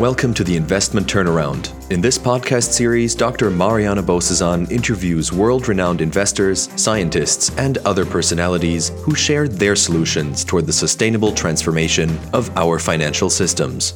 Welcome 0.00 0.32
to 0.32 0.44
the 0.44 0.56
Investment 0.56 1.06
Turnaround. 1.06 1.74
In 1.92 2.00
this 2.00 2.16
podcast 2.16 2.72
series, 2.72 3.14
Dr. 3.14 3.50
Mariana 3.50 4.02
Bozesan 4.02 4.70
interviews 4.70 5.30
world 5.30 5.68
renowned 5.68 6.00
investors, 6.00 6.70
scientists, 6.74 7.54
and 7.58 7.76
other 7.84 8.06
personalities 8.06 8.92
who 9.02 9.14
share 9.14 9.46
their 9.46 9.76
solutions 9.76 10.42
toward 10.42 10.64
the 10.64 10.72
sustainable 10.72 11.32
transformation 11.32 12.18
of 12.32 12.48
our 12.56 12.78
financial 12.78 13.28
systems. 13.28 13.92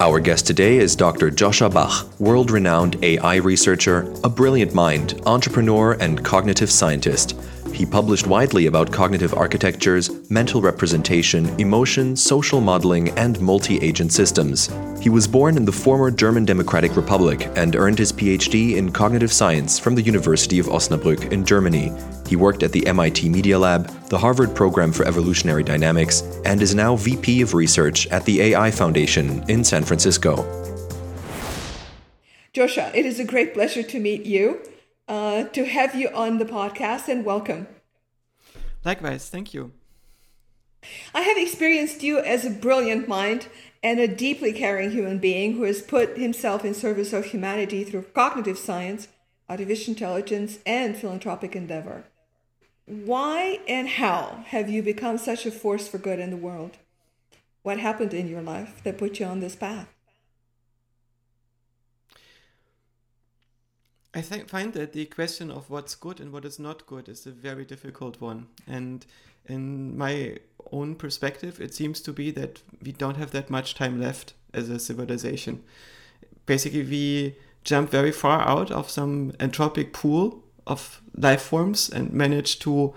Our 0.00 0.18
guest 0.18 0.46
today 0.46 0.78
is 0.78 0.96
Dr. 0.96 1.30
Joscha 1.30 1.70
Bach, 1.70 2.08
world 2.18 2.50
renowned 2.50 3.04
AI 3.04 3.36
researcher, 3.36 4.10
a 4.24 4.30
brilliant 4.30 4.72
mind, 4.72 5.20
entrepreneur, 5.26 5.92
and 6.00 6.24
cognitive 6.24 6.70
scientist. 6.70 7.38
He 7.78 7.86
published 7.86 8.26
widely 8.26 8.66
about 8.66 8.90
cognitive 8.90 9.34
architectures, 9.34 10.28
mental 10.28 10.60
representation, 10.60 11.48
emotion, 11.60 12.16
social 12.16 12.60
modeling, 12.60 13.10
and 13.10 13.40
multi 13.40 13.78
agent 13.78 14.12
systems. 14.12 14.68
He 15.00 15.08
was 15.08 15.28
born 15.28 15.56
in 15.56 15.64
the 15.64 15.70
former 15.70 16.10
German 16.10 16.44
Democratic 16.44 16.96
Republic 16.96 17.48
and 17.54 17.76
earned 17.76 18.00
his 18.00 18.12
PhD 18.12 18.74
in 18.74 18.90
cognitive 18.90 19.32
science 19.32 19.78
from 19.78 19.94
the 19.94 20.02
University 20.02 20.58
of 20.58 20.66
Osnabrück 20.66 21.30
in 21.30 21.44
Germany. 21.44 21.92
He 22.26 22.34
worked 22.34 22.64
at 22.64 22.72
the 22.72 22.84
MIT 22.84 23.28
Media 23.28 23.56
Lab, 23.56 23.86
the 24.08 24.18
Harvard 24.18 24.56
Program 24.56 24.90
for 24.90 25.06
Evolutionary 25.06 25.62
Dynamics, 25.62 26.24
and 26.44 26.60
is 26.60 26.74
now 26.74 26.96
VP 26.96 27.42
of 27.42 27.54
Research 27.54 28.08
at 28.08 28.24
the 28.24 28.42
AI 28.42 28.72
Foundation 28.72 29.44
in 29.48 29.62
San 29.62 29.84
Francisco. 29.84 30.34
Joscha, 32.52 32.92
it 32.92 33.06
is 33.06 33.20
a 33.20 33.24
great 33.24 33.54
pleasure 33.54 33.84
to 33.84 34.00
meet 34.00 34.26
you 34.26 34.60
uh, 35.08 35.44
to 35.44 35.64
have 35.64 35.94
you 35.94 36.08
on 36.10 36.38
the 36.38 36.44
podcast 36.44 37.08
and 37.08 37.24
welcome. 37.24 37.66
Likewise, 38.84 39.28
thank 39.28 39.54
you. 39.54 39.72
I 41.14 41.22
have 41.22 41.36
experienced 41.36 42.02
you 42.02 42.18
as 42.18 42.44
a 42.44 42.50
brilliant 42.50 43.08
mind 43.08 43.48
and 43.82 43.98
a 43.98 44.08
deeply 44.08 44.52
caring 44.52 44.90
human 44.90 45.18
being 45.18 45.54
who 45.54 45.62
has 45.62 45.82
put 45.82 46.18
himself 46.18 46.64
in 46.64 46.74
service 46.74 47.12
of 47.12 47.26
humanity 47.26 47.84
through 47.84 48.02
cognitive 48.14 48.58
science, 48.58 49.08
artificial 49.48 49.92
intelligence, 49.92 50.58
and 50.66 50.96
philanthropic 50.96 51.56
endeavor. 51.56 52.04
Why 52.86 53.60
and 53.68 53.88
how 53.88 54.44
have 54.46 54.70
you 54.70 54.82
become 54.82 55.18
such 55.18 55.46
a 55.46 55.50
force 55.50 55.88
for 55.88 55.98
good 55.98 56.18
in 56.18 56.30
the 56.30 56.36
world? 56.36 56.78
What 57.62 57.78
happened 57.78 58.14
in 58.14 58.28
your 58.28 58.42
life 58.42 58.82
that 58.84 58.98
put 58.98 59.20
you 59.20 59.26
on 59.26 59.40
this 59.40 59.56
path? 59.56 59.88
I 64.14 64.22
think, 64.22 64.48
find 64.48 64.72
that 64.72 64.94
the 64.94 65.04
question 65.06 65.50
of 65.50 65.68
what's 65.68 65.94
good 65.94 66.18
and 66.20 66.32
what 66.32 66.44
is 66.44 66.58
not 66.58 66.86
good 66.86 67.08
is 67.08 67.26
a 67.26 67.30
very 67.30 67.64
difficult 67.64 68.20
one. 68.20 68.46
And 68.66 69.04
in 69.46 69.96
my 69.96 70.38
own 70.72 70.94
perspective, 70.94 71.60
it 71.60 71.74
seems 71.74 72.00
to 72.02 72.12
be 72.12 72.30
that 72.32 72.62
we 72.82 72.92
don't 72.92 73.16
have 73.16 73.32
that 73.32 73.50
much 73.50 73.74
time 73.74 74.00
left 74.00 74.34
as 74.54 74.68
a 74.68 74.78
civilization. 74.78 75.62
Basically, 76.46 76.82
we 76.82 77.36
jump 77.64 77.90
very 77.90 78.12
far 78.12 78.40
out 78.40 78.70
of 78.70 78.90
some 78.90 79.32
entropic 79.32 79.92
pool 79.92 80.42
of 80.66 81.02
life 81.14 81.42
forms 81.42 81.90
and 81.90 82.12
manage 82.12 82.58
to 82.60 82.94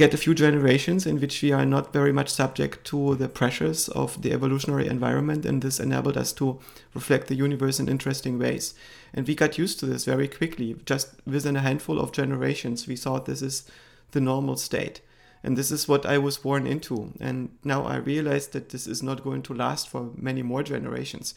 get 0.00 0.14
a 0.14 0.16
few 0.16 0.34
generations 0.34 1.04
in 1.04 1.20
which 1.20 1.42
we 1.42 1.52
are 1.52 1.66
not 1.66 1.92
very 1.92 2.10
much 2.10 2.30
subject 2.30 2.86
to 2.86 3.14
the 3.16 3.28
pressures 3.28 3.86
of 3.90 4.22
the 4.22 4.32
evolutionary 4.32 4.86
environment, 4.86 5.44
and 5.44 5.60
this 5.60 5.78
enabled 5.78 6.16
us 6.16 6.32
to 6.32 6.58
reflect 6.94 7.26
the 7.26 7.34
universe 7.34 7.78
in 7.78 7.86
interesting 7.86 8.38
ways. 8.38 8.72
And 9.12 9.28
we 9.28 9.34
got 9.34 9.58
used 9.58 9.78
to 9.80 9.86
this 9.86 10.06
very 10.06 10.26
quickly. 10.26 10.74
Just 10.86 11.08
within 11.26 11.54
a 11.54 11.60
handful 11.60 12.00
of 12.00 12.12
generations, 12.12 12.86
we 12.86 12.96
thought 12.96 13.26
this 13.26 13.42
is 13.42 13.70
the 14.12 14.22
normal 14.22 14.56
state. 14.56 15.02
And 15.44 15.58
this 15.58 15.70
is 15.70 15.86
what 15.86 16.06
I 16.06 16.16
was 16.16 16.38
born 16.38 16.66
into. 16.66 17.12
And 17.20 17.58
now 17.62 17.84
I 17.84 17.96
realize 17.96 18.48
that 18.48 18.70
this 18.70 18.86
is 18.86 19.02
not 19.02 19.22
going 19.22 19.42
to 19.42 19.54
last 19.54 19.90
for 19.90 20.12
many 20.16 20.42
more 20.42 20.62
generations. 20.62 21.34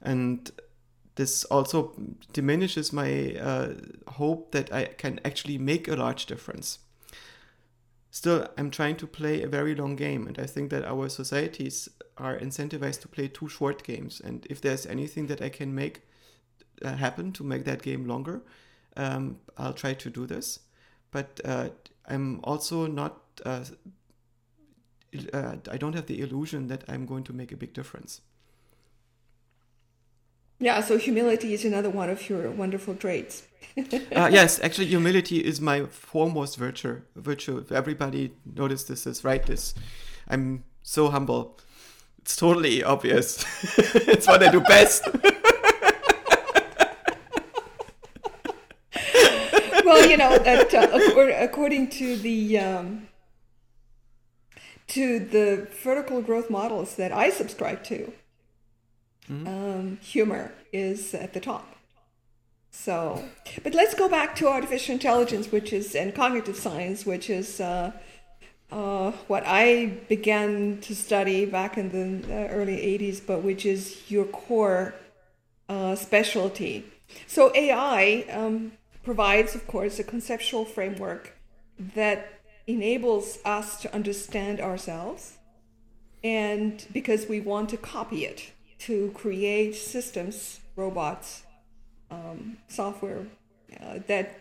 And 0.00 0.50
this 1.16 1.44
also 1.44 1.92
diminishes 2.32 2.94
my 2.94 3.34
uh, 3.34 3.74
hope 4.12 4.52
that 4.52 4.72
I 4.72 4.86
can 4.86 5.20
actually 5.22 5.58
make 5.58 5.86
a 5.86 5.96
large 5.96 6.24
difference 6.24 6.78
still 8.10 8.46
i'm 8.58 8.70
trying 8.70 8.96
to 8.96 9.06
play 9.06 9.42
a 9.42 9.48
very 9.48 9.74
long 9.74 9.96
game 9.96 10.26
and 10.26 10.38
i 10.38 10.46
think 10.46 10.70
that 10.70 10.84
our 10.84 11.08
societies 11.08 11.88
are 12.16 12.38
incentivized 12.38 13.00
to 13.00 13.08
play 13.08 13.28
too 13.28 13.48
short 13.48 13.82
games. 13.82 14.20
And 14.20 14.46
if 14.50 14.60
there's 14.60 14.86
anything 14.86 15.26
that 15.28 15.40
i 15.40 15.48
can 15.48 15.74
make 15.74 16.02
uh, 16.82 16.96
happen 16.96 17.32
to 17.32 17.44
make 17.44 17.64
that 17.64 17.82
game 17.82 18.06
longer 18.06 18.42
um, 18.96 19.38
i'll 19.56 19.72
try 19.72 19.94
to 19.94 20.10
do 20.10 20.26
this. 20.26 20.60
But 21.10 21.40
uh, 21.44 21.70
i'm 22.06 22.40
also 22.44 22.86
not 22.86 23.20
uh, 23.44 23.64
uh 25.32 25.56
i 25.70 25.76
don't 25.76 25.94
have 25.94 26.06
the 26.06 26.20
illusion 26.20 26.68
that 26.68 26.84
i'm 26.88 27.04
going 27.04 27.24
to 27.24 27.32
make 27.32 27.52
a 27.52 27.56
big 27.56 27.72
difference 27.74 28.20
yeah, 30.60 30.82
so 30.82 30.98
humility 30.98 31.54
is 31.54 31.64
another 31.64 31.88
one 31.88 32.10
of 32.10 32.28
your 32.28 32.50
wonderful 32.50 32.94
traits. 32.94 33.44
uh, 34.14 34.28
yes, 34.30 34.60
actually, 34.62 34.86
humility 34.86 35.38
is 35.38 35.58
my 35.60 35.86
foremost 35.86 36.58
virtue. 36.58 37.00
Virtue. 37.16 37.64
Everybody 37.70 38.32
notices 38.54 38.86
this, 38.86 39.06
is 39.06 39.24
right? 39.24 39.44
This, 39.44 39.74
I'm 40.28 40.64
so 40.82 41.08
humble. 41.08 41.58
It's 42.18 42.36
totally 42.36 42.84
obvious. 42.84 43.42
it's 43.78 44.26
what 44.26 44.42
I 44.42 44.50
do 44.50 44.60
best. 44.60 45.04
well, 49.84 50.08
you 50.08 50.18
know 50.18 50.36
that 50.38 50.74
uh, 50.74 50.88
according 51.38 51.88
to 51.90 52.16
the 52.16 52.58
um, 52.58 53.08
to 54.88 55.20
the 55.20 55.68
vertical 55.82 56.20
growth 56.20 56.50
models 56.50 56.96
that 56.96 57.12
I 57.12 57.30
subscribe 57.30 57.82
to, 57.84 58.12
mm-hmm. 59.30 59.46
um, 59.46 59.98
humor 60.02 60.52
is 60.72 61.14
at 61.14 61.32
the 61.32 61.40
top. 61.40 61.76
So, 62.70 63.24
but 63.62 63.74
let's 63.74 63.94
go 63.94 64.08
back 64.08 64.36
to 64.36 64.48
artificial 64.48 64.94
intelligence, 64.94 65.50
which 65.50 65.72
is 65.72 65.94
and 65.94 66.14
cognitive 66.14 66.56
science, 66.56 67.04
which 67.04 67.28
is 67.28 67.60
uh, 67.60 67.92
uh, 68.70 69.10
what 69.26 69.42
I 69.44 69.98
began 70.08 70.80
to 70.82 70.94
study 70.94 71.44
back 71.44 71.76
in 71.76 71.90
the 72.22 72.48
early 72.48 72.76
'80s, 72.76 73.20
but 73.26 73.42
which 73.42 73.66
is 73.66 74.10
your 74.10 74.24
core 74.24 74.94
uh, 75.68 75.96
specialty. 75.96 76.84
So 77.26 77.52
AI 77.54 78.24
um, 78.30 78.72
provides, 79.02 79.56
of 79.56 79.66
course, 79.66 79.98
a 79.98 80.04
conceptual 80.04 80.64
framework 80.64 81.36
that 81.96 82.40
enables 82.68 83.38
us 83.44 83.80
to 83.82 83.92
understand 83.92 84.60
ourselves, 84.60 85.38
and 86.22 86.86
because 86.92 87.26
we 87.26 87.40
want 87.40 87.68
to 87.70 87.76
copy 87.76 88.24
it 88.24 88.52
to 88.80 89.10
create 89.12 89.74
systems, 89.74 90.60
robots, 90.76 91.42
um, 92.10 92.58
software 92.68 93.26
uh, 93.80 93.98
that 94.06 94.40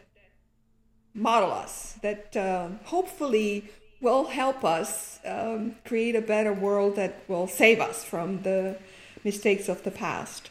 model 1.13 1.51
us, 1.51 1.97
that 2.01 2.35
uh, 2.35 2.69
hopefully 2.85 3.69
will 4.01 4.25
help 4.25 4.63
us 4.63 5.19
um, 5.25 5.75
create 5.85 6.16
a 6.16 6.22
better 6.22 6.53
world 6.53 6.95
that 6.95 7.23
will 7.28 7.47
save 7.47 7.79
us 7.79 8.03
from 8.03 8.41
the 8.44 8.78
mistakes 9.23 9.67
of 9.67 9.83
the 9.83 9.91
past. 9.91 10.49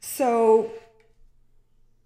So, 0.00 0.72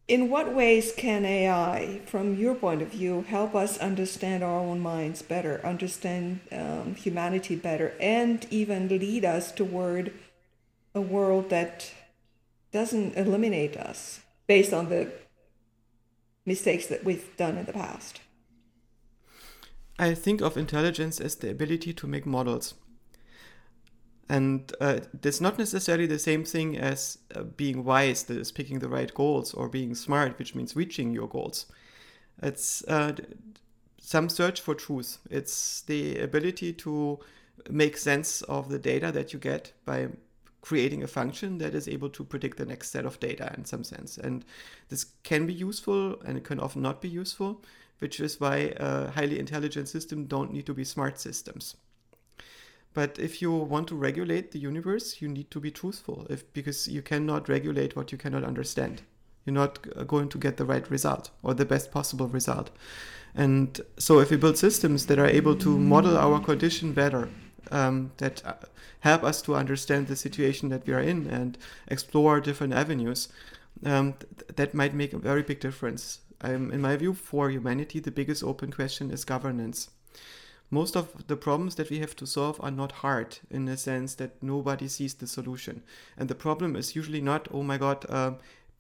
in 0.08 0.28
what 0.28 0.54
ways 0.54 0.92
can 0.94 1.24
AI, 1.24 2.00
from 2.04 2.36
your 2.36 2.54
point 2.54 2.82
of 2.82 2.88
view, 2.88 3.22
help 3.28 3.54
us 3.54 3.78
understand 3.78 4.42
our 4.44 4.58
own 4.58 4.80
minds 4.80 5.22
better, 5.22 5.60
understand 5.64 6.40
um, 6.50 6.94
humanity 6.94 7.56
better, 7.56 7.94
and 8.00 8.46
even 8.50 8.88
lead 8.88 9.24
us 9.24 9.52
toward 9.52 10.12
a 10.94 11.00
world 11.00 11.50
that 11.50 11.92
doesn't 12.72 13.16
eliminate 13.16 13.76
us 13.76 14.20
based 14.46 14.72
on 14.72 14.88
the 14.88 15.12
mistakes 16.44 16.86
that 16.86 17.04
we've 17.04 17.36
done 17.36 17.56
in 17.56 17.64
the 17.64 17.72
past. 17.72 18.20
I 19.98 20.14
think 20.14 20.40
of 20.40 20.56
intelligence 20.56 21.20
as 21.20 21.36
the 21.36 21.50
ability 21.50 21.92
to 21.94 22.06
make 22.06 22.26
models. 22.26 22.74
And 24.28 24.72
uh, 24.80 25.00
that's 25.20 25.40
not 25.40 25.58
necessarily 25.58 26.06
the 26.06 26.18
same 26.18 26.44
thing 26.44 26.78
as 26.78 27.18
uh, 27.34 27.42
being 27.42 27.84
wise, 27.84 28.24
that 28.24 28.38
is 28.38 28.50
picking 28.50 28.78
the 28.78 28.88
right 28.88 29.12
goals, 29.12 29.52
or 29.52 29.68
being 29.68 29.94
smart, 29.94 30.38
which 30.38 30.54
means 30.54 30.74
reaching 30.74 31.12
your 31.12 31.28
goals. 31.28 31.66
It's 32.42 32.82
uh, 32.88 33.12
some 34.00 34.28
search 34.28 34.60
for 34.60 34.74
truth. 34.74 35.18
It's 35.30 35.82
the 35.82 36.18
ability 36.18 36.72
to 36.72 37.20
make 37.70 37.96
sense 37.96 38.42
of 38.42 38.70
the 38.70 38.78
data 38.78 39.12
that 39.12 39.32
you 39.32 39.38
get 39.38 39.72
by 39.84 40.08
creating 40.62 41.02
a 41.02 41.08
function 41.08 41.58
that 41.58 41.74
is 41.74 41.88
able 41.88 42.08
to 42.08 42.24
predict 42.24 42.56
the 42.56 42.64
next 42.64 42.90
set 42.90 43.04
of 43.04 43.20
data 43.20 43.52
in 43.58 43.64
some 43.64 43.84
sense. 43.84 44.16
And 44.16 44.44
this 44.88 45.04
can 45.24 45.44
be 45.44 45.52
useful 45.52 46.20
and 46.24 46.38
it 46.38 46.44
can 46.44 46.60
often 46.60 46.80
not 46.80 47.02
be 47.02 47.08
useful, 47.08 47.60
which 47.98 48.20
is 48.20 48.40
why 48.40 48.72
a 48.76 49.10
highly 49.10 49.38
intelligent 49.38 49.88
systems 49.88 50.28
don't 50.28 50.52
need 50.52 50.66
to 50.66 50.74
be 50.74 50.84
smart 50.84 51.20
systems. 51.20 51.76
But 52.94 53.18
if 53.18 53.42
you 53.42 53.52
want 53.52 53.88
to 53.88 53.96
regulate 53.96 54.52
the 54.52 54.58
universe, 54.58 55.20
you 55.20 55.28
need 55.28 55.50
to 55.50 55.60
be 55.60 55.70
truthful 55.70 56.26
if, 56.30 56.50
because 56.52 56.86
you 56.86 57.02
cannot 57.02 57.48
regulate 57.48 57.96
what 57.96 58.12
you 58.12 58.18
cannot 58.18 58.44
understand. 58.44 59.02
You're 59.44 59.54
not 59.54 59.84
uh, 59.96 60.04
going 60.04 60.28
to 60.28 60.38
get 60.38 60.58
the 60.58 60.64
right 60.64 60.88
result 60.88 61.30
or 61.42 61.54
the 61.54 61.64
best 61.64 61.90
possible 61.90 62.28
result. 62.28 62.70
And 63.34 63.80
so, 63.98 64.20
if 64.20 64.30
we 64.30 64.36
build 64.36 64.58
systems 64.58 65.06
that 65.06 65.18
are 65.18 65.26
able 65.26 65.56
to 65.56 65.78
model 65.78 66.18
our 66.18 66.38
condition 66.38 66.92
better 66.92 67.30
um, 67.70 68.12
that 68.18 68.44
uh, 68.44 68.54
help 69.00 69.24
us 69.24 69.42
to 69.42 69.54
understand 69.54 70.06
the 70.06 70.16
situation 70.16 70.68
that 70.70 70.86
we 70.86 70.92
are 70.92 71.00
in 71.00 71.26
and 71.26 71.58
explore 71.88 72.40
different 72.40 72.72
avenues, 72.72 73.28
um, 73.84 74.14
th- 74.14 74.56
that 74.56 74.74
might 74.74 74.94
make 74.94 75.12
a 75.12 75.18
very 75.18 75.42
big 75.42 75.60
difference. 75.60 76.20
Um, 76.40 76.72
in 76.72 76.80
my 76.80 76.96
view, 76.96 77.14
for 77.14 77.50
humanity, 77.50 78.00
the 78.00 78.10
biggest 78.10 78.42
open 78.42 78.72
question 78.72 79.10
is 79.10 79.24
governance. 79.24 79.90
Most 80.70 80.96
of 80.96 81.26
the 81.26 81.36
problems 81.36 81.74
that 81.74 81.90
we 81.90 81.98
have 81.98 82.16
to 82.16 82.26
solve 82.26 82.58
are 82.62 82.70
not 82.70 82.92
hard 82.92 83.38
in 83.50 83.66
the 83.66 83.76
sense 83.76 84.14
that 84.14 84.42
nobody 84.42 84.88
sees 84.88 85.14
the 85.14 85.26
solution. 85.26 85.82
And 86.16 86.30
the 86.30 86.34
problem 86.34 86.76
is 86.76 86.96
usually 86.96 87.20
not, 87.20 87.46
oh 87.52 87.62
my 87.62 87.76
God, 87.76 88.06
uh, 88.08 88.32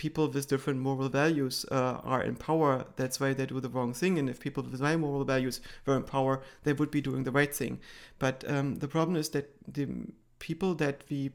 people 0.02 0.26
with 0.26 0.48
different 0.48 0.80
moral 0.80 1.08
values 1.08 1.64
uh, 1.70 2.00
are 2.02 2.24
in 2.24 2.34
power, 2.34 2.84
that's 2.96 3.20
why 3.20 3.32
they 3.32 3.46
do 3.46 3.60
the 3.60 3.68
wrong 3.68 3.94
thing. 3.94 4.18
And 4.18 4.28
if 4.28 4.40
people 4.40 4.64
with 4.64 4.80
my 4.80 4.96
moral 4.96 5.24
values 5.24 5.60
were 5.86 5.96
in 5.96 6.02
power, 6.02 6.42
they 6.64 6.72
would 6.72 6.90
be 6.90 7.00
doing 7.00 7.22
the 7.22 7.30
right 7.30 7.54
thing. 7.54 7.78
But 8.18 8.42
um, 8.48 8.66
the 8.82 8.88
problem 8.88 9.14
is 9.16 9.28
that 9.28 9.46
the 9.78 9.86
people 10.40 10.74
that 10.74 11.04
we 11.08 11.30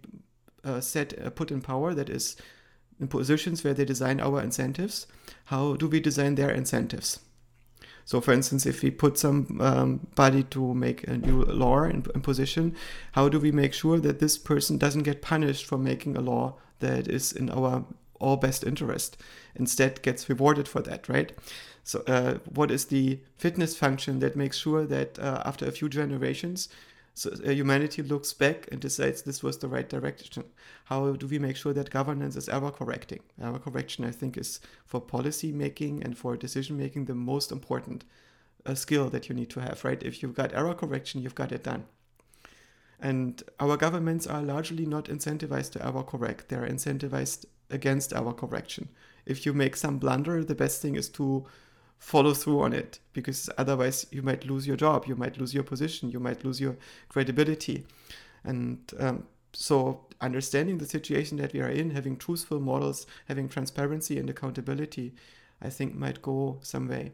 uh, 0.66 0.81
set 0.81 1.18
uh, 1.18 1.30
put 1.30 1.50
in 1.50 1.62
power, 1.62 1.94
that 1.94 2.10
is 2.10 2.36
in 3.00 3.08
positions 3.08 3.64
where 3.64 3.74
they 3.74 3.86
design 3.86 4.19
our 4.19 4.42
incentives, 4.42 5.08
how 5.46 5.78
do 5.78 5.88
we 5.88 6.02
design 6.02 6.36
their 6.36 6.52
incentives? 6.52 7.22
So, 8.04 8.19
for 8.19 8.34
instance, 8.34 8.66
if 8.66 8.84
we 8.84 8.92
put 8.92 9.18
somebody 9.18 10.42
um, 10.44 10.48
to 10.56 10.74
make 10.74 11.08
a 11.08 11.18
new 11.18 11.44
law 11.44 11.84
in, 11.84 12.06
in, 12.16 12.22
position, 12.22 12.75
how 13.14 13.30
do 13.30 13.40
we 13.40 13.52
make 13.52 13.74
sure 13.74 13.98
that 14.00 14.19
this 14.19 14.38
person 14.38 14.78
doesn't 14.78 15.04
get 15.04 15.22
punished 15.22 15.66
for 15.66 15.78
making 15.78 16.18
a 16.18 16.22
law 16.22 16.56
that 16.80 17.08
is 17.08 17.31
in 17.31 17.50
our 17.50 17.86
all 18.19 18.38
best 18.38 18.64
interest, 18.64 19.18
instead 19.56 20.02
gets 20.02 20.30
rewarded 20.30 20.68
for 20.68 20.81
that, 20.81 21.08
right? 21.10 21.31
So, 21.84 22.04
uh, 22.08 22.40
what 22.54 22.69
is 22.72 22.86
the 22.86 23.19
fitness 23.38 23.78
function 23.78 24.19
that 24.19 24.36
makes 24.36 24.58
sure 24.58 24.86
that 24.86 25.18
uh, 25.19 25.42
after 25.46 25.66
a 25.66 25.72
few 25.72 25.88
generations, 25.88 26.69
so 27.18 27.31
uh, 27.31 27.50
humanity 27.50 28.04
looks 28.04 28.31
back 28.31 28.68
and 28.72 28.80
decides 28.80 29.24
this 29.24 29.42
was 29.42 29.58
the 29.58 29.68
right 29.68 29.90
direction. 29.90 30.44
How 30.86 31.14
do 31.14 31.25
we 31.25 31.40
make 31.40 31.56
sure 31.56 31.74
that 31.74 31.90
governance 31.90 32.36
is 32.36 32.48
error 32.48 32.69
correcting? 32.69 33.22
Error 33.42 33.58
correction, 33.58 34.06
I 34.06 34.12
think, 34.12 34.38
is 34.38 34.60
for 34.86 35.02
policy 35.02 35.52
making 35.52 36.04
and 36.04 36.16
for 36.16 36.38
decision 36.38 36.78
making 36.78 37.06
the 37.06 37.16
most 37.16 37.52
important 37.52 38.04
uh, 38.68 38.75
skill 38.75 39.10
that 39.10 39.30
you 39.30 39.36
need 39.36 39.50
to 39.50 39.62
have, 39.62 39.84
right? 39.84 40.04
If 40.04 40.22
you've 40.22 40.36
got 40.36 40.54
error 40.54 40.75
correction, 40.75 41.24
you've 41.24 41.34
got 41.34 41.52
it 41.52 41.64
done. 41.64 41.86
And 43.00 43.42
our 43.60 43.78
governments 43.78 44.28
are 44.28 44.44
largely 44.44 44.86
not 44.86 45.06
incentivized 45.06 45.72
to 45.72 45.86
error 45.86 46.04
correct. 46.04 46.50
They're 46.50 46.68
incentivized 46.68 47.46
against 47.69 48.14
our 48.14 48.34
correction. 48.34 48.90
If 49.25 49.46
you 49.46 49.54
make 49.54 49.75
some 49.75 49.98
blunder, 49.98 50.44
the 50.44 50.56
best 50.56 50.81
thing 50.81 50.96
is 50.96 51.10
to 51.10 51.46
follow 52.00 52.34
through 52.34 52.62
on 52.62 52.74
it 52.74 53.00
because 53.14 53.50
otherwise 53.58 54.06
you 54.12 54.22
might 54.22 54.46
lose 54.46 54.68
your 54.68 54.78
job, 54.78 55.06
you 55.08 55.16
might 55.16 55.38
lose 55.38 55.54
your 55.54 55.64
position, 55.64 56.12
you 56.12 56.19
might 56.19 56.46
lose 56.46 56.62
your 56.62 56.78
credibility. 57.10 57.86
And 58.44 58.80
um, 59.00 59.25
so, 59.54 60.06
understanding 60.22 60.78
the 60.78 60.86
situation 60.86 61.38
that 61.38 61.54
we 61.54 61.62
are 61.62 61.69
in, 61.69 61.92
having 61.92 62.18
truthful 62.18 62.60
models, 62.60 63.08
having 63.28 63.50
transparency 63.50 64.19
and 64.19 64.30
accountability, 64.30 65.14
I 65.62 65.69
think 65.69 65.96
might 65.96 66.22
go 66.22 66.60
some 66.62 66.88
way. 66.88 67.14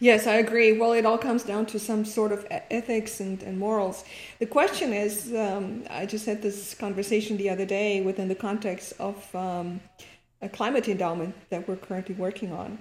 Yes, 0.00 0.26
I 0.26 0.34
agree. 0.34 0.76
Well, 0.78 0.92
it 0.92 1.06
all 1.06 1.18
comes 1.18 1.44
down 1.44 1.66
to 1.66 1.78
some 1.78 2.04
sort 2.04 2.32
of 2.32 2.46
ethics 2.50 3.20
and, 3.20 3.42
and 3.42 3.58
morals. 3.58 4.04
The 4.38 4.46
question 4.46 4.92
is 4.92 5.32
um, 5.34 5.84
I 5.88 6.04
just 6.06 6.26
had 6.26 6.42
this 6.42 6.74
conversation 6.74 7.36
the 7.36 7.48
other 7.50 7.64
day 7.64 8.00
within 8.02 8.28
the 8.28 8.34
context 8.34 8.92
of 8.98 9.34
um, 9.34 9.80
a 10.42 10.48
climate 10.48 10.88
endowment 10.88 11.34
that 11.50 11.66
we're 11.68 11.76
currently 11.76 12.14
working 12.16 12.52
on. 12.52 12.78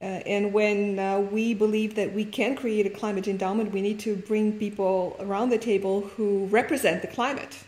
Uh, 0.00 0.04
and 0.04 0.52
when 0.52 0.98
uh, 0.98 1.18
we 1.18 1.54
believe 1.54 1.94
that 1.94 2.12
we 2.12 2.24
can 2.24 2.54
create 2.54 2.86
a 2.86 2.90
climate 2.90 3.26
endowment, 3.26 3.72
we 3.72 3.80
need 3.80 3.98
to 3.98 4.14
bring 4.14 4.58
people 4.58 5.16
around 5.20 5.48
the 5.48 5.58
table 5.58 6.02
who 6.16 6.46
represent 6.46 7.00
the 7.02 7.08
climate, 7.08 7.58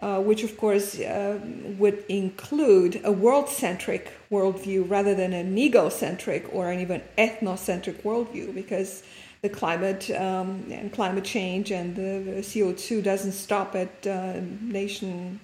uh, 0.00 0.20
which 0.20 0.44
of 0.44 0.56
course 0.56 0.98
uh, 1.00 1.38
would 1.78 2.04
include 2.08 3.00
a 3.04 3.12
world 3.12 3.48
centric 3.48 4.12
worldview 4.30 4.88
rather 4.88 5.14
than 5.14 5.32
an 5.32 5.56
egocentric 5.58 6.46
or 6.52 6.70
an 6.70 6.80
even 6.80 7.02
ethnocentric 7.18 8.02
worldview, 8.02 8.54
because 8.54 9.02
the 9.42 9.48
climate 9.48 10.10
um, 10.10 10.64
and 10.70 10.92
climate 10.92 11.24
change 11.24 11.70
and 11.70 11.96
the 11.96 12.40
CO2 12.40 13.02
doesn't 13.02 13.32
stop 13.32 13.74
at 13.74 14.06
uh, 14.06 14.40
nation. 14.60 15.40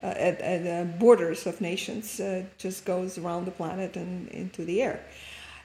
Uh, 0.00 0.14
at, 0.16 0.40
at 0.42 0.96
borders 1.00 1.44
of 1.44 1.60
nations, 1.60 2.20
it 2.20 2.56
just 2.56 2.84
goes 2.84 3.18
around 3.18 3.44
the 3.46 3.50
planet 3.50 3.96
and 3.96 4.28
into 4.28 4.64
the 4.64 4.80
air. 4.80 5.04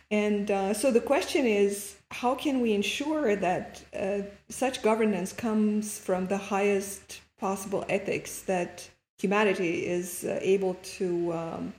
And 0.10 0.52
uh, 0.52 0.74
so 0.74 0.92
the 0.92 1.02
question 1.02 1.46
is 1.48 1.96
how 2.12 2.36
can 2.36 2.62
we 2.62 2.74
ensure 2.74 3.36
that 3.36 3.82
uh, 4.00 4.20
such 4.48 4.84
governance 4.84 5.34
comes 5.34 5.98
from 5.98 6.28
the 6.28 6.38
highest 6.38 7.22
possible 7.44 7.84
ethics 7.90 8.32
that 8.44 8.90
humanity 9.18 9.74
is 9.98 10.08
uh, 10.24 10.40
able 10.42 10.74
to 10.98 11.08
um, 11.42 11.74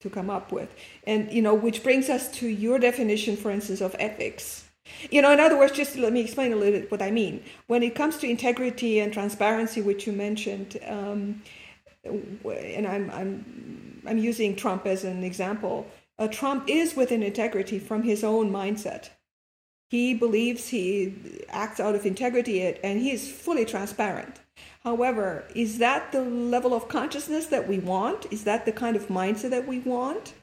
to 0.00 0.08
come 0.10 0.28
up 0.28 0.46
with 0.52 0.70
and 1.06 1.20
you 1.36 1.42
know 1.46 1.54
which 1.66 1.82
brings 1.82 2.06
us 2.16 2.24
to 2.38 2.46
your 2.64 2.78
definition 2.78 3.36
for 3.36 3.50
instance 3.50 3.80
of 3.80 3.94
ethics 3.98 4.44
you 5.10 5.20
know 5.22 5.32
in 5.32 5.40
other 5.40 5.58
words 5.58 5.72
just 5.72 5.96
let 5.96 6.12
me 6.12 6.20
explain 6.20 6.52
a 6.52 6.56
little 6.56 6.78
bit 6.78 6.90
what 6.90 7.00
i 7.00 7.10
mean 7.10 7.42
when 7.72 7.82
it 7.82 7.94
comes 7.94 8.18
to 8.18 8.26
integrity 8.36 8.92
and 9.00 9.12
transparency 9.12 9.80
which 9.80 10.06
you 10.06 10.12
mentioned 10.12 10.70
um, 10.86 11.42
and 12.04 12.86
i'm 12.94 13.10
i'm 13.18 14.02
i'm 14.08 14.18
using 14.18 14.54
trump 14.54 14.86
as 14.86 15.04
an 15.04 15.22
example 15.24 15.86
uh, 16.18 16.28
Trump 16.28 16.68
is 16.68 16.94
within 16.94 17.22
integrity 17.22 17.78
from 17.78 18.02
his 18.02 18.22
own 18.22 18.50
mindset. 18.50 19.10
He 19.88 20.14
believes 20.14 20.68
he 20.68 21.14
acts 21.48 21.80
out 21.80 21.94
of 21.94 22.06
integrity 22.06 22.62
and 22.62 23.00
he 23.00 23.10
is 23.10 23.30
fully 23.30 23.64
transparent. 23.64 24.40
However, 24.84 25.44
is 25.54 25.78
that 25.78 26.12
the 26.12 26.20
level 26.20 26.74
of 26.74 26.88
consciousness 26.88 27.46
that 27.46 27.66
we 27.66 27.78
want? 27.78 28.26
Is 28.30 28.44
that 28.44 28.66
the 28.66 28.72
kind 28.72 28.96
of 28.96 29.08
mindset 29.08 29.50
that 29.50 29.66
we 29.66 29.78
want? 29.78 30.34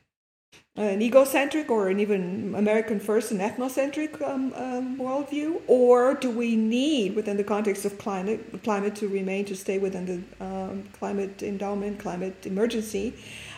An 0.76 1.02
egocentric 1.02 1.70
or 1.70 1.90
an 1.90 2.00
even 2.00 2.56
American 2.56 3.00
first 3.00 3.32
and 3.32 3.40
ethnocentric 3.40 4.20
um, 4.22 4.52
um, 4.56 4.98
worldview? 4.98 5.62
Or 5.68 6.16
do 6.16 6.32
we 6.32 6.56
need, 6.56 7.16
within 7.16 7.38
the 7.38 7.44
context 7.44 7.86
of 7.86 8.00
climate, 8.00 8.64
climate 8.64 8.96
to 8.96 9.08
remain, 9.08 9.46
to 9.46 9.56
stay 9.56 9.78
within 9.78 10.06
the 10.06 10.46
um, 10.46 10.84
climate 10.94 11.44
endowment, 11.44 12.00
climate 12.00 12.46
emergency, 12.46 13.14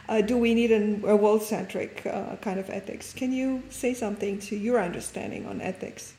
uh, 0.09 0.21
do 0.21 0.37
we 0.37 0.53
need 0.53 0.71
an, 0.71 1.01
a 1.07 1.15
world 1.15 1.43
centric 1.43 2.05
uh, 2.05 2.35
kind 2.37 2.59
of 2.59 2.69
ethics? 2.69 3.13
Can 3.13 3.31
you 3.31 3.63
say 3.69 3.93
something 3.93 4.37
to 4.39 4.57
your 4.57 4.81
understanding 4.81 5.45
on 5.45 5.61
ethics? 5.61 6.15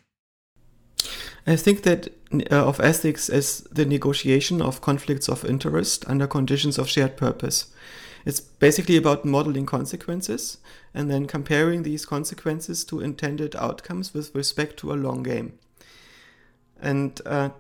I 1.46 1.56
think 1.56 1.82
that 1.82 2.08
uh, 2.50 2.67
of 2.67 2.81
ethics 2.81 3.29
as 3.29 3.61
the 3.70 3.85
negotiation 3.85 4.63
of 4.63 4.81
conflicts 4.81 5.29
of 5.29 5.44
interest 5.44 6.05
under 6.08 6.27
conditions 6.27 6.79
of 6.79 6.89
shared 6.89 7.17
purpose. 7.17 7.67
It's 8.24 8.41
basically 8.41 8.96
about 8.96 9.27
modeling 9.27 9.67
consequences 9.67 10.58
and 10.94 11.10
then 11.10 11.27
comparing 11.27 11.82
these 11.82 12.06
consequences 12.06 12.82
to 12.86 13.01
intended 13.01 13.55
outcomes 13.56 14.15
with 14.15 14.34
respect 14.34 14.79
to 14.79 14.93
a 14.93 14.96
long 14.96 15.22
game. 15.22 15.58
And 16.81 17.20
uh, 17.27 17.51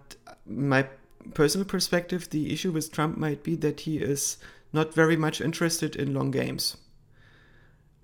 my 0.46 0.86
personal 1.34 1.66
perspective, 1.66 2.30
the 2.30 2.52
issue 2.52 2.72
with 2.72 2.90
Trump 2.90 3.18
might 3.18 3.42
be 3.42 3.54
that 3.56 3.80
he 3.80 3.98
is 3.98 4.38
not 4.72 4.94
very 4.94 5.16
much 5.16 5.40
interested 5.40 5.94
in 5.94 6.14
long 6.14 6.30
games. 6.30 6.78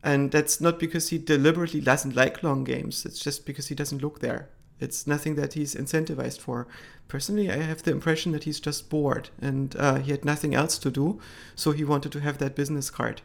And 0.03 0.31
that's 0.31 0.61
not 0.61 0.79
because 0.79 1.09
he 1.09 1.19
deliberately 1.19 1.81
doesn't 1.81 2.17
like 2.17 2.43
long 2.43 2.65
games, 2.65 3.05
it's 3.05 3.19
just 3.19 3.45
because 3.45 3.69
he 3.69 3.75
doesn't 3.75 4.03
look 4.03 4.21
there. 4.21 4.49
It's 4.81 5.07
nothing 5.07 5.35
that 5.35 5.53
he's 5.53 5.75
incentivized 5.75 6.41
for. 6.41 6.67
Personally, 7.09 7.51
I 7.51 7.59
have 7.59 7.83
the 7.83 7.91
impression 7.91 8.33
that 8.33 8.45
he's 8.45 8.61
just 8.61 8.89
bored 8.89 9.31
and 9.41 9.77
uh, 9.77 9.97
he 9.97 10.11
had 10.11 10.25
nothing 10.25 10.55
else 10.55 10.79
to 10.79 10.91
do, 10.91 11.21
so 11.55 11.73
he 11.73 11.85
wanted 11.85 12.13
to 12.13 12.21
have 12.21 12.39
that 12.39 12.55
business 12.55 12.91
card. 12.91 13.23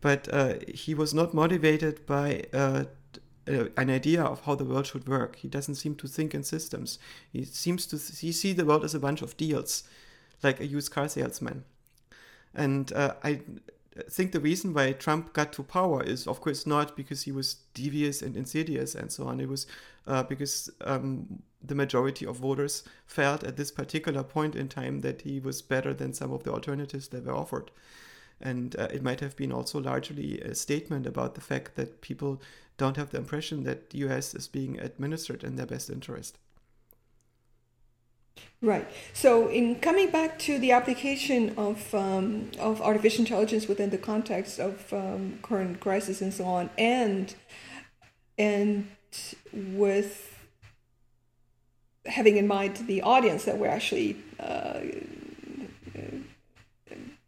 But 0.00 0.28
uh, 0.32 0.54
he 0.72 0.94
was 0.94 1.12
not 1.12 1.34
motivated 1.34 2.06
by 2.06 2.44
uh, 2.52 2.84
an 3.46 3.90
idea 3.90 4.22
of 4.22 4.42
how 4.42 4.54
the 4.54 4.64
world 4.64 4.86
should 4.86 5.08
work. 5.08 5.36
He 5.36 5.48
doesn't 5.48 5.76
seem 5.76 5.94
to 5.96 6.08
think 6.08 6.34
in 6.34 6.42
systems. 6.42 6.98
He 7.32 7.44
seems 7.44 7.86
to 7.86 7.96
he 7.96 8.32
see 8.32 8.52
the 8.52 8.64
world 8.64 8.84
as 8.84 8.94
a 8.94 9.00
bunch 9.00 9.22
of 9.22 9.36
deals, 9.36 9.84
like 10.42 10.60
a 10.60 10.66
used 10.66 10.90
car 10.90 11.08
salesman. 11.08 11.64
And 12.54 12.92
uh, 12.92 13.14
I 13.98 14.02
think 14.10 14.32
the 14.32 14.40
reason 14.40 14.74
why 14.74 14.92
Trump 14.92 15.32
got 15.32 15.52
to 15.54 15.62
power 15.62 16.02
is, 16.02 16.26
of 16.26 16.40
course, 16.40 16.66
not 16.66 16.96
because 16.96 17.22
he 17.22 17.32
was 17.32 17.56
devious 17.74 18.22
and 18.22 18.36
insidious 18.36 18.94
and 18.94 19.10
so 19.10 19.26
on. 19.26 19.40
It 19.40 19.48
was 19.48 19.66
uh, 20.06 20.22
because 20.22 20.70
um, 20.82 21.42
the 21.62 21.74
majority 21.74 22.26
of 22.26 22.36
voters 22.36 22.84
felt 23.06 23.42
at 23.42 23.56
this 23.56 23.70
particular 23.70 24.22
point 24.22 24.54
in 24.54 24.68
time 24.68 25.00
that 25.00 25.22
he 25.22 25.40
was 25.40 25.62
better 25.62 25.94
than 25.94 26.12
some 26.12 26.32
of 26.32 26.42
the 26.42 26.52
alternatives 26.52 27.08
that 27.08 27.24
were 27.24 27.34
offered. 27.34 27.70
And 28.40 28.76
uh, 28.78 28.88
it 28.92 29.02
might 29.02 29.20
have 29.20 29.36
been 29.36 29.52
also 29.52 29.80
largely 29.80 30.40
a 30.40 30.54
statement 30.54 31.06
about 31.06 31.34
the 31.34 31.40
fact 31.40 31.74
that 31.76 32.02
people 32.02 32.42
don't 32.76 32.96
have 32.98 33.10
the 33.10 33.18
impression 33.18 33.64
that 33.64 33.90
the 33.90 33.98
US 33.98 34.34
is 34.34 34.46
being 34.46 34.78
administered 34.78 35.42
in 35.42 35.56
their 35.56 35.66
best 35.66 35.88
interest. 35.88 36.38
Right. 38.62 38.88
So, 39.12 39.48
in 39.48 39.76
coming 39.76 40.10
back 40.10 40.38
to 40.40 40.58
the 40.58 40.72
application 40.72 41.54
of 41.58 41.94
um, 41.94 42.50
of 42.58 42.80
artificial 42.80 43.20
intelligence 43.20 43.68
within 43.68 43.90
the 43.90 43.98
context 43.98 44.58
of 44.58 44.92
um, 44.92 45.38
current 45.42 45.78
crisis 45.78 46.22
and 46.22 46.32
so 46.32 46.44
on, 46.44 46.70
and 46.78 47.34
and 48.38 48.88
with 49.52 50.36
having 52.06 52.38
in 52.38 52.46
mind 52.46 52.76
the 52.86 53.02
audience 53.02 53.44
that 53.44 53.58
we're 53.58 53.68
actually 53.68 54.16
uh, 54.40 54.80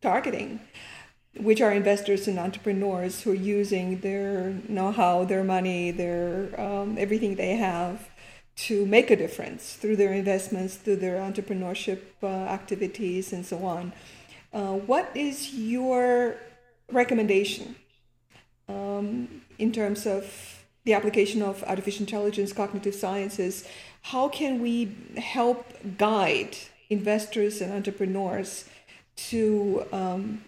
targeting, 0.01 0.61
which 1.37 1.61
are 1.61 1.73
investors 1.73 2.27
and 2.27 2.39
entrepreneurs 2.39 3.23
who 3.23 3.33
are 3.33 3.35
using 3.35 4.01
their 4.01 4.55
know-how, 4.69 5.25
their 5.25 5.45
money, 5.45 5.91
their 5.91 6.59
um, 6.59 6.97
everything 6.99 7.37
they 7.37 7.57
have 7.57 8.08
to 8.59 8.85
make 8.87 9.11
a 9.11 9.17
difference 9.17 9.75
through 9.75 9.95
their 9.97 10.13
investments, 10.13 10.75
through 10.75 10.97
their 10.97 11.19
entrepreneurship 11.19 12.01
uh, 12.23 12.27
activities, 12.27 13.33
and 13.33 13.47
so 13.47 13.65
on. 13.65 13.93
Uh, 14.53 14.75
what 14.75 15.11
is 15.15 15.55
your 15.55 16.37
recommendation 16.91 17.77
um, 18.69 19.43
in 19.59 19.71
terms 19.71 20.07
of 20.07 20.65
the 20.85 20.93
application 20.93 21.41
of 21.41 21.63
artificial 21.65 22.03
intelligence, 22.03 22.53
cognitive 22.53 22.95
sciences? 22.95 23.65
How 24.03 24.29
can 24.29 24.61
we 24.61 24.97
help 25.17 25.65
guide 25.97 26.57
investors 26.91 27.61
and 27.61 27.73
entrepreneurs 27.73 28.69
to 29.29 29.85
um, 29.93 30.43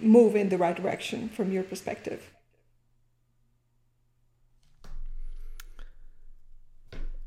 move 0.00 0.36
in 0.36 0.48
the 0.48 0.58
right 0.58 0.76
direction 0.76 1.28
from 1.28 1.50
your 1.50 1.64
perspective? 1.64 2.29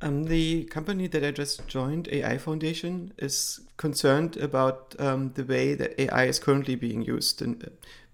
Um, 0.04 0.26
the 0.26 0.66
company 0.66 1.08
that 1.08 1.24
I 1.24 1.32
just 1.32 1.66
joined, 1.66 2.10
AI 2.12 2.38
Foundation, 2.38 3.14
is 3.20 3.62
concerned 3.78 4.36
about 4.36 4.96
um, 5.00 5.32
the 5.36 5.46
way 5.46 5.76
that 5.76 5.98
AI 5.98 6.26
is 6.26 6.40
currently 6.40 6.76
being 6.76 7.04
used, 7.04 7.42
and 7.42 7.64
uh, 7.64 7.70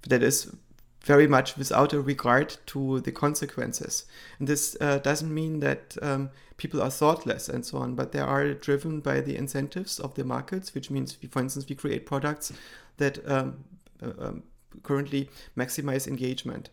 that 0.08 0.22
is 0.22 0.56
very 1.02 1.26
much 1.26 1.58
without 1.58 1.92
a 1.92 2.00
regard 2.00 2.58
to 2.68 3.00
the 3.00 3.12
consequences. 3.12 4.06
And 4.38 4.48
this 4.48 4.78
uh, 4.80 5.00
doesn't 5.00 5.34
mean 5.34 5.62
that 5.62 5.98
um, 6.04 6.30
people 6.58 6.80
are 6.80 6.92
thoughtless 6.92 7.50
and 7.50 7.66
so 7.66 7.80
on, 7.80 7.96
but 7.96 8.12
they 8.12 8.20
are 8.20 8.54
driven 8.54 9.00
by 9.00 9.22
the 9.22 9.36
incentives 9.36 10.00
of 10.00 10.14
the 10.14 10.24
markets, 10.24 10.76
which 10.76 10.92
means, 10.92 11.18
we, 11.24 11.28
for 11.28 11.40
instance, 11.42 11.66
we 11.68 11.76
create 11.76 12.06
products 12.06 12.54
that 12.98 13.18
um, 13.28 13.64
uh, 14.04 14.12
um, 14.20 14.44
currently 14.84 15.28
maximize 15.58 16.08
engagement. 16.08 16.70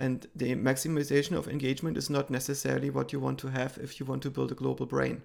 And 0.00 0.26
the 0.34 0.54
maximization 0.54 1.36
of 1.36 1.46
engagement 1.46 1.98
is 1.98 2.08
not 2.08 2.30
necessarily 2.30 2.88
what 2.88 3.12
you 3.12 3.20
want 3.20 3.38
to 3.40 3.48
have 3.48 3.76
if 3.76 4.00
you 4.00 4.06
want 4.06 4.22
to 4.22 4.30
build 4.30 4.50
a 4.50 4.54
global 4.54 4.86
brain. 4.86 5.20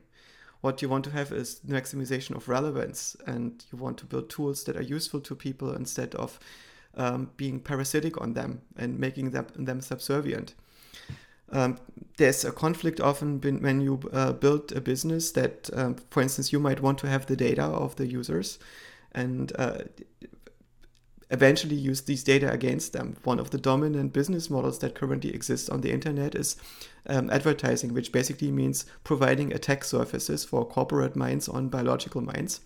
What 0.60 0.82
you 0.82 0.90
want 0.90 1.06
to 1.06 1.12
have 1.12 1.32
is 1.32 1.62
maximization 1.66 2.36
of 2.36 2.50
relevance, 2.50 3.16
and 3.26 3.64
you 3.72 3.78
want 3.78 3.98
to 4.00 4.06
build 4.06 4.30
tools 4.30 4.66
that 4.66 4.76
are 4.76 4.96
useful 4.96 5.22
to 5.22 5.36
people 5.36 5.74
instead 5.74 6.14
of 6.16 6.40
um, 6.98 7.30
being 7.38 7.62
parasitic 7.62 8.20
on 8.22 8.34
them 8.34 8.62
and 8.76 9.00
making 9.00 9.32
them, 9.32 9.48
them 9.56 9.80
subservient. 9.80 10.56
Um, 11.52 11.78
there's 12.18 12.44
a 12.44 12.52
conflict 12.52 13.00
often 13.00 13.40
when 13.40 13.80
you 13.80 14.02
uh, 14.12 14.34
build 14.34 14.74
a 14.74 14.82
business 14.82 15.32
that, 15.32 15.70
um, 15.72 15.96
for 16.10 16.22
instance, 16.22 16.52
you 16.52 16.60
might 16.60 16.82
want 16.82 16.98
to 17.00 17.08
have 17.08 17.28
the 17.28 17.38
data 17.38 17.64
of 17.64 17.96
the 17.96 18.08
users, 18.08 18.60
and 19.14 19.54
uh, 19.58 19.84
eventually 21.30 21.76
use 21.76 22.02
these 22.02 22.24
data 22.24 22.52
against 22.52 22.94
them. 22.94 23.16
One 23.24 23.40
of 23.40 23.50
the 23.50 23.58
dominant 23.58 24.14
business 24.14 24.50
models 24.50 24.80
that 24.80 24.96
currently 24.96 25.34
exists 25.34 25.70
on 25.70 25.82
the 25.82 25.92
internet 25.92 26.36
is 26.36 26.56
um, 27.08 27.30
advertising, 27.30 27.94
which 27.94 28.12
basically 28.12 28.52
means 28.52 28.86
providing 29.04 29.54
attack 29.54 29.84
surfaces 29.84 30.46
for 30.46 30.66
corporate 30.66 31.16
minds 31.16 31.50
on 31.50 31.70
biological 31.70 32.22
minds 32.22 32.62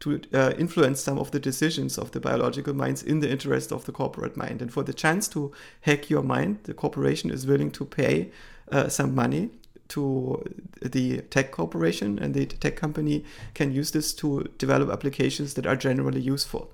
to 0.00 0.20
uh, 0.32 0.54
influence 0.58 1.00
some 1.00 1.18
of 1.18 1.30
the 1.30 1.38
decisions 1.38 1.98
of 1.98 2.12
the 2.12 2.20
biological 2.20 2.74
minds 2.74 3.02
in 3.02 3.20
the 3.20 3.30
interest 3.30 3.70
of 3.70 3.84
the 3.84 3.92
corporate 3.92 4.36
mind. 4.36 4.62
And 4.62 4.72
for 4.72 4.82
the 4.82 4.94
chance 4.94 5.28
to 5.28 5.52
hack 5.82 6.08
your 6.08 6.22
mind, 6.22 6.60
the 6.64 6.74
corporation 6.74 7.30
is 7.30 7.46
willing 7.46 7.70
to 7.72 7.84
pay 7.84 8.30
uh, 8.72 8.88
some 8.88 9.14
money 9.14 9.50
to 9.88 10.42
the 10.80 11.18
tech 11.22 11.50
corporation, 11.50 12.18
and 12.18 12.32
the 12.32 12.46
tech 12.46 12.76
company 12.76 13.24
can 13.54 13.72
use 13.72 13.90
this 13.90 14.14
to 14.14 14.44
develop 14.56 14.88
applications 14.88 15.54
that 15.54 15.66
are 15.66 15.76
generally 15.76 16.20
useful. 16.20 16.70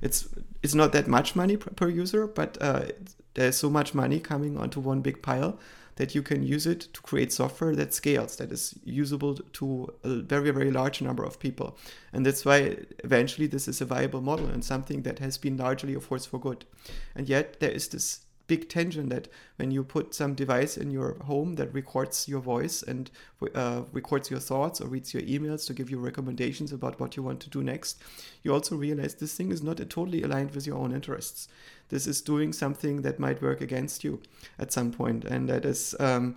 It's 0.00 0.28
it's 0.62 0.74
not 0.74 0.92
that 0.92 1.08
much 1.08 1.34
money 1.34 1.56
per, 1.56 1.88
user, 1.88 2.26
but 2.26 2.56
uh, 2.60 2.84
there's 3.34 3.56
so 3.56 3.68
much 3.68 3.94
money 3.94 4.20
coming 4.20 4.56
onto 4.56 4.80
one 4.80 5.00
big 5.00 5.22
pile 5.22 5.58
that 5.96 6.14
you 6.14 6.22
can 6.22 6.42
use 6.42 6.66
it 6.66 6.80
to 6.94 7.02
create 7.02 7.32
software 7.32 7.76
that 7.76 7.92
scales, 7.92 8.36
that 8.36 8.50
is 8.50 8.74
usable 8.84 9.34
to 9.34 9.92
a 10.04 10.16
very, 10.16 10.50
very 10.50 10.70
large 10.70 11.02
number 11.02 11.22
of 11.22 11.38
people. 11.38 11.76
And 12.12 12.24
that's 12.24 12.44
why 12.44 12.78
eventually 13.04 13.46
this 13.46 13.68
is 13.68 13.80
a 13.80 13.84
viable 13.84 14.22
model 14.22 14.46
and 14.46 14.64
something 14.64 15.02
that 15.02 15.18
has 15.18 15.36
been 15.36 15.56
largely 15.56 15.94
a 15.94 16.00
force 16.00 16.24
for 16.24 16.40
good. 16.40 16.64
And 17.14 17.28
yet 17.28 17.60
there 17.60 17.70
is 17.70 17.88
this 17.88 18.20
big 18.52 18.68
tension 18.68 19.08
that 19.08 19.28
when 19.56 19.70
you 19.70 19.82
put 19.82 20.14
some 20.14 20.34
device 20.34 20.76
in 20.76 20.90
your 20.90 21.14
home 21.24 21.54
that 21.54 21.72
records 21.72 22.28
your 22.28 22.40
voice 22.40 22.82
and 22.82 23.10
uh, 23.54 23.80
records 23.92 24.30
your 24.30 24.40
thoughts 24.40 24.78
or 24.78 24.88
reads 24.88 25.14
your 25.14 25.22
emails 25.22 25.66
to 25.66 25.72
give 25.72 25.88
you 25.90 25.98
recommendations 25.98 26.70
about 26.70 27.00
what 27.00 27.16
you 27.16 27.22
want 27.22 27.40
to 27.40 27.48
do 27.48 27.62
next, 27.62 28.02
you 28.42 28.52
also 28.52 28.76
realize 28.76 29.14
this 29.14 29.34
thing 29.34 29.50
is 29.50 29.62
not 29.62 29.78
totally 29.78 30.22
aligned 30.22 30.50
with 30.54 30.66
your 30.66 30.76
own 30.76 30.92
interests. 30.92 31.48
This 31.88 32.06
is 32.06 32.20
doing 32.20 32.52
something 32.52 33.00
that 33.02 33.18
might 33.18 33.40
work 33.40 33.62
against 33.62 34.04
you 34.04 34.20
at 34.58 34.70
some 34.70 34.92
point, 34.92 35.24
and 35.24 35.48
that 35.48 35.64
is. 35.64 35.94
Um, 35.98 36.36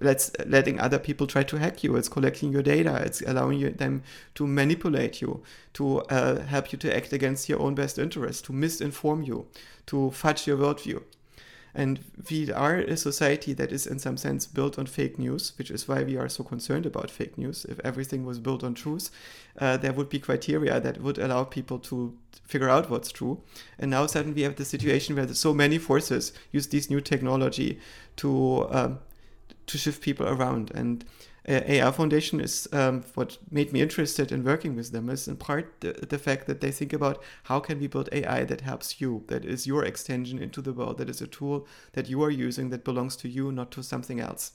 let's 0.00 0.32
letting 0.46 0.80
other 0.80 0.98
people 0.98 1.24
try 1.24 1.44
to 1.44 1.56
hack 1.56 1.84
you 1.84 1.94
it's 1.94 2.08
collecting 2.08 2.52
your 2.52 2.62
data 2.62 3.00
it's 3.06 3.22
allowing 3.28 3.60
you, 3.60 3.70
them 3.70 4.02
to 4.34 4.44
manipulate 4.44 5.20
you 5.22 5.40
to 5.72 6.00
uh, 6.16 6.42
help 6.46 6.72
you 6.72 6.78
to 6.78 6.88
act 6.96 7.12
against 7.12 7.48
your 7.48 7.60
own 7.60 7.76
best 7.76 7.96
interest 7.96 8.44
to 8.44 8.52
misinform 8.52 9.24
you 9.24 9.46
to 9.86 10.10
fudge 10.10 10.48
your 10.48 10.58
worldview 10.58 11.00
and 11.74 11.98
we 12.30 12.52
are 12.52 12.76
a 12.76 12.96
society 12.96 13.52
that 13.54 13.72
is, 13.72 13.86
in 13.86 13.98
some 13.98 14.16
sense, 14.16 14.46
built 14.46 14.78
on 14.78 14.86
fake 14.86 15.18
news, 15.18 15.52
which 15.58 15.70
is 15.70 15.88
why 15.88 16.04
we 16.04 16.16
are 16.16 16.28
so 16.28 16.44
concerned 16.44 16.86
about 16.86 17.10
fake 17.10 17.36
news. 17.36 17.64
If 17.64 17.80
everything 17.80 18.24
was 18.24 18.38
built 18.38 18.62
on 18.62 18.74
truth, 18.74 19.10
uh, 19.58 19.76
there 19.76 19.92
would 19.92 20.08
be 20.08 20.20
criteria 20.20 20.78
that 20.80 21.00
would 21.00 21.18
allow 21.18 21.42
people 21.42 21.80
to 21.80 22.16
figure 22.44 22.68
out 22.68 22.90
what's 22.90 23.10
true. 23.10 23.42
And 23.78 23.90
now 23.90 24.06
suddenly 24.06 24.36
we 24.36 24.42
have 24.42 24.54
the 24.56 24.64
situation 24.64 25.16
where 25.16 25.26
so 25.34 25.52
many 25.52 25.78
forces 25.78 26.32
use 26.52 26.68
this 26.68 26.90
new 26.90 27.00
technology 27.00 27.80
to 28.16 28.68
um, 28.70 28.98
to 29.66 29.78
shift 29.78 30.02
people 30.02 30.28
around. 30.28 30.70
And 30.74 31.04
AI 31.46 31.90
Foundation 31.90 32.40
is 32.40 32.66
um, 32.72 33.04
what 33.14 33.36
made 33.50 33.72
me 33.72 33.82
interested 33.82 34.32
in 34.32 34.44
working 34.44 34.74
with 34.74 34.92
them 34.92 35.10
is 35.10 35.28
in 35.28 35.36
part 35.36 35.80
the, 35.80 35.92
the, 35.92 36.18
fact 36.18 36.46
that 36.46 36.62
they 36.62 36.70
think 36.70 36.92
about 36.92 37.22
how 37.44 37.60
can 37.60 37.78
we 37.78 37.86
build 37.86 38.08
AI 38.12 38.44
that 38.44 38.62
helps 38.62 39.00
you, 39.00 39.24
that 39.26 39.44
is 39.44 39.66
your 39.66 39.84
extension 39.84 40.38
into 40.38 40.62
the 40.62 40.72
world, 40.72 40.96
that 40.98 41.10
is 41.10 41.20
a 41.20 41.26
tool 41.26 41.66
that 41.92 42.08
you 42.08 42.22
are 42.22 42.30
using 42.30 42.70
that 42.70 42.82
belongs 42.82 43.14
to 43.16 43.28
you, 43.28 43.52
not 43.52 43.70
to 43.72 43.82
something 43.82 44.20
else. 44.20 44.52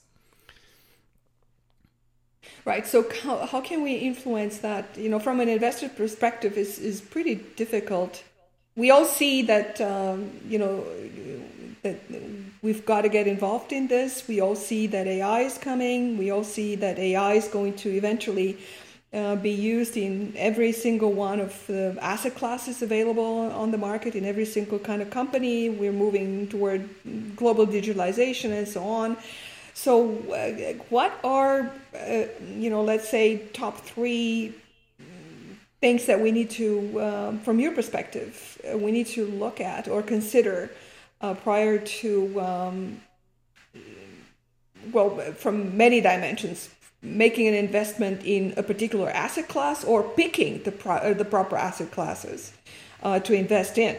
Right. 2.64 2.86
So 2.86 3.06
how, 3.22 3.46
how 3.46 3.60
can 3.60 3.82
we 3.82 3.94
influence 3.94 4.58
that? 4.58 4.96
You 4.96 5.08
know, 5.08 5.20
from 5.20 5.40
an 5.40 5.48
investor 5.48 5.88
perspective, 5.88 6.56
is 6.56 6.78
is 6.78 7.00
pretty 7.00 7.36
difficult. 7.56 8.24
We 8.76 8.90
all 8.90 9.04
see 9.04 9.42
that 9.42 9.80
um, 9.80 10.30
you 10.48 10.58
know 10.58 10.84
we've 12.62 12.84
got 12.84 13.02
to 13.02 13.08
get 13.08 13.26
involved 13.26 13.72
in 13.72 13.88
this. 13.88 14.26
We 14.28 14.40
all 14.40 14.56
see 14.56 14.86
that 14.88 15.06
AI 15.06 15.40
is 15.40 15.58
coming. 15.58 16.18
We 16.18 16.30
all 16.30 16.44
see 16.44 16.74
that 16.76 16.98
AI 16.98 17.34
is 17.34 17.48
going 17.48 17.74
to 17.76 17.90
eventually 17.90 18.58
uh, 19.12 19.36
be 19.36 19.50
used 19.50 19.96
in 19.96 20.32
every 20.36 20.72
single 20.72 21.12
one 21.12 21.40
of 21.40 21.66
the 21.66 21.96
asset 22.00 22.34
classes 22.34 22.82
available 22.82 23.50
on 23.50 23.70
the 23.70 23.78
market, 23.78 24.14
in 24.14 24.24
every 24.24 24.44
single 24.44 24.78
kind 24.78 25.02
of 25.02 25.10
company. 25.10 25.68
We're 25.68 25.92
moving 25.92 26.48
toward 26.48 26.88
global 27.36 27.66
digitalization 27.66 28.50
and 28.52 28.68
so 28.68 28.84
on. 28.84 29.16
So, 29.74 30.18
uh, 30.30 30.74
what 30.90 31.18
are, 31.24 31.72
uh, 31.94 32.24
you 32.54 32.70
know, 32.70 32.82
let's 32.82 33.08
say 33.08 33.38
top 33.52 33.78
three 33.78 34.54
things 35.80 36.06
that 36.06 36.20
we 36.20 36.30
need 36.30 36.50
to, 36.50 37.00
um, 37.00 37.38
from 37.40 37.58
your 37.58 37.72
perspective, 37.72 38.60
uh, 38.70 38.76
we 38.76 38.92
need 38.92 39.06
to 39.06 39.24
look 39.26 39.60
at 39.60 39.88
or 39.88 40.02
consider 40.02 40.70
uh, 41.20 41.34
prior 41.34 41.78
to, 41.78 42.40
um, 42.40 43.00
well, 44.92 45.10
from 45.34 45.76
many 45.76 46.00
dimensions, 46.00 46.70
making 47.02 47.48
an 47.48 47.54
investment 47.54 48.22
in 48.24 48.52
a 48.56 48.62
particular 48.62 49.10
asset 49.10 49.48
class 49.48 49.84
or 49.84 50.02
picking 50.02 50.62
the, 50.62 50.72
pro- 50.72 50.96
uh, 50.96 51.14
the 51.14 51.24
proper 51.24 51.56
asset 51.56 51.90
classes 51.90 52.52
uh, 53.02 53.18
to 53.20 53.32
invest 53.32 53.78
in. 53.78 53.96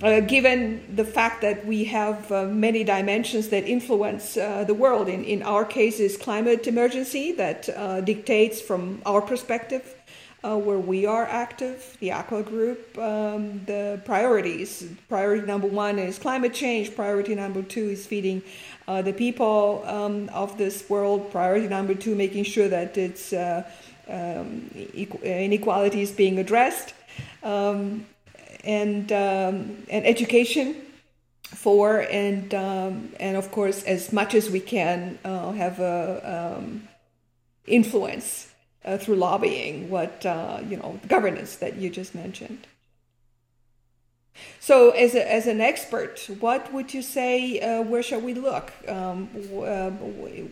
Uh, 0.00 0.20
given 0.20 0.80
the 0.94 1.04
fact 1.04 1.42
that 1.42 1.66
we 1.66 1.82
have 1.82 2.30
uh, 2.30 2.44
many 2.44 2.84
dimensions 2.84 3.48
that 3.48 3.66
influence 3.66 4.36
uh, 4.36 4.62
the 4.62 4.74
world. 4.74 5.08
In, 5.08 5.24
in 5.24 5.42
our 5.42 5.64
case, 5.64 5.98
is 5.98 6.16
climate 6.16 6.68
emergency 6.68 7.32
that 7.32 7.68
uh, 7.70 8.00
dictates, 8.00 8.60
from 8.60 9.02
our 9.04 9.20
perspective, 9.20 9.96
uh, 10.44 10.56
where 10.56 10.78
we 10.78 11.04
are 11.04 11.26
active, 11.26 11.96
the 12.00 12.10
AQAL 12.10 12.46
group, 12.46 12.96
um, 12.98 13.64
the 13.66 14.00
priorities. 14.04 14.88
Priority 15.08 15.46
number 15.46 15.66
one 15.66 15.98
is 15.98 16.18
climate 16.18 16.54
change. 16.54 16.94
Priority 16.94 17.34
number 17.34 17.62
two 17.62 17.90
is 17.90 18.06
feeding 18.06 18.42
uh, 18.86 19.02
the 19.02 19.12
people 19.12 19.82
um, 19.86 20.28
of 20.28 20.56
this 20.56 20.88
world. 20.88 21.30
Priority 21.32 21.66
number 21.66 21.94
two, 21.94 22.14
making 22.14 22.44
sure 22.44 22.68
that 22.68 22.96
it's 22.96 23.32
uh, 23.32 23.68
um, 24.08 24.70
inequality 24.74 26.02
is 26.02 26.12
being 26.12 26.38
addressed, 26.38 26.94
um, 27.42 28.06
and 28.64 29.10
um, 29.12 29.84
and 29.90 30.06
education 30.06 30.76
for 31.42 32.00
and 32.10 32.54
um, 32.54 33.10
and 33.18 33.36
of 33.36 33.50
course 33.50 33.82
as 33.84 34.12
much 34.12 34.34
as 34.34 34.50
we 34.50 34.60
can 34.60 35.18
uh, 35.24 35.52
have 35.52 35.80
a 35.80 36.80
influence 37.66 38.47
uh, 38.88 38.96
through 38.96 39.16
lobbying 39.16 39.90
what 39.90 40.24
uh, 40.24 40.60
you 40.68 40.76
know 40.76 40.98
governance 41.06 41.56
that 41.56 41.76
you 41.76 41.90
just 41.90 42.14
mentioned. 42.14 42.66
So, 44.60 44.90
as, 44.90 45.16
a, 45.16 45.32
as 45.32 45.48
an 45.48 45.60
expert, 45.60 46.14
what 46.38 46.72
would 46.72 46.94
you 46.94 47.02
say? 47.02 47.58
Uh, 47.60 47.82
where 47.82 48.04
shall 48.04 48.20
we 48.20 48.34
look? 48.34 48.72
Um, 48.88 49.28
uh, 49.52 49.90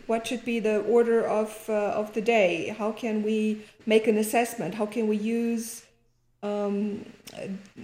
what 0.08 0.26
should 0.26 0.44
be 0.44 0.58
the 0.58 0.80
order 0.80 1.24
of 1.24 1.50
uh, 1.68 2.00
of 2.00 2.12
the 2.14 2.20
day? 2.20 2.74
How 2.76 2.90
can 2.92 3.22
we 3.22 3.62
make 3.86 4.06
an 4.08 4.18
assessment? 4.18 4.74
How 4.74 4.86
can 4.86 5.06
we 5.06 5.16
use 5.16 5.84
um, 6.42 7.04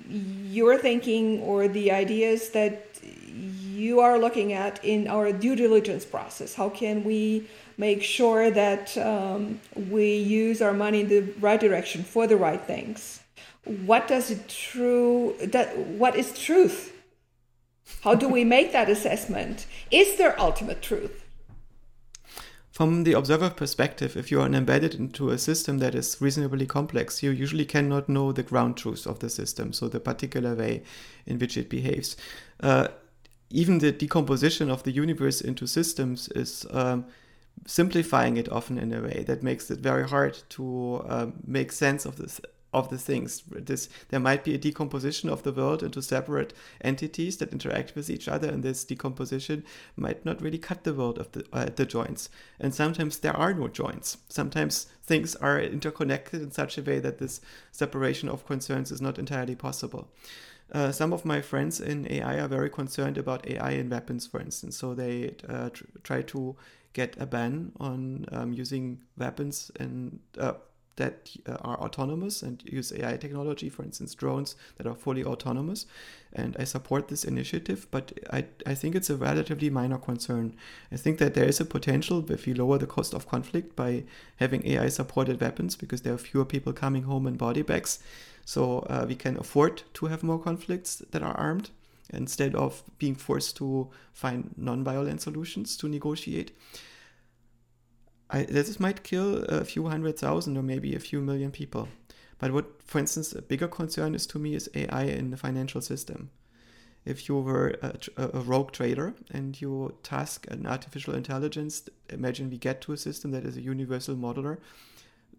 your 0.08 0.76
thinking 0.76 1.40
or 1.40 1.68
the 1.68 1.92
ideas 1.92 2.50
that 2.50 2.86
you 3.32 4.00
are 4.00 4.18
looking 4.18 4.52
at 4.52 4.84
in 4.84 5.08
our 5.08 5.32
due 5.32 5.56
diligence 5.56 6.04
process? 6.04 6.54
How 6.54 6.68
can 6.68 7.04
we 7.04 7.46
make 7.88 8.02
sure 8.18 8.44
that 8.50 8.96
um, 8.98 9.60
we 9.90 10.06
use 10.42 10.62
our 10.62 10.76
money 10.84 11.00
in 11.00 11.08
the 11.08 11.22
right 11.40 11.60
direction 11.66 12.00
for 12.04 12.24
the 12.28 12.36
right 12.36 12.62
things? 12.72 13.20
What 13.64 14.06
does 14.06 14.30
it 14.30 14.48
true? 14.48 15.34
That 15.56 15.68
what 16.00 16.14
is 16.22 16.28
truth? 16.48 16.78
How 18.04 18.14
do 18.14 18.28
we 18.28 18.44
make 18.44 18.68
that 18.72 18.88
assessment? 18.88 19.66
Is 19.90 20.16
there 20.18 20.40
ultimate 20.48 20.80
truth? 20.90 21.16
From 22.78 23.04
the 23.04 23.12
observer 23.20 23.50
perspective, 23.50 24.16
if 24.16 24.30
you 24.30 24.40
are 24.40 24.46
embedded 24.46 24.94
into 24.94 25.30
a 25.30 25.38
system 25.38 25.74
that 25.78 25.94
is 25.94 26.20
reasonably 26.20 26.66
complex, 26.66 27.22
you 27.22 27.30
usually 27.30 27.66
cannot 27.66 28.08
know 28.08 28.32
the 28.32 28.42
ground 28.50 28.76
truth 28.76 29.06
of 29.06 29.18
the 29.18 29.28
system, 29.28 29.72
so 29.72 29.88
the 29.88 30.00
particular 30.00 30.54
way 30.54 30.82
in 31.26 31.38
which 31.38 31.56
it 31.56 31.68
behaves. 31.68 32.16
Uh, 32.60 32.88
even 33.50 33.78
the 33.78 33.92
decomposition 33.92 34.70
of 34.70 34.82
the 34.84 34.90
universe 35.04 35.40
into 35.40 35.66
systems 35.66 36.28
is 36.42 36.64
um, 36.70 37.04
simplifying 37.66 38.36
it 38.36 38.50
often 38.50 38.78
in 38.78 38.92
a 38.92 39.00
way 39.00 39.24
that 39.26 39.42
makes 39.42 39.70
it 39.70 39.78
very 39.78 40.08
hard 40.08 40.38
to 40.50 41.04
uh, 41.08 41.26
make 41.46 41.72
sense 41.72 42.04
of 42.04 42.16
this 42.16 42.40
of 42.72 42.88
the 42.88 42.98
things. 42.98 43.42
This 43.50 43.88
there 44.08 44.20
might 44.20 44.44
be 44.44 44.54
a 44.54 44.58
decomposition 44.58 45.28
of 45.28 45.42
the 45.42 45.52
world 45.52 45.82
into 45.82 46.00
separate 46.00 46.54
entities 46.80 47.36
that 47.36 47.52
interact 47.52 47.94
with 47.94 48.08
each 48.08 48.28
other, 48.28 48.48
and 48.48 48.62
this 48.62 48.84
decomposition 48.84 49.64
might 49.96 50.24
not 50.24 50.40
really 50.40 50.58
cut 50.58 50.84
the 50.84 50.94
world 50.94 51.18
of 51.18 51.30
the 51.32 51.44
uh, 51.52 51.68
the 51.74 51.86
joints. 51.86 52.30
And 52.58 52.74
sometimes 52.74 53.18
there 53.18 53.36
are 53.36 53.52
no 53.52 53.68
joints. 53.68 54.18
Sometimes 54.28 54.86
things 55.02 55.36
are 55.36 55.60
interconnected 55.60 56.40
in 56.42 56.50
such 56.50 56.78
a 56.78 56.82
way 56.82 56.98
that 57.00 57.18
this 57.18 57.40
separation 57.72 58.28
of 58.28 58.46
concerns 58.46 58.90
is 58.90 59.02
not 59.02 59.18
entirely 59.18 59.54
possible. 59.54 60.08
Uh, 60.70 60.92
some 60.92 61.12
of 61.12 61.24
my 61.24 61.40
friends 61.40 61.80
in 61.80 62.06
AI 62.10 62.38
are 62.40 62.48
very 62.48 62.70
concerned 62.70 63.18
about 63.18 63.48
AI 63.48 63.72
in 63.72 63.90
weapons, 63.90 64.26
for 64.26 64.40
instance. 64.40 64.76
So 64.76 64.94
they 64.94 65.34
uh, 65.48 65.70
tr- 65.70 65.84
try 66.02 66.22
to 66.22 66.56
get 66.92 67.16
a 67.18 67.26
ban 67.26 67.72
on 67.80 68.26
um, 68.32 68.52
using 68.52 69.00
weapons 69.16 69.70
and 69.78 70.20
uh, 70.38 70.52
that 70.96 71.30
uh, 71.48 71.56
are 71.62 71.78
autonomous 71.80 72.42
and 72.42 72.62
use 72.64 72.92
AI 72.92 73.16
technology, 73.16 73.68
for 73.68 73.82
instance, 73.82 74.14
drones 74.14 74.56
that 74.76 74.86
are 74.86 74.94
fully 74.94 75.24
autonomous. 75.24 75.86
And 76.32 76.56
I 76.58 76.64
support 76.64 77.08
this 77.08 77.24
initiative, 77.24 77.86
but 77.90 78.12
I, 78.30 78.44
I 78.66 78.74
think 78.74 78.94
it's 78.94 79.10
a 79.10 79.16
relatively 79.16 79.70
minor 79.70 79.98
concern. 79.98 80.54
I 80.90 80.96
think 80.96 81.18
that 81.18 81.34
there 81.34 81.44
is 81.44 81.60
a 81.60 81.64
potential 81.64 82.30
if 82.30 82.46
we 82.46 82.54
lower 82.54 82.78
the 82.78 82.86
cost 82.86 83.14
of 83.14 83.28
conflict 83.28 83.74
by 83.76 84.04
having 84.36 84.66
AI 84.66 84.88
supported 84.88 85.40
weapons 85.40 85.76
because 85.76 86.02
there 86.02 86.14
are 86.14 86.18
fewer 86.18 86.44
people 86.44 86.72
coming 86.72 87.04
home 87.04 87.26
in 87.26 87.36
body 87.36 87.62
bags. 87.62 87.98
So 88.44 88.80
uh, 88.80 89.04
we 89.08 89.14
can 89.14 89.36
afford 89.38 89.82
to 89.94 90.06
have 90.06 90.22
more 90.22 90.38
conflicts 90.38 90.96
that 91.10 91.22
are 91.22 91.34
armed 91.34 91.70
instead 92.10 92.54
of 92.54 92.82
being 92.98 93.14
forced 93.14 93.56
to 93.56 93.88
find 94.12 94.54
non 94.56 94.84
violent 94.84 95.22
solutions 95.22 95.76
to 95.78 95.88
negotiate. 95.88 96.56
I, 98.30 98.44
this 98.44 98.80
might 98.80 99.02
kill 99.02 99.44
a 99.44 99.64
few 99.64 99.86
hundred 99.88 100.18
thousand 100.18 100.56
or 100.56 100.62
maybe 100.62 100.94
a 100.94 101.00
few 101.00 101.20
million 101.20 101.50
people. 101.50 101.88
But 102.38 102.52
what, 102.52 102.82
for 102.82 102.98
instance, 102.98 103.32
a 103.32 103.42
bigger 103.42 103.68
concern 103.68 104.14
is 104.14 104.26
to 104.26 104.38
me 104.38 104.54
is 104.54 104.68
AI 104.74 105.04
in 105.04 105.30
the 105.30 105.36
financial 105.36 105.80
system. 105.80 106.30
If 107.04 107.28
you 107.28 107.38
were 107.38 107.76
a, 107.82 107.94
a 108.16 108.40
rogue 108.40 108.72
trader 108.72 109.14
and 109.30 109.60
you 109.60 109.94
task 110.02 110.46
an 110.50 110.66
artificial 110.66 111.14
intelligence, 111.14 111.88
imagine 112.10 112.50
we 112.50 112.58
get 112.58 112.80
to 112.82 112.92
a 112.92 112.96
system 112.96 113.32
that 113.32 113.44
is 113.44 113.56
a 113.56 113.60
universal 113.60 114.16
modeler, 114.16 114.58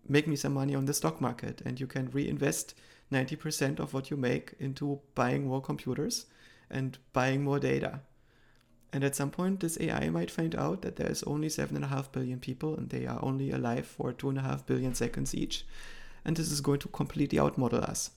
make 0.08 0.28
me 0.28 0.36
some 0.36 0.54
money 0.54 0.76
on 0.76 0.86
the 0.86 0.94
stock 0.94 1.20
market, 1.22 1.62
and 1.66 1.80
you 1.80 1.88
can 1.88 2.10
reinvest 2.12 2.76
90% 3.14 3.80
of 3.80 3.94
what 3.94 4.10
you 4.10 4.18
make 4.18 4.54
into 4.60 5.00
buying 5.16 5.48
more 5.48 5.62
computers 5.62 6.26
and 6.70 6.98
buying 7.14 7.44
more 7.44 7.60
data 7.60 8.02
and 8.94 9.04
at 9.04 9.16
some 9.16 9.32
point, 9.32 9.60
this 9.60 9.78
AI 9.82 10.10
might 10.10 10.30
find 10.30 10.56
out 10.56 10.84
that 10.84 10.98
there's 10.98 11.24
only 11.24 11.48
7.5 11.48 12.12
billion 12.12 12.40
people 12.40 12.76
and 12.76 12.92
they 12.92 13.08
are 13.08 13.20
only 13.24 13.50
alive 13.50 13.88
for 13.88 14.14
2.5 14.14 14.68
billion 14.68 14.94
seconds 14.94 15.34
each. 15.34 15.66
And 16.24 16.38
this 16.38 16.52
is 16.52 16.62
going 16.62 16.80
to 16.80 16.88
completely 16.90 17.40
outmodel 17.40 17.82
us. 17.82 18.12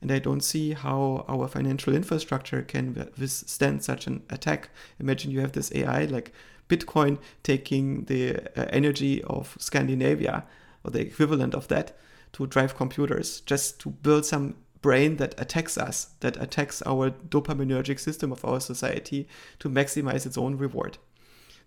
And 0.00 0.10
I 0.10 0.18
don't 0.18 0.40
see 0.40 0.72
how 0.72 1.26
our 1.28 1.46
financial 1.46 1.94
infrastructure 1.94 2.62
can 2.62 3.10
withstand 3.18 3.84
such 3.84 4.06
an 4.06 4.22
attack. 4.30 4.70
Imagine 4.98 5.30
you 5.30 5.40
have 5.40 5.52
this 5.52 5.70
AI 5.74 6.06
like 6.06 6.32
Bitcoin 6.70 7.18
taking 7.42 8.04
the 8.04 8.38
uh, 8.58 8.66
energy 8.70 9.22
of 9.24 9.56
Scandinavia 9.60 10.44
or 10.84 10.90
the 10.90 11.00
equivalent 11.00 11.54
of 11.54 11.68
that 11.68 11.96
to 12.34 12.46
drive 12.46 12.76
computers 12.76 13.40
just 13.40 13.80
to 13.80 13.90
build 13.90 14.26
some 14.26 14.56
brain 14.82 15.16
that 15.16 15.34
attacks 15.40 15.78
us, 15.78 16.10
that 16.20 16.36
attacks 16.36 16.82
our 16.84 17.10
dopaminergic 17.10 17.98
system 17.98 18.30
of 18.30 18.44
our 18.44 18.60
society 18.60 19.26
to 19.58 19.70
maximize 19.70 20.26
its 20.26 20.36
own 20.36 20.58
reward. 20.58 20.98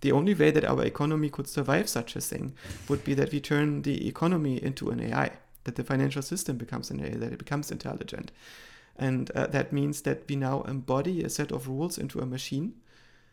The 0.01 0.11
only 0.11 0.35
way 0.35 0.51
that 0.51 0.65
our 0.65 0.83
economy 0.83 1.29
could 1.29 1.47
survive 1.47 1.89
such 1.89 2.15
a 2.15 2.21
thing 2.21 2.53
would 2.87 3.03
be 3.03 3.15
that 3.15 3.31
we 3.31 3.39
turn 3.39 3.81
the 3.81 4.07
economy 4.07 4.61
into 4.61 4.91
an 4.91 4.99
AI, 4.99 5.31
that 5.63 5.75
the 5.75 5.83
financial 5.83 6.21
system 6.21 6.57
becomes 6.57 6.91
an 6.91 7.03
AI, 7.03 7.17
that 7.17 7.33
it 7.33 7.39
becomes 7.39 7.71
intelligent. 7.71 8.31
And 8.95 9.31
uh, 9.31 9.47
that 9.47 9.73
means 9.73 10.01
that 10.01 10.23
we 10.29 10.35
now 10.35 10.61
embody 10.63 11.23
a 11.23 11.29
set 11.29 11.51
of 11.51 11.67
rules 11.67 11.97
into 11.97 12.19
a 12.19 12.25
machine, 12.25 12.75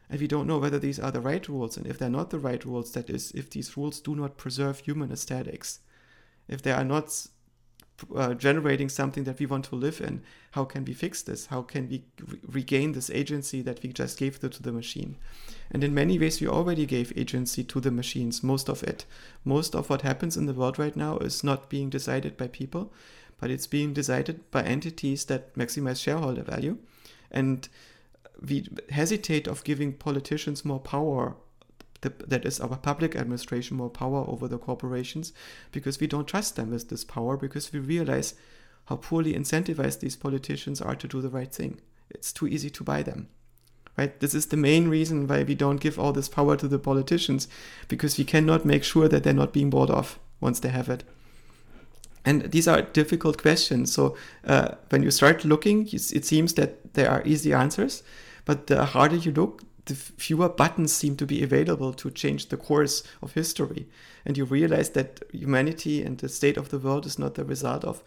and 0.08 0.20
we 0.20 0.26
don't 0.26 0.46
know 0.46 0.58
whether 0.58 0.78
these 0.78 0.98
are 0.98 1.10
the 1.10 1.20
right 1.20 1.46
rules. 1.48 1.76
And 1.76 1.86
if 1.86 1.98
they're 1.98 2.08
not 2.08 2.30
the 2.30 2.38
right 2.38 2.64
rules, 2.64 2.92
that 2.92 3.10
is, 3.10 3.32
if 3.32 3.50
these 3.50 3.76
rules 3.76 4.00
do 4.00 4.14
not 4.14 4.38
preserve 4.38 4.78
human 4.78 5.12
aesthetics, 5.12 5.80
if 6.48 6.62
they 6.62 6.72
are 6.72 6.84
not 6.84 7.26
uh, 8.14 8.34
generating 8.34 8.88
something 8.88 9.24
that 9.24 9.38
we 9.38 9.46
want 9.46 9.64
to 9.66 9.76
live 9.76 10.00
in. 10.00 10.22
How 10.52 10.64
can 10.64 10.84
we 10.84 10.92
fix 10.92 11.22
this? 11.22 11.46
How 11.46 11.62
can 11.62 11.88
we 11.88 12.04
re- 12.26 12.40
regain 12.46 12.92
this 12.92 13.10
agency 13.10 13.62
that 13.62 13.82
we 13.82 13.92
just 13.92 14.18
gave 14.18 14.40
to 14.40 14.48
the 14.48 14.72
machine? 14.72 15.16
And 15.70 15.84
in 15.84 15.94
many 15.94 16.18
ways, 16.18 16.40
we 16.40 16.48
already 16.48 16.86
gave 16.86 17.16
agency 17.16 17.64
to 17.64 17.80
the 17.80 17.90
machines, 17.90 18.42
most 18.42 18.68
of 18.68 18.82
it. 18.82 19.04
Most 19.44 19.74
of 19.74 19.90
what 19.90 20.02
happens 20.02 20.36
in 20.36 20.46
the 20.46 20.52
world 20.52 20.78
right 20.78 20.96
now 20.96 21.18
is 21.18 21.44
not 21.44 21.70
being 21.70 21.90
decided 21.90 22.36
by 22.36 22.48
people, 22.48 22.92
but 23.40 23.50
it's 23.50 23.66
being 23.66 23.92
decided 23.92 24.50
by 24.50 24.62
entities 24.62 25.24
that 25.26 25.54
maximize 25.54 26.02
shareholder 26.02 26.42
value. 26.42 26.78
And 27.30 27.68
we 28.40 28.68
hesitate 28.90 29.46
of 29.46 29.64
giving 29.64 29.92
politicians 29.92 30.64
more 30.64 30.80
power 30.80 31.36
the, 32.04 32.12
that 32.26 32.44
is 32.44 32.60
our 32.60 32.76
public 32.76 33.16
administration 33.16 33.76
more 33.76 33.90
power 33.90 34.24
over 34.28 34.46
the 34.46 34.58
corporations 34.58 35.32
because 35.72 35.98
we 35.98 36.06
don't 36.06 36.28
trust 36.28 36.54
them 36.54 36.70
with 36.70 36.88
this 36.88 37.04
power 37.04 37.36
because 37.36 37.72
we 37.72 37.80
realize 37.80 38.34
how 38.86 38.96
poorly 38.96 39.32
incentivized 39.32 40.00
these 40.00 40.16
politicians 40.16 40.80
are 40.80 40.94
to 40.94 41.08
do 41.08 41.20
the 41.20 41.30
right 41.30 41.52
thing. 41.52 41.80
It's 42.10 42.32
too 42.32 42.46
easy 42.46 42.70
to 42.70 42.84
buy 42.84 43.02
them. 43.02 43.28
Right? 43.96 44.18
This 44.20 44.34
is 44.34 44.46
the 44.46 44.56
main 44.56 44.88
reason 44.88 45.26
why 45.26 45.42
we 45.44 45.54
don't 45.54 45.80
give 45.80 45.98
all 45.98 46.12
this 46.12 46.28
power 46.28 46.56
to 46.56 46.68
the 46.68 46.78
politicians 46.78 47.48
because 47.88 48.18
we 48.18 48.24
cannot 48.24 48.64
make 48.64 48.84
sure 48.84 49.08
that 49.08 49.22
they're 49.22 49.32
not 49.32 49.52
being 49.52 49.70
bought 49.70 49.90
off 49.90 50.18
once 50.40 50.60
they 50.60 50.68
have 50.68 50.88
it. 50.88 51.04
And 52.24 52.50
these 52.50 52.66
are 52.66 52.82
difficult 52.82 53.40
questions. 53.40 53.92
So 53.92 54.16
uh, 54.46 54.74
when 54.88 55.02
you 55.02 55.10
start 55.10 55.44
looking, 55.44 55.88
it 55.92 56.24
seems 56.24 56.54
that 56.54 56.94
there 56.94 57.10
are 57.10 57.22
easy 57.24 57.52
answers, 57.52 58.02
but 58.44 58.66
the 58.66 58.84
harder 58.84 59.16
you 59.16 59.30
look, 59.30 59.62
the 59.86 59.94
fewer 59.94 60.48
buttons 60.48 60.92
seem 60.92 61.16
to 61.16 61.26
be 61.26 61.42
available 61.42 61.92
to 61.92 62.10
change 62.10 62.48
the 62.48 62.56
course 62.56 63.02
of 63.22 63.34
history. 63.34 63.86
And 64.24 64.36
you 64.36 64.44
realize 64.44 64.90
that 64.90 65.22
humanity 65.32 66.02
and 66.02 66.18
the 66.18 66.28
state 66.28 66.56
of 66.56 66.70
the 66.70 66.78
world 66.78 67.06
is 67.06 67.18
not 67.18 67.34
the 67.34 67.44
result 67.44 67.84
of 67.84 68.02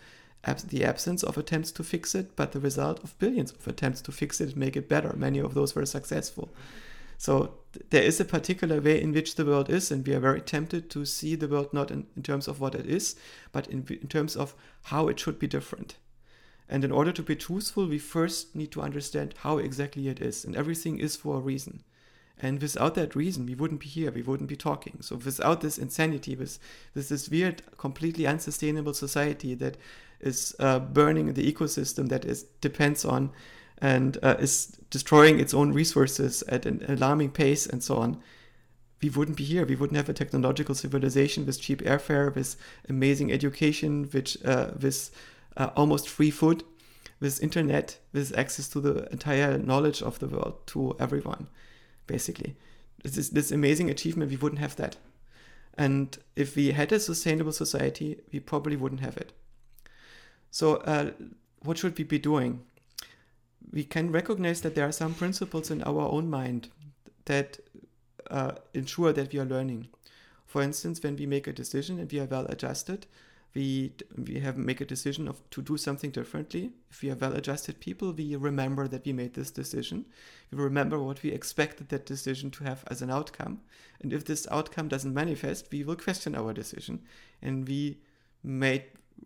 the 0.70 0.86
absence 0.86 1.24
of 1.24 1.38
attempts 1.38 1.72
to 1.74 1.84
fix 1.84 2.16
it, 2.16 2.36
but 2.36 2.52
the 2.52 2.60
result 2.60 3.04
of 3.04 3.18
billions 3.20 3.52
of 3.52 3.68
attempts 3.68 4.02
to 4.02 4.12
fix 4.12 4.40
it 4.42 4.50
and 4.50 4.58
make 4.58 4.76
it 4.76 4.90
better. 4.90 5.14
Many 5.16 5.40
of 5.40 5.54
those 5.54 5.76
were 5.76 5.86
successful. 5.86 6.50
So 7.18 7.56
th- 7.74 7.86
there 7.90 8.04
is 8.04 8.20
a 8.20 8.26
particular 8.26 8.80
way 8.80 9.02
in 9.02 9.12
which 9.12 9.36
the 9.36 9.46
world 9.46 9.70
is, 9.70 9.92
and 9.92 10.06
we 10.06 10.14
are 10.14 10.20
very 10.20 10.42
tempted 10.42 10.90
to 10.92 11.06
see 11.06 11.36
the 11.36 11.48
world 11.48 11.74
not 11.74 11.92
in, 11.92 12.06
in 12.16 12.24
terms 12.24 12.48
of 12.48 12.60
what 12.60 12.76
it 12.76 12.86
is, 12.86 13.16
but 13.52 13.68
in, 13.68 13.86
in 13.90 14.08
terms 14.08 14.36
of 14.36 14.54
how 14.84 15.08
it 15.08 15.20
should 15.20 15.40
be 15.40 15.48
different. 15.48 15.96
And 16.70 16.84
in 16.84 16.92
order 16.92 17.12
to 17.14 17.24
be 17.24 17.36
truthful, 17.36 17.88
we 17.88 18.00
first 18.00 18.56
need 18.56 18.72
to 18.72 18.82
understand 18.82 19.36
how 19.38 19.58
exactly 19.58 20.10
it 20.10 20.22
is. 20.22 20.44
And 20.44 20.56
everything 20.56 21.00
is 21.00 21.16
for 21.16 21.38
a 21.38 21.40
reason. 21.40 21.84
And 22.40 22.62
without 22.62 22.96
that 22.96 23.16
reason, 23.16 23.46
we 23.46 23.56
wouldn't 23.56 23.80
be 23.80 23.88
here, 23.88 24.12
we 24.12 24.22
wouldn't 24.22 24.50
be 24.50 24.56
talking. 24.56 24.98
So 25.02 25.16
without 25.16 25.62
this 25.62 25.78
insanity, 25.78 26.36
with, 26.36 26.60
with 26.94 27.10
this 27.10 27.30
weird, 27.30 27.64
completely 27.78 28.28
unsustainable 28.28 28.94
society 28.94 29.56
that 29.56 29.78
is 30.20 30.56
uh, 30.60 30.80
burning 30.80 31.34
the 31.34 31.52
ecosystem 31.52 32.10
that 32.10 32.26
is 32.26 32.44
depends 32.62 33.06
on 33.06 33.32
and 33.80 34.18
uh, 34.24 34.36
is 34.40 34.78
destroying 34.90 35.40
its 35.40 35.54
own 35.54 35.72
resources 35.72 36.44
at 36.50 36.66
an 36.66 36.84
alarming 36.88 37.30
pace 37.30 37.68
and 37.68 37.84
so 37.84 37.98
on, 37.98 38.22
we 39.02 39.10
wouldn't 39.10 39.38
be 39.38 39.44
here. 39.44 39.66
We 39.66 39.76
wouldn't 39.76 39.98
have 39.98 40.10
a 40.10 40.14
technological 40.14 40.74
civilization 40.74 41.46
with 41.46 41.62
cheap 41.62 41.84
airfare, 41.84 42.34
with 42.34 42.56
amazing 42.90 43.32
education, 43.32 44.06
which 44.12 44.44
uh, 44.44 44.72
with 44.82 45.12
uh, 45.58 45.72
almost 45.76 46.08
free 46.08 46.32
food, 46.32 46.64
with 47.20 47.42
internet, 47.42 47.98
with 48.14 48.38
access 48.38 48.68
to 48.70 48.80
the 48.80 49.12
entire 49.12 49.58
knowledge 49.58 50.02
of 50.02 50.20
the 50.20 50.28
world 50.28 50.56
to 50.68 50.96
everyone, 51.00 51.48
basically. 52.06 52.56
This 53.04 53.18
is 53.18 53.30
this 53.32 53.52
amazing 53.52 53.90
achievement. 53.90 54.32
We 54.32 54.38
wouldn't 54.38 54.62
have 54.62 54.76
that, 54.78 54.98
and 55.78 56.18
if 56.36 56.56
we 56.56 56.72
had 56.72 56.92
a 56.92 57.00
sustainable 57.00 57.52
society, 57.52 58.20
we 58.32 58.40
probably 58.40 58.76
wouldn't 58.76 59.02
have 59.02 59.18
it. 59.18 59.34
So, 60.52 60.78
uh, 60.78 61.12
what 61.64 61.78
should 61.78 61.98
we 61.98 62.04
be 62.04 62.20
doing? 62.20 62.64
We 63.72 63.84
can 63.84 64.12
recognize 64.12 64.62
that 64.62 64.76
there 64.76 64.88
are 64.88 64.94
some 64.94 65.14
principles 65.14 65.70
in 65.70 65.84
our 65.84 66.08
own 66.08 66.30
mind 66.30 66.70
that 67.26 67.60
uh, 68.32 68.54
ensure 68.74 69.14
that 69.14 69.34
we 69.34 69.40
are 69.40 69.46
learning. 69.46 69.88
For 70.46 70.62
instance, 70.62 71.04
when 71.04 71.16
we 71.18 71.26
make 71.26 71.48
a 71.48 71.54
decision 71.54 72.00
and 72.00 72.12
we 72.12 72.20
are 72.20 72.26
well 72.26 72.46
adjusted, 72.48 73.06
we 73.58 73.92
we 74.28 74.40
have 74.40 74.56
make 74.56 74.82
a 74.82 74.86
decision 74.86 75.28
of 75.28 75.38
to 75.50 75.62
do 75.62 75.78
something 75.78 76.12
differently. 76.12 76.72
If 76.92 77.02
we 77.02 77.10
are 77.10 77.16
well 77.16 77.34
adjusted 77.34 77.80
people, 77.80 78.14
we 78.14 78.36
remember 78.36 78.88
that 78.88 79.06
we 79.06 79.14
made 79.14 79.34
this 79.34 79.50
decision. 79.50 80.06
We 80.52 80.60
remember 80.60 81.00
what 81.00 81.24
we 81.24 81.32
expected 81.32 81.90
that 81.90 82.06
decision 82.06 82.52
to 82.52 82.64
have 82.66 82.84
as 82.88 83.02
an 83.02 83.10
outcome. 83.10 83.62
And 84.02 84.14
if 84.14 84.26
this 84.26 84.48
outcome 84.52 84.88
doesn't 84.90 85.14
manifest, 85.14 85.72
we 85.72 85.84
will 85.84 85.96
question 85.96 86.36
our 86.36 86.54
decision 86.54 87.02
and 87.42 87.68
we 87.68 87.98
may 88.44 88.86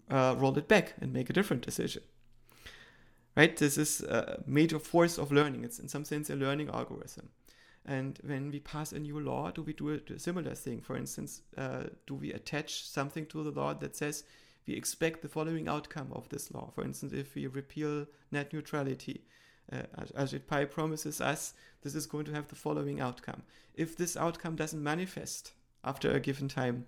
uh, 0.10 0.36
roll 0.38 0.58
it 0.58 0.68
back 0.70 0.94
and 1.02 1.12
make 1.12 1.30
a 1.30 1.34
different 1.34 1.66
decision. 1.66 2.04
Right? 3.36 3.56
This 3.58 3.78
is 3.78 4.02
a 4.02 4.44
major 4.46 4.80
force 4.80 5.18
of 5.18 5.32
learning. 5.32 5.66
It's 5.66 5.80
in 5.80 5.90
some 5.90 6.06
sense 6.06 6.30
a 6.30 6.36
learning 6.36 6.70
algorithm. 6.70 7.30
And 7.86 8.20
when 8.24 8.52
we 8.52 8.60
pass 8.60 8.92
a 8.92 9.00
new 9.00 9.20
law, 9.20 9.52
do 9.52 9.64
we 9.64 9.74
do 9.74 9.90
a 9.90 10.20
similar 10.20 10.54
thing? 10.54 10.82
For 10.82 10.96
instance, 10.96 11.42
uh, 11.58 11.86
do 12.06 12.16
we 12.16 12.32
attach 12.32 12.86
something 12.88 13.26
to 13.28 13.44
the 13.44 13.52
law 13.52 13.74
that 13.74 13.96
says 13.96 14.24
we 14.68 14.76
expect 14.76 15.22
the 15.22 15.30
following 15.30 15.68
outcome 15.68 16.10
of 16.14 16.30
this 16.30 16.52
law? 16.54 16.72
For 16.76 16.84
instance, 16.84 17.12
if 17.14 17.34
we 17.34 17.48
repeal 17.48 18.06
net 18.32 18.54
neutrality, 18.54 19.22
uh, 19.72 19.84
Ajit 20.16 20.48
Pai 20.48 20.66
promises 20.66 21.22
us 21.22 21.54
this 21.82 21.96
is 21.96 22.06
going 22.06 22.26
to 22.26 22.34
have 22.34 22.48
the 22.50 22.56
following 22.56 23.00
outcome. 23.00 23.42
If 23.74 23.98
this 23.98 24.16
outcome 24.16 24.56
doesn't 24.56 24.84
manifest 24.84 25.54
after 25.84 26.12
a 26.12 26.20
given 26.20 26.48
time, 26.48 26.86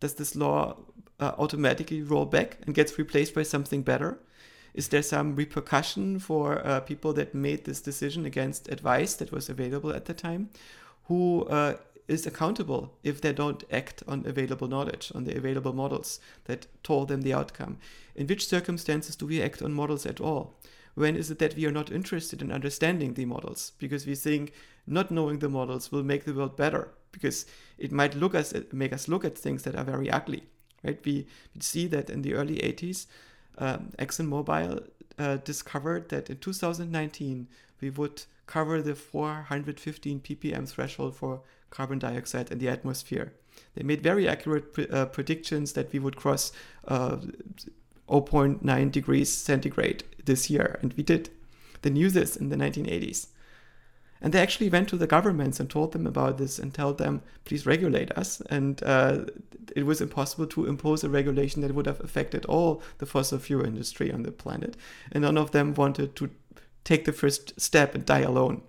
does 0.00 0.14
this 0.14 0.34
law 0.34 0.78
uh, 1.20 1.32
automatically 1.38 2.02
roll 2.02 2.26
back 2.26 2.58
and 2.66 2.74
gets 2.74 2.98
replaced 2.98 3.34
by 3.34 3.44
something 3.44 3.82
better? 3.82 4.18
Is 4.74 4.88
there 4.88 5.02
some 5.02 5.36
repercussion 5.36 6.18
for 6.18 6.66
uh, 6.66 6.80
people 6.80 7.12
that 7.14 7.34
made 7.34 7.64
this 7.64 7.80
decision 7.80 8.24
against 8.24 8.68
advice 8.68 9.14
that 9.14 9.32
was 9.32 9.48
available 9.48 9.92
at 9.92 10.06
the 10.06 10.14
time? 10.14 10.48
Who 11.04 11.44
uh, 11.44 11.76
is 12.08 12.26
accountable 12.26 12.94
if 13.02 13.20
they 13.20 13.32
don't 13.32 13.64
act 13.70 14.02
on 14.08 14.24
available 14.26 14.68
knowledge, 14.68 15.12
on 15.14 15.24
the 15.24 15.36
available 15.36 15.72
models 15.72 16.20
that 16.44 16.66
told 16.82 17.08
them 17.08 17.22
the 17.22 17.34
outcome? 17.34 17.78
In 18.14 18.26
which 18.26 18.48
circumstances 18.48 19.16
do 19.16 19.26
we 19.26 19.42
act 19.42 19.62
on 19.62 19.72
models 19.72 20.06
at 20.06 20.20
all? 20.20 20.54
When 20.94 21.16
is 21.16 21.30
it 21.30 21.38
that 21.38 21.56
we 21.56 21.66
are 21.66 21.72
not 21.72 21.90
interested 21.90 22.42
in 22.42 22.52
understanding 22.52 23.14
the 23.14 23.24
models 23.24 23.72
because 23.78 24.06
we 24.06 24.14
think 24.14 24.52
not 24.86 25.10
knowing 25.10 25.38
the 25.38 25.48
models 25.48 25.90
will 25.90 26.02
make 26.02 26.24
the 26.24 26.34
world 26.34 26.56
better 26.56 26.88
because 27.12 27.46
it 27.78 27.92
might 27.92 28.14
look 28.14 28.34
us 28.34 28.52
make 28.72 28.92
us 28.92 29.08
look 29.08 29.24
at 29.24 29.38
things 29.38 29.62
that 29.62 29.76
are 29.76 29.84
very 29.84 30.10
ugly, 30.10 30.44
right? 30.82 30.98
We, 31.04 31.26
we 31.54 31.60
see 31.60 31.86
that 31.88 32.10
in 32.10 32.22
the 32.22 32.34
early 32.34 32.56
80s, 32.56 33.06
um, 33.58 33.92
ExxonMobil 33.98 34.88
uh, 35.18 35.36
discovered 35.38 36.08
that 36.08 36.30
in 36.30 36.38
2019 36.38 37.48
we 37.80 37.90
would 37.90 38.24
cover 38.46 38.82
the 38.82 38.94
415 38.94 40.20
ppm 40.20 40.68
threshold 40.68 41.16
for 41.16 41.40
carbon 41.70 41.98
dioxide 41.98 42.50
in 42.50 42.58
the 42.58 42.68
atmosphere. 42.68 43.32
They 43.74 43.82
made 43.82 44.02
very 44.02 44.28
accurate 44.28 44.72
pre- 44.72 44.88
uh, 44.88 45.06
predictions 45.06 45.72
that 45.72 45.92
we 45.92 45.98
would 45.98 46.16
cross 46.16 46.52
uh, 46.86 47.16
0.9 48.08 48.92
degrees 48.92 49.32
centigrade 49.32 50.04
this 50.24 50.50
year, 50.50 50.78
and 50.82 50.92
we 50.94 51.02
did. 51.02 51.30
They 51.82 51.90
knew 51.90 52.10
this 52.10 52.36
in 52.36 52.50
the 52.50 52.56
1980s. 52.56 53.28
And 54.22 54.32
they 54.32 54.40
actually 54.40 54.70
went 54.70 54.88
to 54.88 54.96
the 54.96 55.08
governments 55.08 55.58
and 55.58 55.68
told 55.68 55.92
them 55.92 56.06
about 56.06 56.38
this 56.38 56.58
and 56.58 56.72
told 56.72 56.98
them, 56.98 57.22
please 57.44 57.66
regulate 57.66 58.12
us. 58.12 58.40
And 58.48 58.80
uh, 58.84 59.24
it 59.74 59.84
was 59.84 60.00
impossible 60.00 60.46
to 60.46 60.66
impose 60.66 61.02
a 61.02 61.10
regulation 61.10 61.60
that 61.62 61.74
would 61.74 61.86
have 61.86 62.00
affected 62.00 62.46
all 62.46 62.82
the 62.98 63.06
fossil 63.06 63.38
fuel 63.38 63.66
industry 63.66 64.12
on 64.12 64.22
the 64.22 64.30
planet. 64.30 64.76
And 65.10 65.22
none 65.22 65.36
of 65.36 65.50
them 65.50 65.74
wanted 65.74 66.14
to 66.16 66.30
take 66.84 67.04
the 67.04 67.12
first 67.12 67.60
step 67.60 67.96
and 67.96 68.06
die 68.06 68.20
alone. 68.20 68.62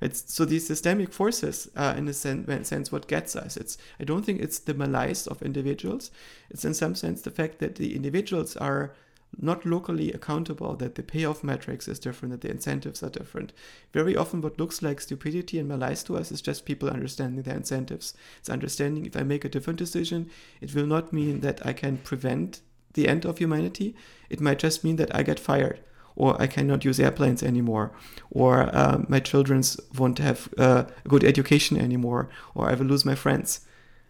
It's, 0.00 0.34
so 0.34 0.44
these 0.44 0.66
systemic 0.66 1.14
forces, 1.14 1.70
uh, 1.76 1.94
in 1.96 2.06
a 2.08 2.12
sense, 2.12 2.68
sense, 2.68 2.92
what 2.92 3.08
gets 3.08 3.34
us. 3.34 3.56
It's 3.56 3.78
I 3.98 4.04
don't 4.04 4.24
think 4.24 4.42
it's 4.42 4.58
the 4.58 4.74
malaise 4.74 5.26
of 5.26 5.40
individuals. 5.40 6.10
It's 6.50 6.64
in 6.64 6.74
some 6.74 6.94
sense 6.94 7.22
the 7.22 7.30
fact 7.30 7.58
that 7.60 7.76
the 7.76 7.96
individuals 7.96 8.54
are 8.56 8.94
not 9.40 9.64
locally 9.64 10.12
accountable, 10.12 10.76
that 10.76 10.94
the 10.94 11.02
payoff 11.02 11.44
metrics 11.44 11.88
is 11.88 11.98
different, 11.98 12.32
that 12.32 12.40
the 12.40 12.50
incentives 12.50 13.02
are 13.02 13.10
different. 13.10 13.52
Very 13.92 14.16
often, 14.16 14.40
what 14.40 14.58
looks 14.58 14.82
like 14.82 15.00
stupidity 15.00 15.58
and 15.58 15.68
malice 15.68 16.02
to 16.04 16.16
us 16.16 16.32
is 16.32 16.42
just 16.42 16.64
people 16.64 16.88
understanding 16.88 17.42
their 17.42 17.56
incentives. 17.56 18.14
It's 18.38 18.50
understanding 18.50 19.06
if 19.06 19.16
I 19.16 19.22
make 19.22 19.44
a 19.44 19.48
different 19.48 19.78
decision, 19.78 20.30
it 20.60 20.74
will 20.74 20.86
not 20.86 21.12
mean 21.12 21.40
that 21.40 21.64
I 21.66 21.72
can 21.72 21.98
prevent 21.98 22.60
the 22.94 23.08
end 23.08 23.24
of 23.24 23.38
humanity. 23.38 23.94
It 24.30 24.40
might 24.40 24.58
just 24.58 24.84
mean 24.84 24.96
that 24.96 25.14
I 25.14 25.22
get 25.22 25.40
fired, 25.40 25.80
or 26.16 26.40
I 26.40 26.46
cannot 26.46 26.84
use 26.84 27.00
airplanes 27.00 27.42
anymore, 27.42 27.92
or 28.30 28.62
uh, 28.74 29.02
my 29.08 29.20
children 29.20 29.62
won't 29.98 30.18
have 30.18 30.48
uh, 30.58 30.84
a 31.04 31.08
good 31.08 31.24
education 31.24 31.76
anymore, 31.76 32.28
or 32.54 32.70
I 32.70 32.74
will 32.74 32.86
lose 32.86 33.04
my 33.04 33.14
friends 33.14 33.66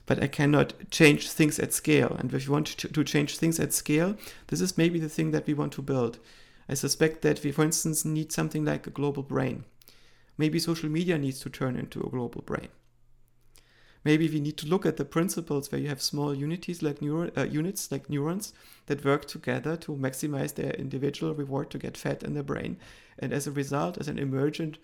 but 0.06 0.22
I 0.22 0.26
cannot 0.26 0.90
change 0.90 1.30
things 1.30 1.58
at 1.58 1.72
scale. 1.72 2.16
And 2.18 2.32
if 2.32 2.46
you 2.46 2.52
want 2.52 2.66
to, 2.66 2.88
to, 2.88 3.04
change 3.04 3.38
things 3.38 3.58
at 3.58 3.72
scale, 3.72 4.16
this 4.48 4.60
is 4.60 4.76
maybe 4.76 4.98
the 4.98 5.08
thing 5.08 5.30
that 5.30 5.46
we 5.46 5.54
want 5.54 5.72
to 5.74 5.82
build. 5.82 6.18
I 6.68 6.74
suspect 6.74 7.22
that 7.22 7.42
we, 7.42 7.52
for 7.52 7.64
instance, 7.64 8.04
need 8.04 8.32
something 8.32 8.64
like 8.64 8.86
a 8.86 8.90
global 8.90 9.22
brain. 9.22 9.64
Maybe 10.36 10.58
social 10.58 10.88
media 10.88 11.18
needs 11.18 11.40
to 11.40 11.50
turn 11.50 11.76
into 11.76 12.00
a 12.00 12.10
global 12.10 12.42
brain. 12.42 12.68
Maybe 14.04 14.28
we 14.28 14.40
need 14.40 14.58
to 14.58 14.66
look 14.66 14.84
at 14.84 14.98
the 14.98 15.04
principles 15.06 15.72
where 15.72 15.80
you 15.80 15.88
have 15.88 16.02
small 16.02 16.34
unities 16.34 16.82
like 16.82 16.98
neuron, 16.98 17.36
uh, 17.38 17.44
units 17.44 17.90
like 17.90 18.10
neurons 18.10 18.52
that 18.84 19.04
work 19.04 19.24
together 19.24 19.76
to 19.78 19.92
maximize 19.92 20.54
their 20.54 20.72
individual 20.72 21.34
reward 21.34 21.70
to 21.70 21.78
get 21.78 21.96
fat 21.96 22.22
in 22.22 22.34
the 22.34 22.42
brain. 22.42 22.76
And 23.18 23.32
as 23.32 23.46
a 23.46 23.52
result, 23.52 23.96
as 23.96 24.08
an 24.08 24.18
emergent 24.18 24.76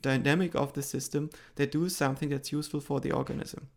dynamic 0.00 0.56
of 0.56 0.72
the 0.72 0.82
system, 0.82 1.30
they 1.54 1.66
do 1.66 1.88
something 1.88 2.30
that's 2.30 2.50
useful 2.50 2.80
for 2.80 2.98
the 2.98 3.12
organism 3.12 3.68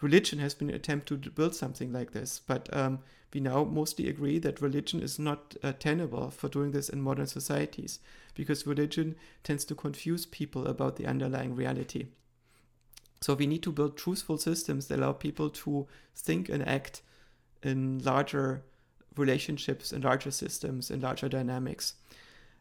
religion 0.00 0.38
has 0.38 0.54
been 0.54 0.68
an 0.68 0.76
attempt 0.76 1.08
to 1.08 1.16
build 1.16 1.54
something 1.54 1.92
like 1.92 2.12
this, 2.12 2.40
but 2.40 2.68
um, 2.76 2.98
we 3.32 3.40
now 3.40 3.64
mostly 3.64 4.08
agree 4.08 4.38
that 4.38 4.60
religion 4.60 5.02
is 5.02 5.18
not 5.18 5.56
uh, 5.62 5.72
tenable 5.78 6.30
for 6.30 6.48
doing 6.48 6.70
this 6.70 6.88
in 6.88 7.00
modern 7.00 7.26
societies 7.26 7.98
because 8.34 8.66
religion 8.66 9.16
tends 9.42 9.64
to 9.64 9.74
confuse 9.74 10.26
people 10.26 10.66
about 10.66 10.96
the 10.96 11.06
underlying 11.06 11.54
reality. 11.54 12.06
So 13.20 13.34
we 13.34 13.46
need 13.46 13.62
to 13.62 13.72
build 13.72 13.96
truthful 13.96 14.38
systems 14.38 14.88
that 14.88 14.98
allow 14.98 15.12
people 15.12 15.50
to 15.50 15.86
think 16.14 16.48
and 16.48 16.66
act 16.68 17.02
in 17.62 17.98
larger 18.00 18.62
relationships, 19.16 19.92
and 19.92 20.04
larger 20.04 20.30
systems, 20.30 20.90
and 20.90 21.02
larger 21.02 21.28
dynamics. 21.28 21.94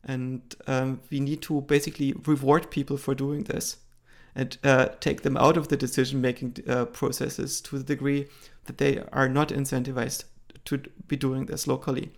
And 0.03 0.41
um, 0.67 1.01
we 1.09 1.19
need 1.19 1.41
to 1.43 1.61
basically 1.61 2.13
reward 2.25 2.71
people 2.71 2.97
for 2.97 3.13
doing 3.13 3.43
this 3.43 3.77
and 4.35 4.57
uh, 4.63 4.87
take 4.99 5.21
them 5.21 5.37
out 5.37 5.57
of 5.57 5.69
the 5.69 5.77
decision 5.77 6.19
making 6.21 6.57
uh, 6.67 6.85
processes 6.85 7.61
to 7.61 7.77
the 7.77 7.83
degree 7.83 8.27
that 8.65 8.77
they 8.77 9.01
are 9.13 9.29
not 9.29 9.49
incentivized 9.49 10.25
to 10.65 10.83
be 11.07 11.15
doing 11.15 11.45
this 11.45 11.67
locally. 11.67 12.11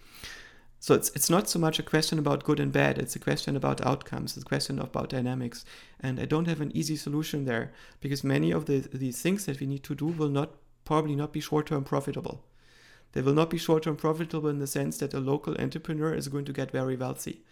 So 0.80 0.94
it's 0.94 1.10
it's 1.10 1.30
not 1.30 1.50
so 1.50 1.60
much 1.60 1.80
a 1.80 1.84
question 1.84 2.20
about 2.20 2.44
good 2.44 2.60
and 2.60 2.72
bad. 2.72 2.98
It's 2.98 3.16
a 3.16 3.20
question 3.20 3.56
about 3.56 3.86
outcomes. 3.86 4.38
It's 4.38 4.46
a 4.46 4.50
question 4.50 4.80
about 4.80 5.10
dynamics. 5.10 5.66
And 6.00 6.20
I 6.20 6.26
don't 6.26 6.48
have 6.48 6.62
an 6.62 6.76
easy 6.76 6.96
solution 6.96 7.46
there 7.46 7.72
because 8.00 8.24
many 8.24 8.52
of 8.52 8.66
the 8.66 8.80
these 8.94 9.22
things 9.22 9.46
that 9.46 9.60
we 9.60 9.68
need 9.68 9.84
to 9.84 9.96
do 9.96 10.06
will 10.06 10.30
not 10.30 10.52
probably 10.86 11.16
not 11.16 11.34
be 11.34 11.42
short 11.42 11.68
term 11.68 11.84
profitable. 11.84 12.46
They 13.14 13.22
will 13.22 13.34
not 13.34 13.50
be 13.50 13.58
short 13.58 13.84
term 13.84 13.96
profitable 13.96 14.50
in 14.50 14.60
the 14.60 14.68
sense 14.68 14.98
that 15.00 15.14
a 15.14 15.20
local 15.20 15.60
entrepreneur 15.60 16.14
is 16.14 16.28
going 16.28 16.46
to 16.46 16.54
get 16.54 16.72
very 16.72 16.96
wealthy 16.96 17.44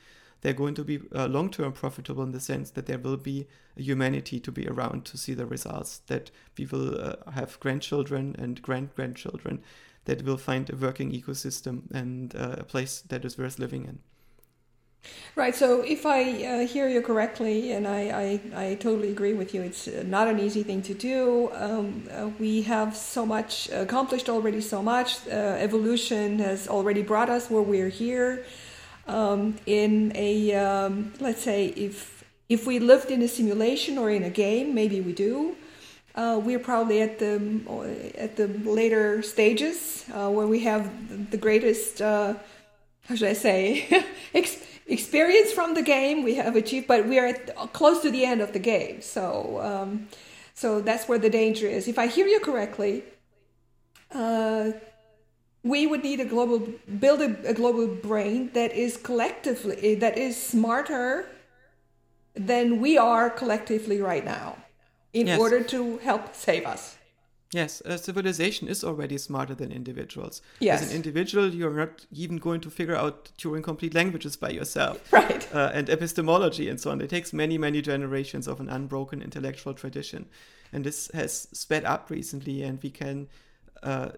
they're 0.41 0.53
going 0.53 0.75
to 0.75 0.83
be 0.83 0.99
uh, 1.13 1.27
long 1.27 1.49
term 1.49 1.71
profitable 1.71 2.23
in 2.23 2.31
the 2.31 2.39
sense 2.39 2.71
that 2.71 2.85
there 2.85 2.99
will 2.99 3.17
be 3.17 3.47
humanity 3.75 4.39
to 4.39 4.51
be 4.51 4.67
around 4.67 5.05
to 5.05 5.17
see 5.17 5.33
the 5.33 5.45
results, 5.45 6.01
that 6.07 6.31
we 6.57 6.65
will 6.65 6.99
uh, 6.99 7.31
have 7.31 7.59
grandchildren 7.59 8.35
and 8.37 8.61
grand 8.61 8.93
grandchildren 8.95 9.61
that 10.05 10.23
will 10.23 10.37
find 10.37 10.69
a 10.69 10.75
working 10.75 11.11
ecosystem 11.11 11.91
and 11.91 12.35
uh, 12.35 12.55
a 12.59 12.63
place 12.63 13.01
that 13.01 13.25
is 13.25 13.37
worth 13.37 13.59
living 13.59 13.85
in. 13.85 13.99
Right. 15.35 15.53
So, 15.53 15.81
if 15.81 16.05
I 16.05 16.21
uh, 16.45 16.67
hear 16.67 16.87
you 16.87 17.01
correctly, 17.01 17.73
and 17.73 17.87
I, 17.87 18.39
I, 18.55 18.69
I, 18.69 18.75
totally 18.75 19.11
agree 19.11 19.33
with 19.33 19.53
you, 19.53 19.61
it's 19.61 19.87
uh, 19.87 20.03
not 20.05 20.27
an 20.27 20.39
easy 20.39 20.63
thing 20.63 20.81
to 20.83 20.95
do. 20.95 21.51
Um, 21.53 22.07
uh, 22.11 22.29
we 22.39 22.63
have 22.63 22.95
so 22.95 23.23
much 23.23 23.69
accomplished 23.69 24.29
already, 24.29 24.61
so 24.61 24.81
much. 24.81 25.27
Uh, 25.27 25.57
evolution 25.59 26.39
has 26.39 26.67
already 26.67 27.03
brought 27.03 27.29
us 27.29 27.51
where 27.51 27.61
we're 27.61 27.89
here 27.89 28.45
um, 29.07 29.55
in 29.65 30.11
a 30.15 30.53
um, 30.55 31.13
let's 31.19 31.41
say 31.41 31.67
if 31.67 32.23
if 32.49 32.67
we 32.67 32.79
lived 32.79 33.11
in 33.11 33.21
a 33.21 33.27
simulation 33.27 33.97
or 33.97 34.09
in 34.09 34.23
a 34.23 34.29
game, 34.29 34.73
maybe 34.75 35.01
we 35.01 35.13
do. 35.13 35.55
Uh, 36.15 36.39
we're 36.41 36.59
probably 36.59 37.01
at 37.01 37.19
the 37.19 37.35
at 38.17 38.37
the 38.37 38.47
later 38.47 39.21
stages 39.21 40.05
uh, 40.13 40.29
where 40.29 40.47
we 40.47 40.61
have 40.61 40.89
the 41.31 41.37
greatest, 41.37 42.01
uh, 42.01 42.35
how 43.07 43.15
should 43.15 43.27
I 43.27 43.33
say, 43.33 44.05
ex- 44.33 44.63
experience 44.87 45.51
from 45.51 45.73
the 45.73 45.81
game. 45.81 46.23
We 46.23 46.35
have 46.35 46.55
achieved, 46.55 46.87
but 46.87 47.05
we 47.05 47.19
are 47.19 47.27
at, 47.27 47.73
close 47.73 48.01
to 48.03 48.11
the 48.11 48.23
end 48.23 48.39
of 48.39 48.53
the 48.53 48.59
game. 48.59 49.01
So, 49.01 49.59
um, 49.61 50.07
so 50.53 50.79
that's 50.79 51.09
where 51.09 51.19
the 51.19 51.29
danger 51.29 51.67
is. 51.67 51.89
If 51.89 51.99
I 51.99 52.07
hear 52.07 52.27
you 52.27 52.39
correctly, 52.39 53.03
uh, 54.13 54.71
we 55.65 55.87
would 55.87 56.03
need 56.03 56.19
a 56.19 56.25
global 56.25 56.59
build 56.99 57.21
a, 57.21 57.49
a 57.49 57.53
global 57.53 57.87
brain 57.87 58.51
that 58.53 58.71
is 58.71 58.95
collectively 58.97 59.95
that 59.95 60.17
is 60.17 60.41
smarter 60.41 61.27
than 62.35 62.79
we 62.79 62.97
are 62.97 63.29
collectively 63.29 63.99
right 63.99 64.23
now 64.23 64.57
in 65.13 65.27
yes. 65.27 65.39
order 65.39 65.63
to 65.63 65.97
help 65.99 66.35
save 66.35 66.65
us. 66.65 66.97
Yes, 67.51 67.81
a 67.85 67.97
civilization 67.97 68.67
is 68.67 68.83
already 68.83 69.17
smarter 69.17 69.55
than 69.55 69.71
individuals. 69.71 70.41
Yes. 70.59 70.81
As 70.81 70.89
an 70.89 70.95
individual, 70.95 71.55
you're 71.55 71.71
not 71.71 72.05
even 72.11 72.37
going 72.37 72.59
to 72.61 72.69
figure 72.69 72.95
out 72.95 73.31
Turing 73.37 73.63
complete 73.63 73.93
languages 73.93 74.35
by 74.35 74.49
yourself. 74.49 74.99
Right. 75.13 75.47
Uh, 75.55 75.71
and 75.73 75.89
epistemology 75.89 76.67
and 76.67 76.81
so 76.81 76.91
on. 76.91 76.99
It 76.99 77.09
takes 77.09 77.31
many, 77.31 77.57
many 77.57 77.81
generations 77.81 78.47
of 78.47 78.59
an 78.59 78.67
unbroken 78.67 79.21
intellectual 79.21 79.73
tradition. 79.73 80.25
And 80.73 80.83
this 80.83 81.09
has 81.13 81.47
sped 81.53 81.85
up 81.85 82.09
recently, 82.09 82.61
and 82.61 82.83
we 82.83 82.89
can 82.89 83.29
uh, 83.81 84.09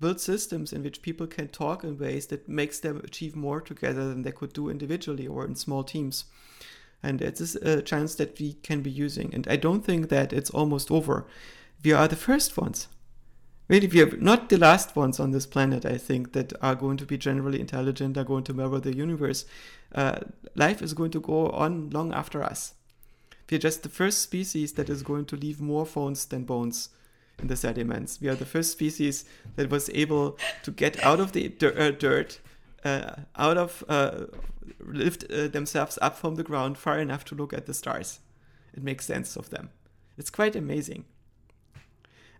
build 0.00 0.20
systems 0.20 0.72
in 0.72 0.82
which 0.82 1.02
people 1.02 1.26
can 1.26 1.48
talk 1.48 1.82
in 1.82 1.98
ways 1.98 2.26
that 2.26 2.48
makes 2.48 2.80
them 2.80 3.00
achieve 3.04 3.34
more 3.34 3.60
together 3.60 4.08
than 4.08 4.22
they 4.22 4.32
could 4.32 4.52
do 4.52 4.68
individually 4.68 5.26
or 5.26 5.44
in 5.44 5.54
small 5.54 5.82
teams 5.82 6.24
and 7.02 7.22
it 7.22 7.40
is 7.40 7.56
a 7.56 7.82
chance 7.82 8.14
that 8.16 8.38
we 8.40 8.54
can 8.54 8.80
be 8.80 8.90
using. 8.90 9.32
And 9.34 9.46
I 9.48 9.56
don't 9.56 9.84
think 9.84 10.08
that 10.08 10.32
it's 10.32 10.50
almost 10.50 10.90
over. 10.90 11.26
We 11.84 11.92
are 11.92 12.08
the 12.08 12.16
first 12.16 12.56
ones. 12.56 12.88
Really, 13.68 13.88
we 13.88 14.02
are 14.02 14.16
not 14.16 14.48
the 14.48 14.58
last 14.58 14.94
ones 14.94 15.18
on 15.18 15.32
this 15.32 15.46
planet, 15.46 15.84
I 15.84 15.98
think, 15.98 16.32
that 16.32 16.52
are 16.62 16.74
going 16.74 16.96
to 16.98 17.06
be 17.06 17.18
generally 17.18 17.60
intelligent, 17.60 18.16
are 18.16 18.24
going 18.24 18.44
to 18.44 18.54
mirror 18.54 18.80
the 18.80 18.94
universe. 18.94 19.44
Uh, 19.92 20.20
life 20.54 20.82
is 20.82 20.94
going 20.94 21.10
to 21.12 21.20
go 21.20 21.50
on 21.50 21.90
long 21.90 22.12
after 22.12 22.42
us. 22.42 22.74
We're 23.50 23.58
just 23.58 23.82
the 23.82 23.88
first 23.88 24.20
species 24.20 24.72
that 24.74 24.88
is 24.88 25.02
going 25.02 25.26
to 25.26 25.36
leave 25.36 25.60
more 25.60 25.86
phones 25.86 26.24
than 26.26 26.44
bones 26.44 26.90
in 27.38 27.48
the 27.48 27.56
sediments. 27.56 28.20
We 28.20 28.28
are 28.28 28.34
the 28.34 28.46
first 28.46 28.72
species 28.72 29.24
that 29.56 29.70
was 29.70 29.90
able 29.90 30.38
to 30.62 30.70
get 30.70 31.04
out 31.04 31.20
of 31.20 31.32
the 31.32 31.52
uh, 31.62 31.90
dirt 31.90 32.40
uh, 32.84 33.16
out 33.36 33.58
of 33.58 33.84
uh, 33.88 34.26
lift 34.80 35.24
uh, 35.30 35.48
themselves 35.48 35.98
up 36.00 36.16
from 36.16 36.36
the 36.36 36.44
ground 36.44 36.78
far 36.78 36.98
enough 36.98 37.24
to 37.26 37.34
look 37.34 37.52
at 37.52 37.66
the 37.66 37.74
stars. 37.74 38.20
It 38.74 38.82
makes 38.82 39.06
sense 39.06 39.36
of 39.36 39.50
them. 39.50 39.70
It's 40.16 40.30
quite 40.30 40.56
amazing. 40.56 41.04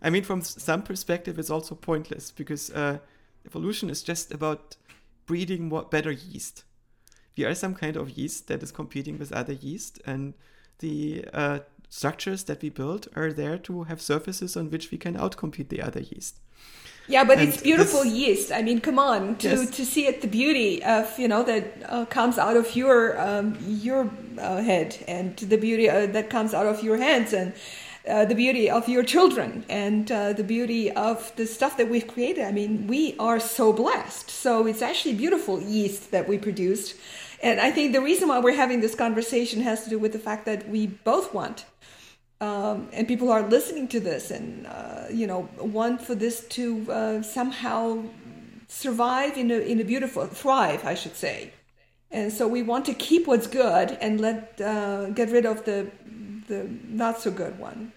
I 0.01 0.09
mean, 0.09 0.23
from 0.23 0.41
some 0.41 0.83
perspective, 0.83 1.39
it's 1.39 1.49
also 1.49 1.75
pointless 1.75 2.31
because 2.31 2.69
uh, 2.71 2.99
evolution 3.45 3.89
is 3.89 4.03
just 4.03 4.31
about 4.31 4.77
breeding 5.25 5.69
more 5.69 5.83
better 5.83 6.11
yeast. 6.11 6.63
We 7.35 7.45
are 7.45 7.55
some 7.55 7.75
kind 7.75 7.97
of 7.97 8.11
yeast 8.11 8.47
that 8.47 8.63
is 8.63 8.71
competing 8.71 9.19
with 9.19 9.31
other 9.31 9.53
yeast, 9.53 10.01
and 10.05 10.33
the 10.79 11.25
uh, 11.33 11.59
structures 11.89 12.43
that 12.45 12.61
we 12.61 12.69
build 12.69 13.07
are 13.15 13.31
there 13.31 13.57
to 13.57 13.83
have 13.83 14.01
surfaces 14.01 14.57
on 14.57 14.69
which 14.69 14.91
we 14.91 14.97
can 14.97 15.15
outcompete 15.15 15.69
the 15.69 15.81
other 15.81 16.01
yeast. 16.01 16.39
Yeah, 17.07 17.23
but 17.23 17.39
and 17.39 17.47
it's 17.47 17.61
beautiful 17.61 18.03
this, 18.03 18.13
yeast. 18.13 18.51
I 18.51 18.61
mean, 18.61 18.81
come 18.81 18.99
on, 18.99 19.37
to, 19.37 19.49
yes. 19.49 19.69
to 19.71 19.85
see 19.85 20.07
it, 20.07 20.21
the 20.21 20.27
beauty 20.27 20.83
of 20.83 21.17
you 21.17 21.27
know 21.27 21.41
that 21.43 21.65
uh, 21.85 22.05
comes 22.05 22.37
out 22.37 22.57
of 22.57 22.75
your 22.75 23.19
um, 23.19 23.57
your 23.65 24.09
uh, 24.37 24.61
head, 24.61 24.97
and 25.07 25.35
the 25.37 25.57
beauty 25.57 25.89
uh, 25.89 26.07
that 26.07 26.29
comes 26.29 26.53
out 26.53 26.65
of 26.65 26.83
your 26.83 26.97
hands, 26.97 27.31
and 27.31 27.53
uh, 28.09 28.25
the 28.25 28.35
beauty 28.35 28.69
of 28.69 28.89
your 28.89 29.03
children, 29.03 29.63
and 29.69 30.11
uh, 30.11 30.33
the 30.33 30.43
beauty 30.43 30.91
of 30.91 31.33
the 31.37 31.45
stuff 31.45 31.77
that 31.77 31.89
we've 31.89 32.07
created. 32.07 32.43
I 32.43 32.51
mean, 32.51 32.87
we 32.87 33.15
are 33.19 33.39
so 33.39 33.71
blessed. 33.71 34.29
So 34.29 34.67
it's 34.67 34.81
actually 34.81 35.15
beautiful 35.15 35.61
yeast 35.61 36.11
that 36.11 36.27
we 36.27 36.37
produced, 36.37 36.95
and 37.41 37.61
I 37.61 37.71
think 37.71 37.93
the 37.93 38.01
reason 38.01 38.27
why 38.27 38.39
we're 38.39 38.55
having 38.55 38.81
this 38.81 38.95
conversation 38.95 39.61
has 39.61 39.85
to 39.85 39.89
do 39.89 39.97
with 39.97 40.11
the 40.11 40.19
fact 40.19 40.45
that 40.45 40.67
we 40.67 40.87
both 40.87 41.33
want 41.33 41.63
um, 42.39 42.89
and 42.93 43.07
people 43.07 43.31
are 43.31 43.47
listening 43.47 43.87
to 43.89 43.99
this 43.99 44.31
and 44.31 44.67
uh, 44.67 45.05
you 45.11 45.27
know 45.27 45.49
want 45.59 46.01
for 46.01 46.15
this 46.15 46.47
to 46.49 46.91
uh, 46.91 47.21
somehow 47.21 48.03
survive 48.67 49.37
in 49.37 49.51
a 49.51 49.59
in 49.59 49.79
a 49.79 49.83
beautiful 49.83 50.25
thrive 50.25 50.85
I 50.85 50.95
should 50.95 51.15
say. 51.15 51.53
And 52.09 52.31
so 52.31 52.47
we 52.47 52.63
want 52.63 52.85
to 52.85 52.93
keep 52.93 53.27
what's 53.27 53.47
good 53.47 53.97
and 53.99 54.21
let 54.21 54.61
uh, 54.61 55.09
get 55.09 55.29
rid 55.29 55.45
of 55.45 55.65
the 55.65 55.91
the 56.47 56.69
not 56.87 57.19
so 57.19 57.31
good 57.31 57.59
one. 57.59 57.93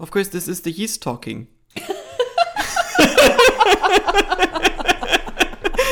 Of 0.00 0.10
course 0.10 0.28
this 0.28 0.48
is 0.48 0.62
the 0.62 0.70
yeast 0.70 1.02
talking. 1.02 1.48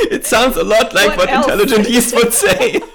It 0.08 0.24
sounds 0.24 0.56
a 0.56 0.64
lot 0.64 0.94
like 0.94 1.16
what, 1.16 1.28
what 1.28 1.30
intelligent 1.30 1.88
yeast 1.88 2.14
would 2.14 2.32
say. 2.32 2.80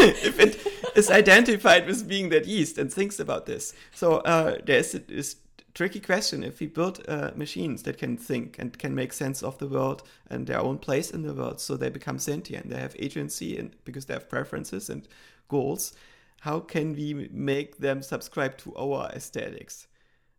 If 0.00 0.38
it 0.38 0.77
is 0.96 1.10
identified 1.10 1.86
with 1.86 2.08
being 2.08 2.28
that 2.30 2.46
yeast 2.46 2.78
and 2.78 2.92
thinks 2.92 3.20
about 3.20 3.46
this. 3.46 3.72
So 3.92 4.16
uh, 4.18 4.58
there's 4.64 4.92
this 4.92 5.36
tricky 5.74 6.00
question. 6.00 6.42
If 6.42 6.60
we 6.60 6.66
build 6.66 7.04
uh, 7.06 7.30
machines 7.36 7.84
that 7.84 7.98
can 7.98 8.16
think 8.16 8.58
and 8.58 8.76
can 8.78 8.94
make 8.94 9.12
sense 9.12 9.42
of 9.42 9.58
the 9.58 9.68
world 9.68 10.02
and 10.28 10.46
their 10.46 10.60
own 10.60 10.78
place 10.78 11.10
in 11.10 11.22
the 11.22 11.34
world 11.34 11.60
so 11.60 11.76
they 11.76 11.88
become 11.88 12.18
sentient 12.18 12.68
they 12.68 12.80
have 12.80 12.96
agency 12.98 13.56
and 13.56 13.76
because 13.84 14.06
they 14.06 14.14
have 14.14 14.28
preferences 14.28 14.90
and 14.90 15.06
goals 15.48 15.92
how 16.40 16.60
can 16.60 16.94
we 16.94 17.28
make 17.32 17.78
them 17.78 18.02
subscribe 18.02 18.56
to 18.58 18.74
our 18.76 19.08
aesthetics? 19.10 19.86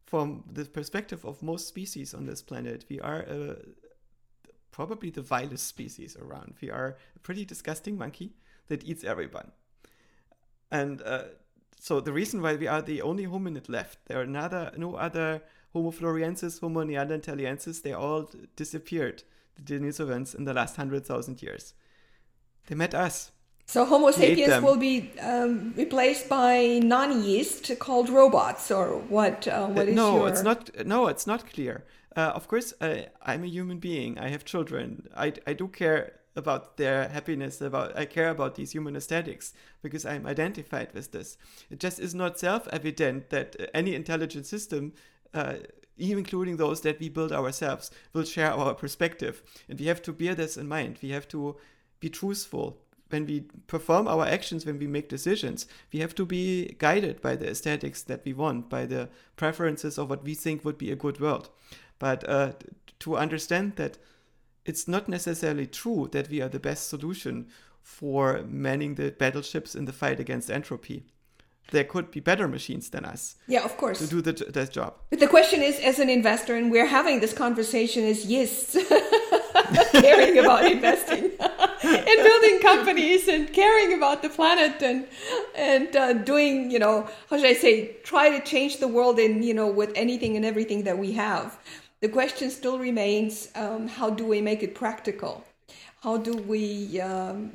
From 0.05 0.43
the 0.51 0.65
perspective 0.65 1.25
of 1.25 1.43
most 1.43 1.67
species 1.67 2.13
on 2.13 2.25
this 2.25 2.41
planet 2.41 2.85
we 2.89 2.99
are 2.99 3.25
uh, 3.29 3.55
probably 4.71 5.09
the 5.09 5.21
vilest 5.21 5.67
species 5.67 6.15
around. 6.15 6.55
We 6.61 6.69
are 6.69 6.97
a 7.15 7.19
pretty 7.19 7.45
disgusting 7.45 7.97
monkey 7.97 8.33
that 8.67 8.83
eats 8.83 9.03
everyone 9.03 9.51
and 10.71 11.01
uh, 11.01 11.23
so 11.79 11.99
the 12.01 12.11
reason 12.11 12.41
why 12.41 12.55
we 12.55 12.67
are 12.67 12.81
the 12.81 13.01
only 13.01 13.25
hominid 13.25 13.69
left, 13.69 13.99
there 14.07 14.19
are 14.21 14.25
nada, 14.25 14.73
no 14.77 14.95
other 14.95 15.41
Homo 15.73 15.91
floresiensis, 15.91 16.59
Homo 16.59 16.83
neanderthaliensis, 16.83 17.81
they 17.81 17.93
all 17.93 18.29
disappeared, 18.55 19.23
the 19.55 19.61
Denisovans, 19.61 20.35
in 20.35 20.43
the 20.45 20.53
last 20.53 20.77
100,000 20.77 21.41
years. 21.41 21.73
They 22.67 22.75
met 22.75 22.93
us. 22.93 23.31
So 23.65 23.85
Homo 23.85 24.09
sapiens 24.11 24.63
will 24.63 24.77
be 24.77 25.11
um, 25.21 25.73
replaced 25.77 26.27
by 26.27 26.79
non-yeast 26.83 27.77
called 27.77 28.09
robots, 28.09 28.71
or 28.71 28.97
what? 28.97 29.47
Uh, 29.47 29.67
what 29.67 29.87
uh, 29.87 29.91
no, 29.91 30.17
your... 30.17 30.29
it's 30.29 30.41
not. 30.41 30.85
No, 30.87 31.05
it's 31.05 31.27
not 31.27 31.45
clear. 31.45 31.85
Uh, 32.15 32.31
of 32.33 32.47
course, 32.47 32.73
uh, 32.81 33.03
I'm 33.21 33.43
a 33.43 33.47
human 33.47 33.77
being. 33.77 34.17
I 34.17 34.29
have 34.29 34.43
children. 34.43 35.07
I, 35.15 35.33
I 35.45 35.53
do 35.53 35.67
care 35.67 36.13
about 36.39 36.77
their 36.77 37.09
happiness 37.09 37.61
about 37.61 37.95
i 37.95 38.05
care 38.05 38.29
about 38.29 38.55
these 38.55 38.71
human 38.71 38.95
aesthetics 38.95 39.53
because 39.83 40.05
i'm 40.05 40.25
identified 40.25 40.89
with 40.93 41.11
this. 41.11 41.37
It 41.69 41.79
just 41.79 41.99
is 41.99 42.15
not 42.15 42.39
self-evident 42.39 43.29
that 43.29 43.55
any 43.73 43.93
intelligent 43.93 44.45
system 44.47 44.93
uh, 45.33 45.55
including 45.99 46.57
those 46.57 46.81
that 46.81 46.99
we 46.99 47.09
build 47.09 47.31
ourselves 47.31 47.91
will 48.13 48.23
share 48.23 48.51
our 48.51 48.73
perspective. 48.73 49.43
And 49.67 49.79
we 49.79 49.87
have 49.87 50.01
to 50.03 50.13
bear 50.13 50.33
this 50.33 50.57
in 50.57 50.67
mind. 50.67 50.97
We 51.01 51.09
have 51.09 51.27
to 51.29 51.57
be 51.99 52.09
truthful. 52.09 52.77
When 53.09 53.25
we 53.25 53.41
perform 53.65 54.07
our 54.07 54.25
actions 54.25 54.67
when 54.67 54.77
we 54.77 54.85
make 54.85 55.09
decisions 55.09 55.65
we 55.91 55.99
have 55.99 56.13
to 56.13 56.25
be 56.27 56.75
guided 56.77 57.21
by 57.21 57.35
the 57.35 57.49
aesthetics 57.49 58.03
that 58.03 58.23
we 58.23 58.33
want 58.33 58.69
by 58.69 58.85
the 58.85 59.09
preferences 59.35 59.97
of 59.97 60.11
what 60.11 60.23
we 60.23 60.35
think 60.35 60.63
would 60.63 60.77
be 60.77 60.91
a 60.91 60.95
good 60.95 61.19
world. 61.19 61.49
But 61.97 62.29
uh, 62.29 62.51
to 62.99 63.17
understand 63.17 63.77
that 63.77 63.97
it's 64.65 64.87
not 64.87 65.09
necessarily 65.09 65.67
true 65.67 66.09
that 66.11 66.29
we 66.29 66.41
are 66.41 66.49
the 66.49 66.59
best 66.59 66.89
solution 66.89 67.47
for 67.81 68.43
manning 68.47 68.95
the 68.95 69.11
battleships 69.11 69.75
in 69.75 69.85
the 69.85 69.93
fight 69.93 70.19
against 70.19 70.51
entropy. 70.51 71.05
There 71.71 71.83
could 71.83 72.09
be 72.09 72.19
better 72.19 72.47
machines 72.47 72.89
than 72.89 73.05
us. 73.05 73.35
Yeah, 73.47 73.63
of 73.63 73.77
course. 73.77 73.99
To 73.99 74.07
do 74.07 74.21
the, 74.21 74.33
that 74.51 74.71
job. 74.71 74.95
But 75.11 75.19
the 75.19 75.27
question 75.27 75.61
is, 75.61 75.79
as 75.79 75.99
an 75.99 76.09
investor, 76.09 76.55
and 76.55 76.71
we're 76.71 76.87
having 76.87 77.19
this 77.19 77.33
conversation, 77.33 78.03
is 78.03 78.25
yes, 78.25 78.73
caring 79.91 80.39
about 80.39 80.65
investing 80.65 81.25
and 81.83 82.23
building 82.23 82.59
companies 82.61 83.27
and 83.27 83.53
caring 83.53 83.93
about 83.93 84.23
the 84.23 84.29
planet 84.29 84.81
and 84.81 85.07
and 85.55 85.95
uh, 85.95 86.13
doing, 86.13 86.71
you 86.71 86.79
know, 86.79 87.07
how 87.29 87.37
should 87.37 87.45
I 87.45 87.53
say, 87.53 87.97
try 88.03 88.31
to 88.31 88.43
change 88.43 88.77
the 88.77 88.87
world 88.87 89.19
in, 89.19 89.43
you 89.43 89.53
know, 89.53 89.67
with 89.67 89.91
anything 89.95 90.35
and 90.35 90.45
everything 90.45 90.83
that 90.83 90.97
we 90.97 91.11
have 91.13 91.59
the 92.01 92.09
question 92.09 92.49
still 92.49 92.79
remains 92.79 93.49
um, 93.55 93.87
how 93.87 94.09
do 94.09 94.25
we 94.25 94.41
make 94.41 94.63
it 94.63 94.75
practical? 94.75 95.43
How 96.01 96.17
do 96.17 96.33
we? 96.33 96.99
Um, 97.01 97.51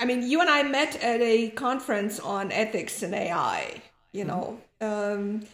I 0.00 0.04
mean, 0.04 0.28
you 0.28 0.40
and 0.40 0.50
I 0.50 0.62
met 0.62 0.96
at 1.02 1.20
a 1.20 1.50
conference 1.50 2.18
on 2.18 2.50
ethics 2.52 3.02
and 3.02 3.14
AI. 3.14 3.82
You 4.12 4.24
know, 4.24 4.60
mm-hmm. 4.80 5.20
um, 5.20 5.46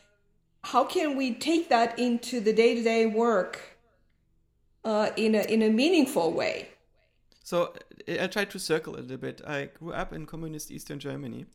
how 0.65 0.85
can 0.85 1.17
we 1.17 1.35
take 1.35 1.69
that 1.69 1.99
into 1.99 2.41
the 2.41 2.53
day 2.53 2.75
to 2.75 2.83
day 2.83 3.07
work 3.07 3.61
uh, 4.85 5.11
in 5.17 5.35
a 5.35 5.43
in 5.43 5.63
a 5.63 5.71
meaningful 5.71 6.33
way? 6.33 6.69
So 7.45 7.75
I 8.09 8.27
tried 8.27 8.51
to 8.51 8.59
circle 8.59 8.97
a 8.97 9.01
little 9.01 9.17
bit. 9.17 9.41
I 9.47 9.67
grew 9.67 9.93
up 9.93 10.13
in 10.13 10.27
communist 10.27 10.71
Eastern 10.71 10.99
Germany, 10.99 11.47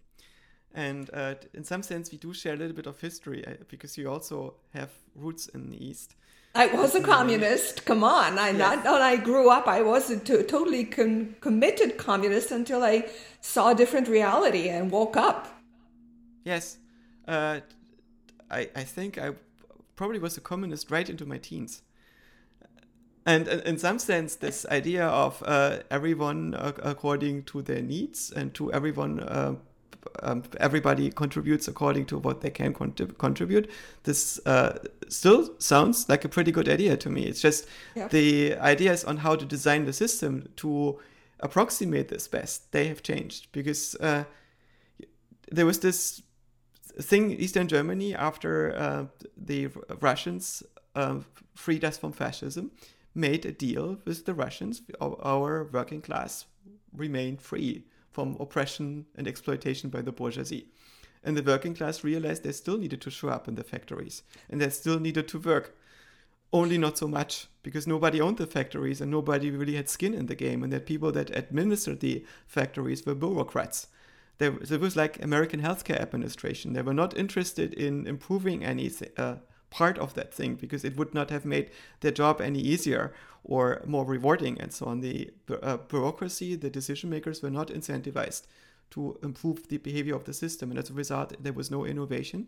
And 0.73 1.09
uh, 1.13 1.35
in 1.53 1.63
some 1.63 1.83
sense, 1.83 2.11
we 2.11 2.17
do 2.17 2.33
share 2.33 2.53
a 2.53 2.57
little 2.57 2.75
bit 2.75 2.87
of 2.87 2.99
history 2.99 3.45
uh, 3.45 3.51
because 3.67 3.97
you 3.97 4.09
also 4.09 4.55
have 4.73 4.89
roots 5.15 5.47
in 5.47 5.69
the 5.69 5.85
East. 5.85 6.15
I 6.55 6.67
was 6.67 6.93
a 6.93 7.01
communist. 7.01 7.85
Come 7.85 8.03
on, 8.03 8.37
I 8.37 8.49
yes. 8.49 8.57
not 8.57 8.83
when 8.83 9.01
I 9.01 9.15
grew 9.15 9.49
up, 9.49 9.67
I 9.67 9.81
was 9.81 10.11
a 10.11 10.19
t- 10.19 10.43
totally 10.43 10.85
con- 10.85 11.35
committed 11.41 11.97
communist 11.97 12.51
until 12.51 12.83
I 12.83 13.09
saw 13.41 13.71
a 13.71 13.75
different 13.75 14.07
reality 14.07 14.69
and 14.69 14.91
woke 14.91 15.17
up. 15.17 15.47
Yes, 16.43 16.77
uh, 17.27 17.61
I 18.51 18.69
I 18.75 18.83
think 18.83 19.17
I 19.17 19.31
probably 19.95 20.19
was 20.19 20.37
a 20.37 20.41
communist 20.41 20.91
right 20.91 21.09
into 21.09 21.25
my 21.25 21.39
teens. 21.39 21.81
And 23.25 23.47
in 23.47 23.77
some 23.77 23.99
sense, 23.99 24.35
this 24.35 24.65
idea 24.69 25.07
of 25.07 25.41
uh, 25.45 25.79
everyone 25.89 26.55
according 26.59 27.43
to 27.45 27.61
their 27.61 27.81
needs 27.81 28.31
and 28.31 28.53
to 28.55 28.71
everyone 28.73 29.21
uh, 29.21 29.55
um, 30.21 30.43
everybody 30.59 31.11
contributes 31.11 31.67
according 31.67 32.05
to 32.07 32.17
what 32.17 32.41
they 32.41 32.49
can 32.49 32.73
contrib- 32.73 33.17
contribute. 33.17 33.69
This 34.03 34.39
uh, 34.45 34.79
still 35.07 35.49
sounds 35.59 36.09
like 36.09 36.25
a 36.25 36.29
pretty 36.29 36.51
good 36.51 36.69
idea 36.69 36.97
to 36.97 37.09
me. 37.09 37.23
It's 37.23 37.41
just 37.41 37.67
yeah. 37.95 38.07
the 38.07 38.55
ideas 38.55 39.03
on 39.03 39.17
how 39.17 39.35
to 39.35 39.45
design 39.45 39.85
the 39.85 39.93
system 39.93 40.49
to 40.57 40.99
approximate 41.39 42.07
this 42.07 42.27
best 42.27 42.71
they 42.71 42.87
have 42.87 43.03
changed 43.03 43.51
because 43.51 43.95
uh, 43.95 44.23
there 45.51 45.65
was 45.65 45.79
this 45.79 46.21
thing 47.01 47.31
Eastern 47.31 47.67
Germany 47.67 48.15
after 48.15 48.75
uh, 48.75 49.05
the 49.35 49.67
Russians 49.99 50.63
uh, 50.95 51.17
freed 51.55 51.83
us 51.83 51.97
from 51.97 52.11
fascism 52.11 52.71
made 53.15 53.45
a 53.45 53.51
deal 53.51 53.97
with 54.05 54.25
the 54.25 54.33
Russians. 54.33 54.81
Our 54.99 55.69
working 55.71 56.01
class 56.01 56.45
remained 56.95 57.41
free 57.41 57.83
from 58.13 58.37
oppression 58.39 59.05
and 59.15 59.27
exploitation 59.27 59.89
by 59.89 60.01
the 60.01 60.11
bourgeoisie. 60.11 60.67
And 61.23 61.35
the 61.35 61.43
working 61.43 61.73
class 61.73 62.03
realized 62.03 62.43
they 62.43 62.51
still 62.51 62.77
needed 62.77 63.01
to 63.01 63.11
show 63.11 63.29
up 63.29 63.47
in 63.47 63.55
the 63.55 63.63
factories 63.63 64.23
and 64.49 64.61
they 64.61 64.69
still 64.69 64.99
needed 64.99 65.27
to 65.29 65.39
work. 65.39 65.75
Only 66.51 66.77
not 66.77 66.99
so 66.99 67.07
much 67.07 67.47
because 67.63 67.87
nobody 67.87 68.21
owned 68.21 68.37
the 68.37 68.45
factories 68.45 69.01
and 69.01 69.09
nobody 69.09 69.49
really 69.49 69.75
had 69.75 69.89
skin 69.89 70.13
in 70.13 70.27
the 70.27 70.35
game, 70.35 70.61
and 70.61 70.71
that 70.71 70.85
people 70.85 71.11
that 71.13 71.35
administered 71.35 71.99
the 71.99 72.23
factories 72.45 73.03
were 73.03 73.15
bureaucrats. 73.15 73.87
There, 74.37 74.51
was 74.51 74.95
like 74.95 75.23
American 75.23 75.61
healthcare 75.61 75.99
administration. 75.99 76.73
They 76.73 76.83
were 76.83 76.93
not 76.93 77.17
interested 77.17 77.73
in 77.73 78.05
improving 78.05 78.63
any 78.63 78.91
uh, 79.17 79.35
part 79.73 79.97
of 79.97 80.13
that 80.13 80.31
thing 80.31 80.53
because 80.53 80.85
it 80.85 80.95
would 80.95 81.13
not 81.15 81.31
have 81.31 81.45
made 81.45 81.71
their 82.01 82.11
job 82.11 82.39
any 82.39 82.59
easier 82.59 83.11
or 83.43 83.81
more 83.85 84.05
rewarding 84.05 84.61
and 84.61 84.71
so 84.71 84.85
on. 84.85 85.01
The 85.01 85.31
uh, 85.49 85.77
bureaucracy, 85.77 86.55
the 86.55 86.69
decision 86.69 87.09
makers 87.09 87.41
were 87.41 87.49
not 87.49 87.69
incentivized 87.69 88.43
to 88.91 89.17
improve 89.23 89.67
the 89.67 89.77
behavior 89.77 90.15
of 90.15 90.25
the 90.25 90.33
system, 90.33 90.69
and 90.69 90.77
as 90.79 90.91
a 90.91 90.93
result, 90.93 91.33
there 91.41 91.53
was 91.53 91.71
no 91.71 91.85
innovation. 91.85 92.47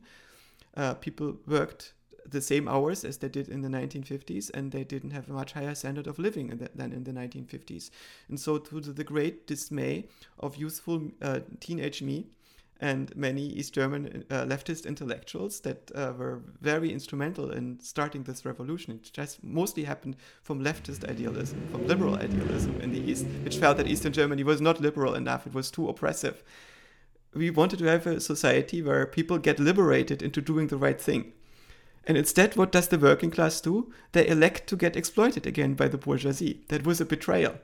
Uh, 0.77 0.93
people 0.93 1.37
worked 1.47 1.93
the 2.29 2.41
same 2.41 2.67
hours 2.67 3.03
as 3.03 3.17
they 3.17 3.29
did 3.29 3.49
in 3.49 3.61
the 3.61 3.69
1950s, 3.69 4.51
and 4.53 4.71
they 4.71 4.83
didn't 4.83 5.11
have 5.11 5.27
a 5.27 5.33
much 5.33 5.53
higher 5.53 5.73
standard 5.73 6.05
of 6.05 6.19
living 6.19 6.49
in 6.49 6.59
the, 6.59 6.69
than 6.75 6.91
in 6.91 7.03
the 7.03 7.11
1950s. 7.11 7.89
And 8.29 8.39
so, 8.39 8.59
to 8.59 8.79
the 8.79 9.03
great 9.03 9.47
dismay 9.47 10.05
of 10.39 10.57
youthful 10.57 11.11
uh, 11.21 11.39
teenage 11.59 12.03
me, 12.03 12.27
and 12.81 13.15
many 13.15 13.41
East 13.41 13.73
German 13.73 14.25
uh, 14.29 14.43
leftist 14.43 14.85
intellectuals 14.85 15.61
that 15.61 15.91
uh, 15.95 16.13
were 16.17 16.41
very 16.61 16.91
instrumental 16.91 17.51
in 17.51 17.79
starting 17.79 18.23
this 18.23 18.45
revolution. 18.45 18.93
It 18.93 19.09
just 19.13 19.43
mostly 19.43 19.85
happened 19.85 20.17
from 20.43 20.63
leftist 20.63 21.09
idealism, 21.09 21.67
from 21.71 21.87
liberal 21.87 22.15
idealism 22.15 22.79
in 22.81 22.91
the 22.91 22.99
East, 22.99 23.25
which 23.43 23.57
felt 23.57 23.77
that 23.77 23.87
Eastern 23.87 24.11
Germany 24.11 24.43
was 24.43 24.59
not 24.59 24.81
liberal 24.81 25.15
enough, 25.15 25.47
it 25.47 25.53
was 25.53 25.71
too 25.71 25.87
oppressive. 25.87 26.43
We 27.33 27.49
wanted 27.49 27.79
to 27.79 27.85
have 27.85 28.07
a 28.07 28.19
society 28.19 28.81
where 28.81 29.05
people 29.05 29.37
get 29.37 29.59
liberated 29.59 30.21
into 30.21 30.41
doing 30.41 30.67
the 30.67 30.77
right 30.77 30.99
thing. 30.99 31.33
And 32.07 32.17
instead, 32.17 32.55
what 32.55 32.71
does 32.71 32.89
the 32.89 32.99
working 32.99 33.31
class 33.31 33.59
do? 33.59 33.91
They 34.11 34.27
elect 34.27 34.67
to 34.67 34.75
get 34.75 34.95
exploited 34.95 35.47
again 35.47 35.73
by 35.73 35.87
the 35.87 35.97
bourgeoisie. 35.97 36.61
That 36.67 36.85
was 36.85 37.01
a 37.01 37.05
betrayal. 37.05 37.55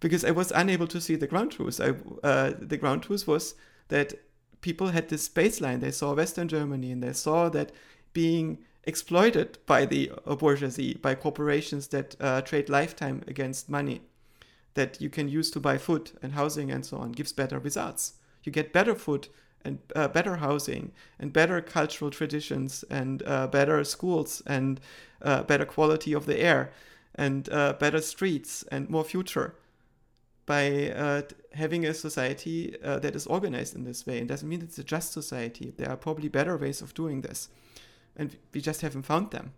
Because 0.00 0.24
I 0.24 0.30
was 0.30 0.50
unable 0.50 0.86
to 0.86 1.00
see 1.00 1.14
the 1.14 1.26
ground 1.26 1.52
truth. 1.52 1.78
I, 1.78 1.94
uh, 2.26 2.54
the 2.58 2.78
ground 2.78 3.02
truth 3.02 3.26
was 3.26 3.54
that 3.90 4.14
people 4.60 4.88
had 4.88 5.08
this 5.08 5.28
baseline. 5.28 5.80
They 5.80 5.92
saw 5.92 6.14
Western 6.14 6.48
Germany 6.48 6.90
and 6.90 7.02
they 7.02 7.12
saw 7.12 7.48
that 7.50 7.70
being 8.12 8.58
exploited 8.84 9.58
by 9.66 9.84
the 9.84 10.10
bourgeoisie, 10.26 10.94
by 10.94 11.14
corporations 11.14 11.88
that 11.88 12.16
uh, 12.20 12.40
trade 12.40 12.68
lifetime 12.68 13.22
against 13.28 13.68
money 13.68 14.00
that 14.74 15.00
you 15.00 15.10
can 15.10 15.28
use 15.28 15.50
to 15.50 15.60
buy 15.60 15.78
food 15.78 16.12
and 16.22 16.32
housing 16.32 16.70
and 16.70 16.86
so 16.86 16.96
on, 16.96 17.12
gives 17.12 17.32
better 17.32 17.58
results. 17.58 18.14
You 18.44 18.52
get 18.52 18.72
better 18.72 18.94
food 18.94 19.28
and 19.64 19.78
uh, 19.94 20.08
better 20.08 20.36
housing 20.36 20.92
and 21.18 21.32
better 21.32 21.60
cultural 21.60 22.10
traditions 22.10 22.84
and 22.88 23.22
uh, 23.26 23.46
better 23.46 23.84
schools 23.84 24.42
and 24.46 24.80
uh, 25.22 25.42
better 25.42 25.66
quality 25.66 26.12
of 26.12 26.26
the 26.26 26.38
air 26.40 26.72
and 27.14 27.48
uh, 27.50 27.74
better 27.74 28.00
streets 28.00 28.64
and 28.70 28.88
more 28.88 29.04
future 29.04 29.54
by 30.50 30.90
uh, 30.90 31.22
having 31.52 31.86
a 31.86 31.94
society 31.94 32.76
uh, 32.82 32.98
that 32.98 33.14
is 33.14 33.28
organized 33.28 33.76
in 33.76 33.84
this 33.84 34.04
way. 34.04 34.18
It 34.18 34.26
doesn't 34.26 34.48
mean 34.48 34.62
it's 34.62 34.80
a 34.80 34.82
just 34.82 35.12
society. 35.12 35.72
There 35.76 35.88
are 35.88 35.96
probably 35.96 36.28
better 36.28 36.56
ways 36.56 36.82
of 36.82 36.92
doing 36.92 37.20
this. 37.20 37.48
And 38.16 38.36
we 38.52 38.60
just 38.60 38.80
haven't 38.80 39.02
found 39.02 39.30
them. 39.30 39.52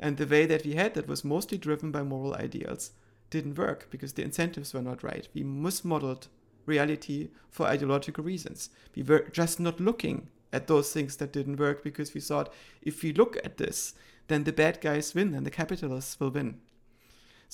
And 0.00 0.16
the 0.16 0.26
way 0.26 0.44
that 0.46 0.64
we 0.64 0.74
had 0.74 0.94
that 0.94 1.06
was 1.06 1.24
mostly 1.24 1.56
driven 1.56 1.92
by 1.92 2.02
moral 2.02 2.34
ideals 2.34 2.90
didn't 3.30 3.56
work 3.56 3.86
because 3.92 4.14
the 4.14 4.24
incentives 4.24 4.74
were 4.74 4.82
not 4.82 5.04
right. 5.04 5.28
We 5.34 5.44
mismodeled 5.44 6.26
reality 6.66 7.28
for 7.48 7.66
ideological 7.66 8.24
reasons. 8.24 8.70
We 8.96 9.04
were 9.04 9.28
just 9.30 9.60
not 9.60 9.78
looking 9.78 10.30
at 10.52 10.66
those 10.66 10.92
things 10.92 11.16
that 11.18 11.32
didn't 11.32 11.60
work 11.60 11.84
because 11.84 12.12
we 12.12 12.20
thought 12.20 12.52
if 12.82 13.04
we 13.04 13.12
look 13.12 13.36
at 13.44 13.58
this, 13.58 13.94
then 14.26 14.42
the 14.42 14.52
bad 14.52 14.80
guys 14.80 15.14
win 15.14 15.32
and 15.32 15.46
the 15.46 15.50
capitalists 15.52 16.18
will 16.18 16.30
win. 16.30 16.58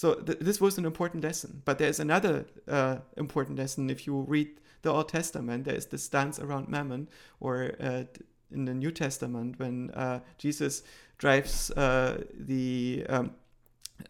So 0.00 0.14
th- 0.14 0.38
this 0.38 0.62
was 0.62 0.78
an 0.78 0.86
important 0.86 1.22
lesson. 1.22 1.60
But 1.66 1.76
there's 1.76 2.00
another 2.00 2.46
uh, 2.66 3.00
important 3.18 3.58
lesson 3.58 3.90
if 3.90 4.06
you 4.06 4.22
read 4.22 4.48
the 4.80 4.90
Old 4.90 5.10
Testament. 5.10 5.64
There's 5.66 5.84
this 5.84 6.08
dance 6.08 6.38
around 6.38 6.68
Mammon, 6.68 7.06
or 7.38 7.72
uh, 7.78 8.04
in 8.50 8.64
the 8.64 8.72
New 8.72 8.92
Testament 8.92 9.58
when 9.58 9.90
uh, 9.90 10.20
Jesus 10.38 10.82
drives 11.18 11.70
uh, 11.72 12.24
the 12.32 13.04
um, 13.10 13.32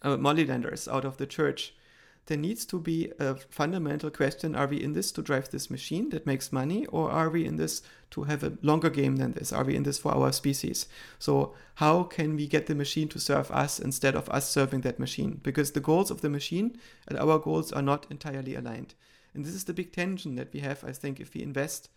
uh, 0.02 0.16
moneylenders 0.16 0.86
out 0.86 1.04
of 1.04 1.16
the 1.16 1.26
church 1.26 1.74
there 2.30 2.38
needs 2.38 2.64
to 2.64 2.78
be 2.78 3.10
a 3.18 3.34
fundamental 3.34 4.08
question 4.08 4.54
are 4.54 4.68
we 4.68 4.80
in 4.80 4.92
this 4.92 5.10
to 5.10 5.20
drive 5.20 5.50
this 5.50 5.68
machine 5.68 6.10
that 6.10 6.28
makes 6.28 6.52
money 6.52 6.86
or 6.86 7.10
are 7.10 7.28
we 7.28 7.44
in 7.44 7.56
this 7.56 7.82
to 8.10 8.22
have 8.22 8.44
a 8.44 8.56
longer 8.62 8.88
game 8.88 9.16
than 9.16 9.32
this? 9.32 9.52
Are 9.52 9.64
we 9.64 9.74
in 9.74 9.82
this 9.82 9.98
for 9.98 10.14
our 10.14 10.30
species? 10.30 10.86
So 11.18 11.54
how 11.74 12.04
can 12.04 12.36
we 12.36 12.46
get 12.46 12.68
the 12.68 12.76
machine 12.76 13.08
to 13.08 13.18
serve 13.18 13.50
us 13.50 13.80
instead 13.80 14.14
of 14.14 14.28
us 14.28 14.48
serving 14.48 14.82
that 14.82 15.00
machine? 15.00 15.40
Because 15.42 15.72
the 15.72 15.80
goals 15.80 16.08
of 16.08 16.20
the 16.20 16.30
machine 16.30 16.78
and 17.08 17.18
our 17.18 17.40
goals 17.40 17.72
are 17.72 17.82
not 17.82 18.06
entirely 18.12 18.54
aligned. 18.54 18.94
And 19.34 19.44
this 19.44 19.54
is 19.54 19.64
the 19.64 19.74
big 19.74 19.92
tension 19.92 20.36
that 20.36 20.52
we 20.52 20.60
have 20.60 20.84
i 20.84 20.92
think 20.92 21.18
if 21.18 21.34
we 21.34 21.42
invest 21.42 21.88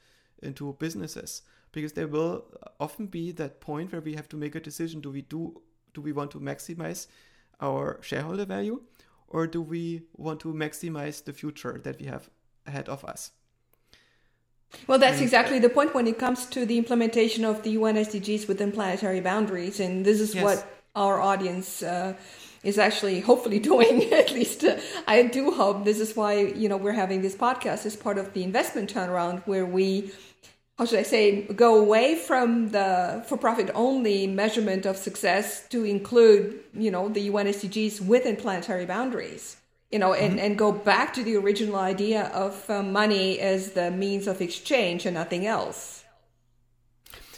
into 0.41 0.75
businesses. 0.79 1.43
Because 1.71 1.93
there 1.93 2.07
will 2.07 2.45
often 2.79 3.05
be 3.05 3.31
that 3.33 3.61
point 3.61 3.91
where 3.91 4.01
we 4.01 4.15
have 4.15 4.29
to 4.29 4.37
make 4.37 4.55
a 4.55 4.59
decision 4.59 4.99
do 4.99 5.11
we 5.11 5.21
do 5.21 5.61
do 5.93 6.01
we 6.01 6.11
want 6.11 6.31
to 6.31 6.39
maximize 6.39 7.05
our 7.61 7.99
shareholder 8.01 8.45
value 8.45 8.81
or 9.33 9.47
do 9.47 9.61
we 9.61 10.03
want 10.15 10.39
to 10.41 10.53
maximize 10.53 11.25
the 11.25 11.33
future 11.33 11.81
that 11.83 11.99
we 11.99 12.05
have 12.05 12.29
ahead 12.65 12.87
of 12.87 13.03
us? 13.03 13.31
Well, 14.87 14.99
that's 14.99 15.21
exactly 15.21 15.59
the 15.59 15.69
point 15.69 15.93
when 15.93 16.07
it 16.07 16.17
comes 16.17 16.45
to 16.47 16.65
the 16.65 16.77
implementation 16.77 17.43
of 17.43 17.63
the 17.63 17.71
UN 17.71 17.95
SDGs 17.95 18.47
within 18.47 18.71
planetary 18.71 19.21
boundaries. 19.21 19.79
And 19.79 20.05
this 20.05 20.19
is 20.19 20.33
yes. 20.33 20.43
what 20.43 20.67
our 20.95 21.19
audience 21.21 21.83
uh, 21.83 22.13
is 22.63 22.77
actually 22.77 23.19
hopefully 23.19 23.59
doing. 23.71 24.11
At 24.13 24.31
least 24.31 24.63
uh, 24.63 24.79
I 25.07 25.23
do 25.23 25.51
hope 25.51 25.83
this 25.83 25.99
is 25.99 26.15
why, 26.15 26.33
you 26.39 26.69
know, 26.69 26.77
we're 26.77 26.93
having 26.93 27.21
this 27.21 27.35
podcast 27.35 27.85
as 27.85 27.95
part 27.95 28.17
of 28.17 28.33
the 28.33 28.43
investment 28.43 28.93
turnaround 28.93 29.43
where 29.45 29.65
we 29.65 30.11
how 30.77 30.85
should 30.85 30.99
I 30.99 31.03
say, 31.03 31.43
go 31.43 31.79
away 31.79 32.15
from 32.15 32.69
the 32.69 33.23
for-profit 33.27 33.69
only 33.75 34.25
measurement 34.25 34.85
of 34.85 34.97
success 34.97 35.67
to 35.69 35.83
include, 35.83 36.59
you 36.73 36.89
know, 36.89 37.09
the 37.09 37.21
UN 37.21 37.45
SDGs 37.47 38.01
within 38.01 38.35
planetary 38.35 38.85
boundaries, 38.85 39.57
you 39.91 39.99
know, 39.99 40.13
and, 40.13 40.33
mm-hmm. 40.33 40.45
and 40.45 40.57
go 40.57 40.71
back 40.71 41.13
to 41.13 41.23
the 41.23 41.35
original 41.35 41.75
idea 41.75 42.23
of 42.29 42.67
uh, 42.69 42.81
money 42.81 43.39
as 43.39 43.73
the 43.73 43.91
means 43.91 44.25
of 44.25 44.41
exchange 44.41 45.05
and 45.05 45.13
nothing 45.13 45.45
else. 45.45 46.03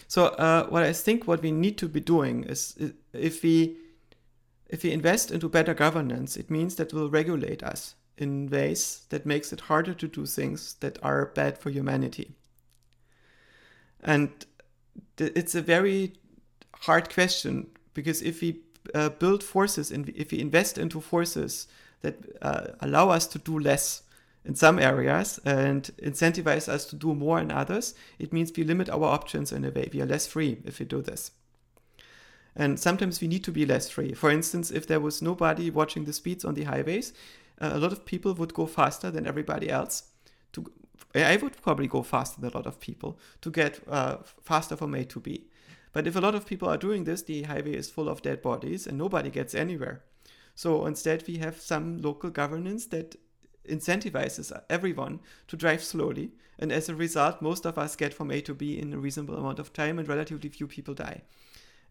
So, 0.08 0.28
uh, 0.28 0.68
what 0.68 0.84
I 0.84 0.94
think 0.94 1.28
what 1.28 1.42
we 1.42 1.52
need 1.52 1.78
to 1.80 1.90
be 1.90 2.00
doing 2.00 2.46
is 2.46 2.78
if 3.12 3.44
we 3.44 3.76
if 4.68 4.84
we 4.84 4.92
invest 4.92 5.30
into 5.30 5.50
better 5.50 5.74
governance, 5.74 6.38
it 6.38 6.50
means 6.50 6.76
that 6.76 6.94
will 6.94 7.10
regulate 7.10 7.62
us 7.62 7.96
in 8.18 8.50
ways 8.50 9.06
that 9.10 9.26
makes 9.26 9.52
it 9.52 9.62
harder 9.62 9.94
to 9.94 10.08
do 10.08 10.26
things 10.26 10.76
that 10.80 10.98
are 11.04 11.28
bad 11.36 11.58
for 11.58 11.70
humanity. 11.70 12.36
And 14.06 14.30
it's 15.18 15.56
a 15.56 15.62
very 15.62 16.14
hard 16.82 17.14
question 17.14 17.68
because 17.94 18.22
if 18.22 18.42
we 18.42 18.62
uh, 18.94 19.10
build 19.10 19.44
forces 19.44 19.92
and 19.92 20.10
if 20.10 20.32
we 20.32 20.40
invest 20.40 20.78
into 20.78 21.02
forces 21.02 21.68
that 22.02 22.16
uh, 22.42 22.68
allow 22.82 23.10
us 23.10 23.26
to 23.28 23.40
do 23.40 23.58
less 23.58 24.04
in 24.46 24.54
some 24.54 24.78
areas 24.78 25.40
and 25.44 25.90
incentivize 26.04 26.70
us 26.70 26.86
to 26.86 26.96
do 26.96 27.16
more 27.16 27.40
in 27.40 27.52
others, 27.52 27.96
it 28.20 28.32
means 28.32 28.52
we 28.56 28.64
limit 28.64 28.90
our 28.90 29.06
options 29.06 29.52
in 29.52 29.66
a 29.66 29.72
way. 29.72 29.90
We 29.92 30.02
are 30.02 30.06
less 30.06 30.28
free 30.28 30.60
if 30.66 30.80
we 30.80 30.86
do 30.86 31.02
this. 31.02 31.32
And 32.56 32.80
sometimes 32.80 33.20
we 33.20 33.28
need 33.28 33.44
to 33.46 33.52
be 33.52 33.66
less 33.66 33.90
free. 33.90 34.14
For 34.14 34.30
instance, 34.30 34.70
if 34.70 34.86
there 34.86 35.00
was 35.00 35.22
nobody 35.22 35.72
watching 35.72 36.06
the 36.06 36.14
speeds 36.14 36.46
on 36.46 36.54
the 36.54 36.66
highways, 36.66 37.12
uh, 37.60 37.72
a 37.74 37.80
lot 37.80 37.92
of 37.92 38.06
people 38.06 38.36
would 38.36 38.54
go 38.54 38.68
faster 38.68 39.10
than 39.10 39.26
everybody 39.26 39.70
else. 39.70 40.04
I 41.16 41.38
would 41.38 41.62
probably 41.62 41.88
go 41.88 42.04
faster 42.04 42.42
than 42.42 42.52
a 42.52 42.58
lot 42.58 42.68
of 42.68 42.80
people 42.80 43.18
to 43.42 43.50
get 43.50 43.80
uh, 43.88 44.18
faster 44.44 44.76
from 44.76 44.94
A 44.96 45.06
to 45.06 45.20
B. 45.20 45.48
But 45.94 46.08
if 46.08 46.16
a 46.16 46.22
lot 46.22 46.36
of 46.36 46.46
people 46.46 46.68
are 46.68 46.78
doing 46.78 47.06
this, 47.06 47.22
the 47.22 47.44
highway 47.44 47.74
is 47.74 47.90
full 47.90 48.10
of 48.10 48.22
dead 48.22 48.42
bodies 48.42 48.86
and 48.86 48.98
nobody 48.98 49.30
gets 49.30 49.56
anywhere. 49.56 50.04
So 50.54 50.86
instead, 50.86 51.24
we 51.28 51.38
have 51.38 51.60
some 51.62 52.02
local 52.02 52.30
governance 52.30 52.86
that 52.88 53.16
incentivizes 53.70 54.52
everyone 54.70 55.20
to 55.48 55.58
drive 55.58 55.84
slowly. 55.84 56.32
And 56.60 56.72
as 56.72 56.90
a 56.90 56.96
result, 56.96 57.42
most 57.42 57.66
of 57.66 57.78
us 57.78 57.96
get 57.96 58.14
from 58.14 58.32
A 58.32 58.42
to 58.42 58.54
B 58.54 58.78
in 58.78 58.94
a 58.94 58.98
reasonable 58.98 59.38
amount 59.38 59.60
of 59.60 59.74
time 59.74 60.00
and 60.00 60.08
relatively 60.08 60.50
few 60.50 60.68
people 60.68 60.94
die. 60.94 61.22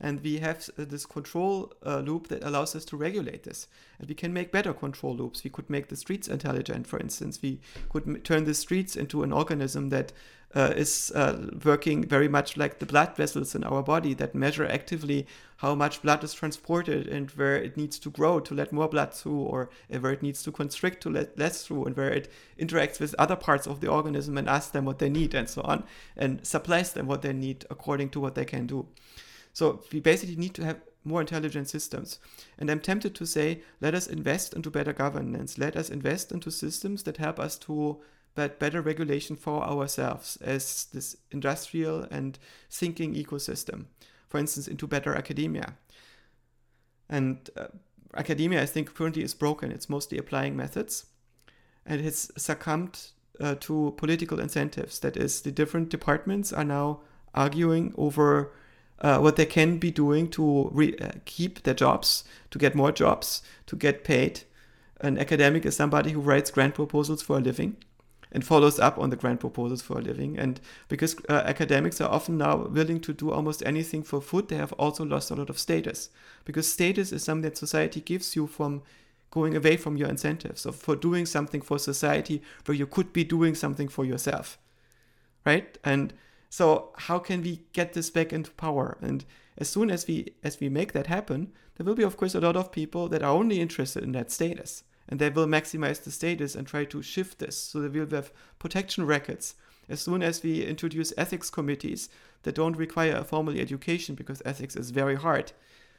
And 0.01 0.20
we 0.22 0.38
have 0.38 0.68
uh, 0.78 0.84
this 0.84 1.07
control 1.07 1.72
uh, 1.84 2.01
loop 2.01 2.28
that 2.28 2.42
allows 2.42 2.74
us 2.74 2.84
to 2.86 2.97
regulate 2.97 3.45
this. 3.45 3.68
And 3.99 4.09
we 4.09 4.14
can 4.14 4.32
make 4.32 4.53
better 4.53 4.74
control 4.74 5.16
loops. 5.16 5.45
We 5.45 5.51
could 5.51 5.70
make 5.70 5.88
the 5.88 5.97
streets 5.97 6.28
intelligent, 6.28 6.86
for 6.86 6.99
instance. 6.99 7.40
We 7.40 7.61
could 7.90 8.07
m- 8.07 8.20
turn 8.20 8.45
the 8.45 8.55
streets 8.55 8.97
into 8.97 9.22
an 9.22 9.32
organism 9.32 9.90
that 9.90 10.12
uh, 10.55 10.72
is 10.76 11.11
uh, 11.14 11.51
working 11.64 12.05
very 12.05 12.28
much 12.28 12.57
like 12.57 12.78
the 12.78 12.86
blood 12.86 13.16
vessels 13.16 13.55
in 13.55 13.64
our 13.64 13.82
body 13.82 14.14
that 14.14 14.34
measure 14.34 14.66
actively 14.66 15.26
how 15.57 15.74
much 15.74 16.03
blood 16.03 16.22
is 16.22 16.32
transported 16.32 17.09
and 17.09 17.30
where 17.32 17.57
it 17.57 17.76
needs 17.76 17.99
to 17.99 18.11
grow 18.11 18.38
to 18.38 18.55
let 18.55 18.72
more 18.72 18.88
blood 18.88 19.12
through, 19.12 19.40
or 19.40 19.70
where 19.88 20.12
it 20.12 20.22
needs 20.22 20.42
to 20.42 20.53
constrict 20.53 21.03
to 21.03 21.11
let 21.11 21.38
less 21.38 21.66
through, 21.66 21.84
and 21.86 21.97
where 21.97 22.11
it 22.11 22.30
interacts 22.59 23.01
with 23.01 23.14
other 23.18 23.36
parts 23.36 23.66
of 23.66 23.80
the 23.80 23.88
organism 23.88 24.38
and 24.38 24.49
asks 24.49 24.70
them 24.70 24.84
what 24.84 24.99
they 24.99 25.09
need, 25.09 25.34
and 25.34 25.49
so 25.49 25.62
on, 25.62 25.84
and 26.16 26.47
supplies 26.47 26.92
them 26.92 27.07
what 27.07 27.22
they 27.22 27.32
need 27.32 27.64
according 27.70 28.11
to 28.11 28.20
what 28.20 28.34
they 28.34 28.45
can 28.45 28.66
do. 28.66 28.86
So 29.55 29.82
we 29.92 30.00
basically 30.00 30.36
need 30.36 30.55
to 30.55 30.64
have 30.64 30.82
more 31.05 31.20
intelligent 31.20 31.68
systems. 31.68 32.18
And 32.59 32.70
I'm 32.70 32.80
tempted 32.80 33.14
to 33.14 33.26
say, 33.26 33.62
let 33.80 33.94
us 33.94 34.07
invest 34.07 34.52
into 34.52 34.70
better 34.70 34.92
governance. 34.92 35.59
Let 35.59 35.76
us 35.76 35.90
invest 35.90 36.32
into 36.32 36.50
systems 36.50 37.05
that 37.05 37.16
help 37.16 37.38
us 37.38 37.57
to 37.61 38.02
but 38.34 38.59
better 38.59 38.82
regulation 38.82 39.36
for 39.36 39.62
ourselves 39.62 40.36
as 40.40 40.86
this 40.92 41.16
industrial 41.30 42.02
and 42.11 42.36
thinking 42.68 43.14
ecosystem. 43.14 43.84
For 44.28 44.38
instance, 44.38 44.66
into 44.66 44.88
better 44.88 45.14
academia. 45.14 45.74
And 47.09 47.48
uh, 47.57 47.66
academia, 48.16 48.61
I 48.61 48.66
think, 48.66 48.92
currently 48.92 49.22
is 49.22 49.34
broken. 49.34 49.70
It's 49.70 49.88
mostly 49.88 50.18
applying 50.18 50.57
methods. 50.57 51.07
And 51.86 52.00
it's 52.00 52.28
succumbed 52.36 52.98
uh, 53.40 53.55
to 53.61 53.94
political 53.96 54.40
incentives. 54.40 54.98
That 54.98 55.16
is, 55.16 55.42
the 55.42 55.52
different 55.52 55.90
departments 55.90 56.52
are 56.52 56.64
now 56.64 57.02
arguing 57.34 57.94
over 57.96 58.52
uh, 59.01 59.18
what 59.18 59.36
they 59.36 59.47
can 59.47 59.78
be 59.78 59.90
doing 59.90 60.28
to 60.30 60.70
re- 60.72 60.97
uh, 60.99 61.12
keep 61.24 61.62
their 61.62 61.74
jobs, 61.74 62.24
to 62.51 62.59
get 62.59 62.74
more 62.74 62.92
jobs, 62.92 63.42
to 63.66 63.76
get 63.76 64.05
paid. 64.05 64.42
An 65.01 65.18
academic 65.18 65.66
is 65.66 65.76
somebody 65.76 66.12
who 66.12 66.20
writes 66.20 66.51
grant 66.51 66.74
proposals 66.74 67.22
for 67.22 67.36
a 67.38 67.40
living 67.40 67.76
and 68.34 68.45
follows 68.45 68.80
up 68.80 68.99
on 68.99 69.11
the 69.11 69.16
grant 69.16 69.40
proposals 69.40 69.80
for 69.80 69.99
a 69.99 70.03
living. 70.03 70.38
And 70.38 70.61
because 70.88 71.16
uh, 71.28 71.42
academics 71.45 72.01
are 72.01 72.11
often 72.11 72.38
now 72.38 72.66
willing 72.66 73.01
to 73.01 73.12
do 73.12 73.30
almost 73.30 73.62
anything 73.64 74.03
for 74.03 74.20
food, 74.20 74.49
they 74.49 74.57
have 74.57 74.72
also 74.72 75.05
lost 75.05 75.30
a 75.30 75.36
lot 75.36 75.51
of 75.51 75.59
status. 75.59 76.11
Because 76.45 76.70
status 76.70 77.12
is 77.12 77.22
something 77.22 77.42
that 77.42 77.57
society 77.57 78.01
gives 78.01 78.34
you 78.34 78.47
from 78.47 78.82
going 79.30 79.57
away 79.57 79.76
from 79.76 79.97
your 79.97 80.09
incentives, 80.09 80.64
of 80.66 80.76
for 80.76 80.97
doing 80.97 81.26
something 81.26 81.61
for 81.61 81.78
society 81.78 82.42
where 82.64 82.76
you 82.76 82.86
could 82.86 83.12
be 83.12 83.24
doing 83.24 83.55
something 83.55 83.88
for 83.88 84.05
yourself. 84.05 84.59
Right? 85.45 85.76
And 85.84 86.12
so 86.55 86.90
how 86.96 87.18
can 87.18 87.42
we 87.42 87.64
get 87.72 87.94
this 87.94 88.11
back 88.11 88.32
into 88.32 88.52
power? 88.52 88.96
And 89.00 89.24
as 89.59 89.68
soon 89.68 89.90
as 89.90 90.07
we 90.07 90.34
as 90.44 90.61
we 90.61 90.68
make 90.68 90.92
that 90.92 91.09
happen, 91.09 91.50
there 91.74 91.84
will 91.84 91.96
be 91.96 92.05
of 92.05 92.16
course 92.16 92.36
a 92.36 92.40
lot 92.40 92.55
of 92.55 92.70
people 92.70 93.09
that 93.09 93.24
are 93.24 93.36
only 93.36 93.59
interested 93.61 94.05
in 94.05 94.12
that 94.12 94.30
status 94.30 94.84
and 95.09 95.18
they 95.18 95.30
will 95.30 95.48
maximize 95.48 96.05
the 96.05 96.12
status 96.12 96.55
and 96.55 96.64
try 96.64 96.84
to 96.84 97.02
shift 97.02 97.40
this. 97.40 97.57
So 97.59 97.80
they 97.80 97.88
will 97.88 98.09
have 98.11 98.32
protection 98.61 99.05
records. 99.05 99.57
As 99.88 100.00
soon 100.00 100.22
as 100.22 100.44
we 100.44 100.64
introduce 100.64 101.12
ethics 101.16 101.50
committees 101.50 102.09
that 102.44 102.55
don't 102.55 102.76
require 102.76 103.16
a 103.16 103.24
formal 103.24 103.59
education 103.59 104.14
because 104.14 104.40
ethics 104.44 104.76
is 104.76 104.92
very 104.92 105.16
hard, 105.16 105.50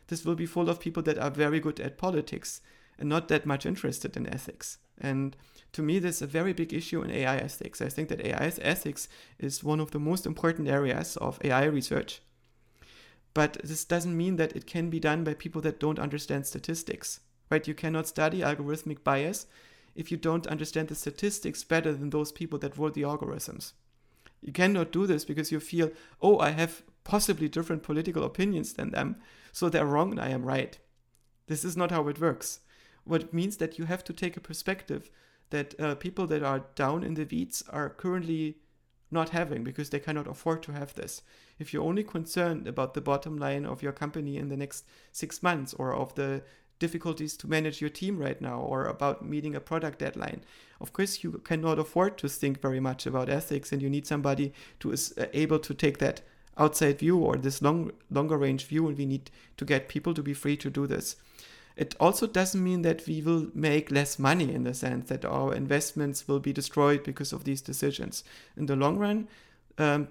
this 0.07 0.23
will 0.23 0.35
be 0.35 0.45
full 0.45 0.69
of 0.69 0.79
people 0.79 1.03
that 1.03 1.19
are 1.19 1.31
very 1.31 1.59
good 1.59 1.81
at 1.81 1.97
politics 1.97 2.61
and 2.97 3.09
not 3.09 3.27
that 3.27 3.45
much 3.45 3.65
interested 3.65 4.15
in 4.15 4.25
ethics. 4.25 4.77
And 5.01 5.35
to 5.76 5.82
me, 5.82 5.99
this 5.99 6.17
is 6.17 6.21
a 6.23 6.28
very 6.28 6.53
big 6.53 6.73
issue 6.73 7.01
in 7.01 7.11
AI 7.11 7.38
ethics. 7.38 7.82
I 7.82 7.89
think 7.89 8.09
that 8.09 8.26
AI 8.26 8.51
ethics 8.61 9.07
is 9.39 9.63
one 9.63 9.80
of 9.80 9.91
the 9.91 9.99
most 9.99 10.26
important 10.26 10.67
areas 10.67 11.15
of 11.17 11.39
AI 11.43 11.65
research. 11.65 12.21
But 13.34 13.57
this 13.63 13.86
doesn't 13.86 14.17
mean 14.17 14.38
that 14.38 14.55
it 14.55 14.65
can 14.65 14.89
be 14.89 14.99
done 14.99 15.23
by 15.23 15.34
people 15.34 15.61
that 15.61 15.80
don't 15.80 15.99
understand 15.99 16.45
statistics 16.45 17.19
right? 17.49 17.67
You 17.67 17.73
cannot 17.73 18.07
study 18.07 18.39
algorithmic 18.39 19.03
bias 19.03 19.47
if 19.95 20.11
you 20.11 20.17
don't 20.17 20.47
understand 20.47 20.89
the 20.89 20.95
statistics 20.95 21.63
better 21.63 21.93
than 21.93 22.09
those 22.09 22.32
people 22.32 22.59
that 22.59 22.78
wrote 22.78 22.93
the 22.93 23.03
algorithms. 23.03 23.73
You 24.41 24.51
cannot 24.51 24.91
do 24.91 25.07
this 25.07 25.26
because 25.26 25.51
you 25.51 25.59
feel, 25.59 25.91
oh, 26.21 26.39
I 26.39 26.51
have 26.51 26.84
possibly 27.03 27.47
different 27.47 27.84
political 27.84 28.23
opinions 28.23 28.73
than 28.73 28.91
them, 28.91 29.17
so 29.51 29.69
they're 29.69 29.86
wrong 29.86 30.11
and 30.11 30.19
I 30.19 30.30
am 30.30 30.43
right. 30.43 30.78
This 31.47 31.63
is 31.63 31.78
not 31.78 31.91
how 31.91 32.07
it 32.07 32.19
works. 32.19 32.59
What 33.05 33.21
it 33.21 33.34
means 33.34 33.57
that 33.57 33.78
you 33.78 33.86
have 33.86 34.03
to 34.05 34.13
take 34.13 34.36
a 34.36 34.41
perspective 34.41 35.09
that 35.49 35.79
uh, 35.79 35.95
people 35.95 36.27
that 36.27 36.43
are 36.43 36.65
down 36.75 37.03
in 37.03 37.13
the 37.13 37.27
weeds 37.29 37.63
are 37.69 37.89
currently 37.89 38.57
not 39.11 39.29
having 39.29 39.63
because 39.63 39.89
they 39.89 39.99
cannot 39.99 40.27
afford 40.27 40.63
to 40.63 40.71
have 40.71 40.93
this. 40.95 41.21
If 41.59 41.73
you're 41.73 41.83
only 41.83 42.03
concerned 42.03 42.67
about 42.67 42.93
the 42.93 43.01
bottom 43.01 43.37
line 43.37 43.65
of 43.65 43.81
your 43.81 43.93
company 43.93 44.37
in 44.37 44.49
the 44.49 44.57
next 44.57 44.85
six 45.11 45.41
months 45.43 45.73
or 45.75 45.93
of 45.93 46.15
the 46.15 46.43
difficulties 46.79 47.37
to 47.37 47.47
manage 47.47 47.81
your 47.81 47.89
team 47.89 48.17
right 48.17 48.41
now 48.41 48.59
or 48.59 48.85
about 48.85 49.25
meeting 49.25 49.55
a 49.55 49.59
product 49.59 49.99
deadline. 49.99 50.41
Of 50.81 50.91
course, 50.91 51.23
you 51.23 51.31
cannot 51.43 51.79
afford 51.79 52.17
to 52.17 52.27
think 52.27 52.61
very 52.61 52.79
much 52.79 53.05
about 53.05 53.29
ethics, 53.29 53.71
and 53.71 53.81
you 53.81 53.89
need 53.89 54.05
somebody 54.05 54.53
to 54.81 54.91
is 54.91 55.13
uh, 55.17 55.27
able 55.33 55.59
to 55.59 55.73
take 55.73 55.99
that 55.99 56.21
outside 56.57 56.99
view 56.99 57.17
or 57.17 57.37
this 57.37 57.61
long 57.61 57.91
longer 58.11 58.37
range 58.37 58.65
view, 58.65 58.87
and 58.87 58.97
we 58.97 59.05
need 59.05 59.31
to 59.57 59.65
get 59.65 59.87
people 59.87 60.13
to 60.13 60.23
be 60.23 60.33
free 60.33 60.57
to 60.57 60.69
do 60.69 60.85
this. 60.87 61.15
It 61.76 61.95
also 61.99 62.26
doesn't 62.26 62.63
mean 62.63 62.84
that 62.84 63.05
we 63.05 63.21
will 63.21 63.47
make 63.53 63.91
less 63.91 64.17
money 64.17 64.53
in 64.53 64.63
the 64.63 64.73
sense 64.73 65.09
that 65.09 65.26
our 65.26 65.53
investments 65.53 66.28
will 66.28 66.39
be 66.39 66.53
destroyed 66.53 67.03
because 67.03 67.34
of 67.34 67.43
these 67.43 67.61
decisions. 67.61 68.23
In 68.55 68.65
the 68.67 68.78
long 68.78 68.97
run, 68.97 69.28
um, 69.78 70.07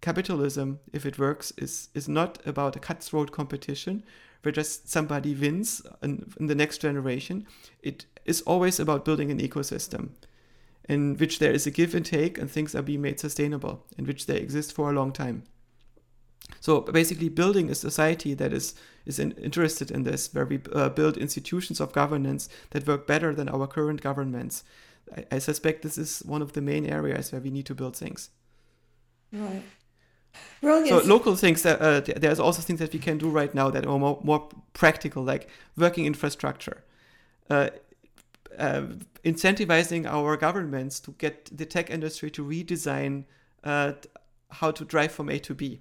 capitalism, 0.00 0.80
if 0.92 1.04
it 1.04 1.18
works, 1.18 1.52
is 1.58 1.88
is 1.94 2.08
not 2.08 2.38
about 2.46 2.76
a 2.76 2.80
cutthroat 2.80 3.30
competition 3.30 4.02
where 4.42 4.52
just 4.52 4.88
somebody 4.88 5.34
wins 5.34 5.82
in, 6.02 6.32
in 6.40 6.46
the 6.46 6.54
next 6.54 6.78
generation. 6.78 7.46
It 7.82 8.06
is 8.24 8.42
always 8.42 8.80
about 8.80 9.04
building 9.04 9.30
an 9.30 9.38
ecosystem 9.38 10.10
in 10.88 11.16
which 11.16 11.38
there 11.38 11.52
is 11.52 11.66
a 11.66 11.70
give 11.70 11.94
and 11.94 12.04
take 12.04 12.38
and 12.38 12.50
things 12.50 12.74
are 12.74 12.82
being 12.82 13.02
made 13.02 13.20
sustainable, 13.20 13.84
in 13.96 14.04
which 14.04 14.26
they 14.26 14.36
exist 14.36 14.72
for 14.72 14.90
a 14.90 14.92
long 14.92 15.12
time. 15.12 15.44
So 16.62 16.80
basically, 16.80 17.28
building 17.28 17.70
a 17.70 17.74
society 17.74 18.34
that 18.34 18.52
is 18.52 18.74
is 19.04 19.18
in, 19.18 19.32
interested 19.32 19.90
in 19.90 20.04
this, 20.04 20.32
where 20.32 20.46
we 20.46 20.60
uh, 20.72 20.90
build 20.90 21.16
institutions 21.16 21.80
of 21.80 21.92
governance 21.92 22.48
that 22.70 22.86
work 22.86 23.04
better 23.04 23.34
than 23.34 23.48
our 23.48 23.66
current 23.66 24.00
governments. 24.00 24.62
I, 25.16 25.24
I, 25.32 25.38
suspect 25.40 25.82
this 25.82 25.98
is 25.98 26.20
one 26.20 26.40
of 26.40 26.52
the 26.52 26.60
main 26.60 26.86
areas 26.86 27.32
where 27.32 27.40
we 27.40 27.50
need 27.50 27.66
to 27.66 27.74
build 27.74 27.96
things. 27.96 28.30
Right. 29.32 29.64
So 30.88 31.02
local 31.04 31.34
things 31.34 31.62
that 31.62 31.82
uh, 31.82 32.00
there's 32.16 32.38
also 32.38 32.62
things 32.62 32.78
that 32.78 32.92
we 32.92 33.00
can 33.00 33.18
do 33.18 33.28
right 33.28 33.52
now 33.52 33.68
that 33.68 33.84
are 33.84 33.98
more, 33.98 34.20
more 34.22 34.48
practical, 34.72 35.24
like 35.24 35.48
working 35.76 36.06
infrastructure, 36.06 36.84
uh, 37.50 37.70
uh, 38.56 38.82
incentivizing 39.24 40.06
our 40.06 40.36
governments 40.36 41.00
to 41.00 41.10
get 41.18 41.50
the 41.50 41.66
tech 41.66 41.90
industry 41.90 42.30
to 42.30 42.44
redesign 42.44 43.24
uh, 43.64 43.94
how 44.50 44.70
to 44.70 44.84
drive 44.84 45.10
from 45.10 45.28
A 45.28 45.40
to 45.40 45.54
B. 45.54 45.80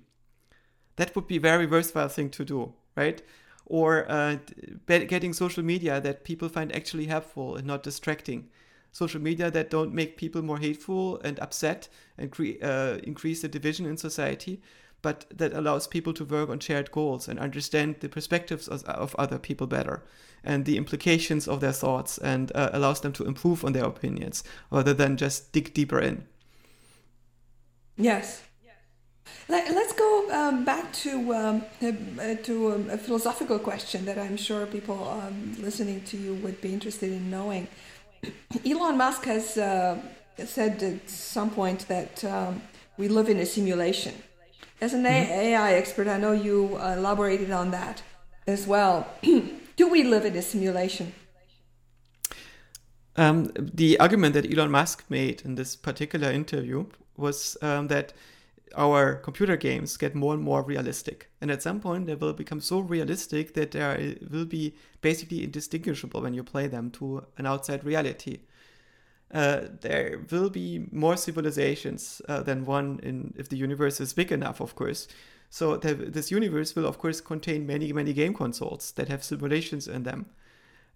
That 1.01 1.15
would 1.15 1.25
be 1.25 1.37
a 1.37 1.39
very 1.39 1.65
worthwhile 1.65 2.09
thing 2.09 2.29
to 2.29 2.45
do, 2.45 2.73
right? 2.95 3.23
Or 3.65 4.05
uh, 4.07 4.37
getting 4.85 5.33
social 5.33 5.63
media 5.63 5.99
that 5.99 6.23
people 6.23 6.47
find 6.47 6.71
actually 6.75 7.07
helpful 7.07 7.55
and 7.55 7.65
not 7.65 7.81
distracting 7.81 8.49
social 8.91 9.19
media 9.19 9.49
that 9.49 9.71
don't 9.71 9.95
make 9.95 10.15
people 10.15 10.43
more 10.43 10.59
hateful 10.59 11.19
and 11.21 11.39
upset 11.39 11.89
and 12.19 12.31
uh, 12.61 12.99
increase 13.03 13.41
the 13.41 13.47
division 13.47 13.87
in 13.87 13.97
society, 13.97 14.61
but 15.01 15.25
that 15.35 15.53
allows 15.53 15.87
people 15.87 16.13
to 16.13 16.23
work 16.23 16.49
on 16.49 16.59
shared 16.59 16.91
goals 16.91 17.27
and 17.27 17.39
understand 17.39 17.95
the 18.01 18.07
perspectives 18.07 18.67
of, 18.67 18.83
of 18.83 19.15
other 19.15 19.39
people 19.39 19.65
better 19.65 20.03
and 20.43 20.65
the 20.65 20.77
implications 20.77 21.47
of 21.47 21.61
their 21.61 21.71
thoughts 21.71 22.19
and 22.19 22.51
uh, 22.53 22.69
allows 22.73 23.01
them 23.01 23.13
to 23.13 23.25
improve 23.25 23.65
on 23.65 23.73
their 23.73 23.85
opinions 23.85 24.43
rather 24.69 24.93
than 24.93 25.17
just 25.17 25.51
dig 25.51 25.73
deeper 25.73 25.99
in. 25.99 26.27
Yes. 27.97 28.43
Let, 29.47 29.69
us 29.69 29.93
go 29.93 30.31
um, 30.31 30.63
back 30.63 30.93
to 30.93 31.33
um, 31.33 31.63
uh, 31.81 32.35
to 32.43 32.71
um, 32.73 32.89
a 32.89 32.97
philosophical 32.97 33.59
question 33.59 34.05
that 34.05 34.17
I'm 34.17 34.37
sure 34.37 34.65
people 34.65 35.07
um, 35.07 35.55
listening 35.59 36.01
to 36.05 36.17
you 36.17 36.35
would 36.35 36.61
be 36.61 36.73
interested 36.73 37.11
in 37.11 37.29
knowing 37.29 37.67
Elon 38.65 38.97
Musk 38.97 39.25
has 39.25 39.57
uh, 39.57 39.99
said 40.37 40.81
at 40.83 41.09
some 41.09 41.49
point 41.49 41.87
that 41.87 42.23
um, 42.23 42.61
we 42.97 43.07
live 43.07 43.29
in 43.29 43.37
a 43.37 43.45
simulation. 43.45 44.13
As 44.79 44.93
an 44.93 45.03
mm-hmm. 45.03 45.31
AI 45.31 45.73
expert, 45.73 46.07
I 46.07 46.17
know 46.17 46.31
you 46.31 46.77
elaborated 46.77 47.51
on 47.51 47.71
that 47.71 48.01
as 48.47 48.65
well. 48.65 49.07
Do 49.75 49.89
we 49.89 50.03
live 50.03 50.25
in 50.25 50.35
a 50.35 50.41
simulation? 50.41 51.13
Um, 53.15 53.51
the 53.55 53.99
argument 53.99 54.33
that 54.35 54.51
Elon 54.51 54.71
Musk 54.71 55.03
made 55.09 55.41
in 55.43 55.55
this 55.55 55.75
particular 55.75 56.31
interview 56.31 56.85
was 57.17 57.57
um, 57.61 57.87
that 57.89 58.13
our 58.75 59.15
computer 59.15 59.57
games 59.57 59.97
get 59.97 60.15
more 60.15 60.33
and 60.33 60.43
more 60.43 60.63
realistic. 60.63 61.29
And 61.41 61.51
at 61.51 61.61
some 61.61 61.79
point, 61.79 62.07
they 62.07 62.15
will 62.15 62.33
become 62.33 62.61
so 62.61 62.79
realistic 62.79 63.53
that 63.53 63.71
they 63.71 64.17
will 64.29 64.45
be 64.45 64.75
basically 65.01 65.43
indistinguishable 65.43 66.21
when 66.21 66.33
you 66.33 66.43
play 66.43 66.67
them 66.67 66.91
to 66.91 67.25
an 67.37 67.45
outside 67.45 67.83
reality. 67.83 68.39
Uh, 69.33 69.61
there 69.79 70.19
will 70.29 70.49
be 70.49 70.87
more 70.91 71.15
civilizations 71.15 72.21
uh, 72.27 72.41
than 72.43 72.65
one 72.65 72.99
in 73.01 73.33
if 73.37 73.47
the 73.47 73.55
universe 73.55 74.01
is 74.01 74.13
big 74.13 74.31
enough, 74.31 74.59
of 74.59 74.75
course. 74.75 75.07
So 75.49 75.77
the, 75.77 75.93
this 75.93 76.31
universe 76.31 76.75
will, 76.75 76.85
of 76.85 76.97
course, 76.97 77.21
contain 77.21 77.65
many, 77.65 77.93
many 77.93 78.13
game 78.13 78.33
consoles 78.33 78.91
that 78.93 79.09
have 79.09 79.23
simulations 79.23 79.87
in 79.87 80.03
them. 80.03 80.27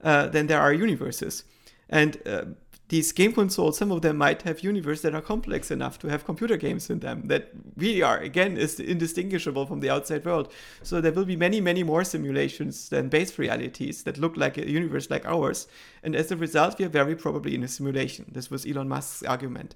Uh, 0.01 0.27
then 0.27 0.47
there 0.47 0.61
are 0.61 0.73
universes. 0.73 1.43
And 1.89 2.17
uh, 2.25 2.45
these 2.89 3.11
game 3.11 3.33
consoles, 3.33 3.77
some 3.77 3.91
of 3.91 4.03
them 4.03 4.17
might 4.17 4.43
have 4.43 4.63
universes 4.63 5.01
that 5.01 5.15
are 5.15 5.21
complex 5.21 5.71
enough 5.71 5.97
to 5.99 6.07
have 6.07 6.23
computer 6.23 6.55
games 6.55 6.89
in 6.89 6.99
them 6.99 7.23
that 7.27 7.49
really 7.75 8.03
are, 8.03 8.19
again, 8.19 8.57
is 8.57 8.79
indistinguishable 8.79 9.65
from 9.65 9.79
the 9.79 9.89
outside 9.89 10.23
world. 10.23 10.51
So 10.83 11.01
there 11.01 11.11
will 11.11 11.25
be 11.25 11.35
many, 11.35 11.59
many 11.59 11.81
more 11.81 12.03
simulations 12.03 12.89
than 12.89 13.09
base 13.09 13.39
realities 13.39 14.03
that 14.03 14.19
look 14.19 14.37
like 14.37 14.57
a 14.57 14.69
universe 14.69 15.09
like 15.09 15.25
ours. 15.25 15.67
And 16.03 16.15
as 16.15 16.31
a 16.31 16.37
result, 16.37 16.77
we 16.77 16.85
are 16.85 16.89
very 16.89 17.15
probably 17.15 17.55
in 17.55 17.63
a 17.63 17.67
simulation. 17.67 18.25
This 18.31 18.51
was 18.51 18.67
Elon 18.67 18.87
Musk's 18.87 19.23
argument. 19.23 19.73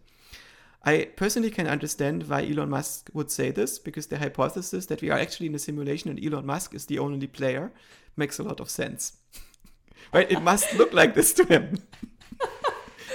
I 0.85 1.09
personally 1.15 1.49
can 1.49 1.67
understand 1.67 2.27
why 2.29 2.45
Elon 2.45 2.69
Musk 2.69 3.09
would 3.13 3.31
say 3.31 3.49
this 3.49 3.79
because 3.79 4.07
the 4.07 4.19
hypothesis 4.19 4.85
that 4.85 5.01
we 5.01 5.09
are 5.09 5.17
actually 5.17 5.47
in 5.47 5.55
a 5.55 5.59
simulation 5.59 6.11
and 6.11 6.23
Elon 6.23 6.45
Musk 6.45 6.75
is 6.75 6.85
the 6.85 6.99
only 6.99 7.27
player 7.27 7.71
makes 8.15 8.37
a 8.37 8.43
lot 8.43 8.59
of 8.59 8.69
sense. 8.69 9.13
right? 10.13 10.31
It 10.31 10.43
must 10.43 10.75
look 10.75 10.93
like 10.93 11.15
this 11.15 11.33
to 11.33 11.45
him. 11.45 11.79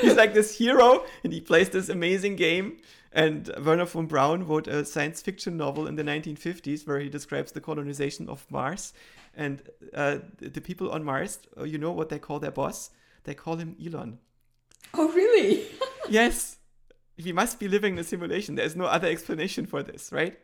he's 0.00 0.14
like 0.14 0.34
this 0.34 0.56
hero 0.56 1.04
and 1.22 1.32
he 1.32 1.40
plays 1.40 1.70
this 1.70 1.88
amazing 1.88 2.36
game. 2.36 2.78
And 3.12 3.48
Wernher 3.58 3.84
von 3.84 4.06
Braun 4.06 4.44
wrote 4.44 4.66
a 4.66 4.84
science 4.84 5.22
fiction 5.22 5.56
novel 5.56 5.86
in 5.86 5.94
the 5.94 6.02
1950s 6.02 6.86
where 6.86 6.98
he 6.98 7.08
describes 7.08 7.52
the 7.52 7.60
colonization 7.60 8.28
of 8.28 8.44
Mars. 8.50 8.92
And 9.36 9.62
uh, 9.94 10.18
the 10.38 10.60
people 10.60 10.90
on 10.90 11.04
Mars, 11.04 11.38
uh, 11.58 11.62
you 11.64 11.78
know 11.78 11.92
what 11.92 12.08
they 12.08 12.18
call 12.18 12.40
their 12.40 12.50
boss? 12.50 12.90
They 13.22 13.34
call 13.34 13.56
him 13.56 13.76
Elon. 13.84 14.18
Oh, 14.92 15.12
really? 15.12 15.66
yes. 16.08 16.58
We 17.22 17.32
must 17.32 17.60
be 17.60 17.68
living 17.68 17.94
in 17.94 18.00
a 18.00 18.04
simulation. 18.04 18.56
There's 18.56 18.74
no 18.74 18.86
other 18.86 19.08
explanation 19.08 19.66
for 19.66 19.82
this, 19.82 20.10
right? 20.12 20.36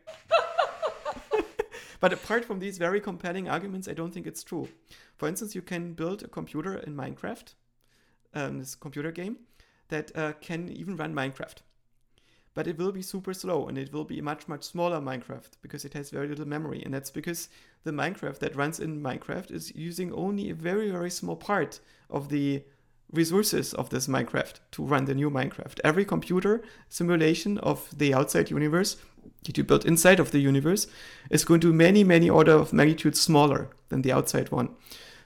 but 2.00 2.12
apart 2.12 2.44
from 2.44 2.60
these 2.60 2.78
very 2.78 3.00
compelling 3.00 3.48
arguments, 3.48 3.88
I 3.88 3.94
don't 3.94 4.12
think 4.12 4.26
it's 4.26 4.44
true. 4.44 4.68
For 5.16 5.28
instance, 5.28 5.56
you 5.56 5.62
can 5.62 5.92
build 5.94 6.22
a 6.22 6.28
computer 6.28 6.76
in 6.76 6.94
Minecraft, 6.94 7.54
um, 8.34 8.58
this 8.58 8.74
computer 8.74 9.12
game, 9.12 9.38
that 9.88 10.16
uh, 10.16 10.32
can 10.40 10.68
even 10.68 10.96
run 10.96 11.14
Minecraft. 11.14 11.56
But 12.54 12.66
it 12.66 12.78
will 12.78 12.92
be 12.92 13.02
super 13.02 13.32
slow 13.32 13.68
and 13.68 13.78
it 13.78 13.92
will 13.92 14.04
be 14.04 14.20
much, 14.20 14.48
much 14.48 14.64
smaller 14.64 15.00
Minecraft 15.00 15.50
because 15.62 15.84
it 15.84 15.94
has 15.94 16.10
very 16.10 16.28
little 16.28 16.48
memory. 16.48 16.82
And 16.84 16.92
that's 16.92 17.10
because 17.10 17.48
the 17.84 17.92
Minecraft 17.92 18.38
that 18.40 18.56
runs 18.56 18.80
in 18.80 19.00
Minecraft 19.00 19.52
is 19.52 19.74
using 19.74 20.12
only 20.12 20.50
a 20.50 20.54
very, 20.54 20.90
very 20.90 21.10
small 21.10 21.36
part 21.36 21.80
of 22.08 22.28
the 22.28 22.64
resources 23.12 23.72
of 23.74 23.90
this 23.90 24.06
Minecraft 24.06 24.60
to 24.72 24.84
run 24.84 25.04
the 25.04 25.14
new 25.14 25.30
Minecraft. 25.30 25.80
Every 25.84 26.04
computer 26.04 26.62
simulation 26.88 27.58
of 27.58 27.88
the 27.96 28.14
outside 28.14 28.50
universe 28.50 28.96
that 29.44 29.56
you 29.56 29.64
build 29.64 29.84
inside 29.86 30.20
of 30.20 30.32
the 30.32 30.40
universe 30.40 30.86
is 31.30 31.44
going 31.44 31.60
to 31.60 31.72
many, 31.72 32.04
many 32.04 32.28
order 32.28 32.52
of 32.52 32.72
magnitude 32.72 33.16
smaller 33.16 33.70
than 33.88 34.02
the 34.02 34.12
outside 34.12 34.50
one. 34.50 34.70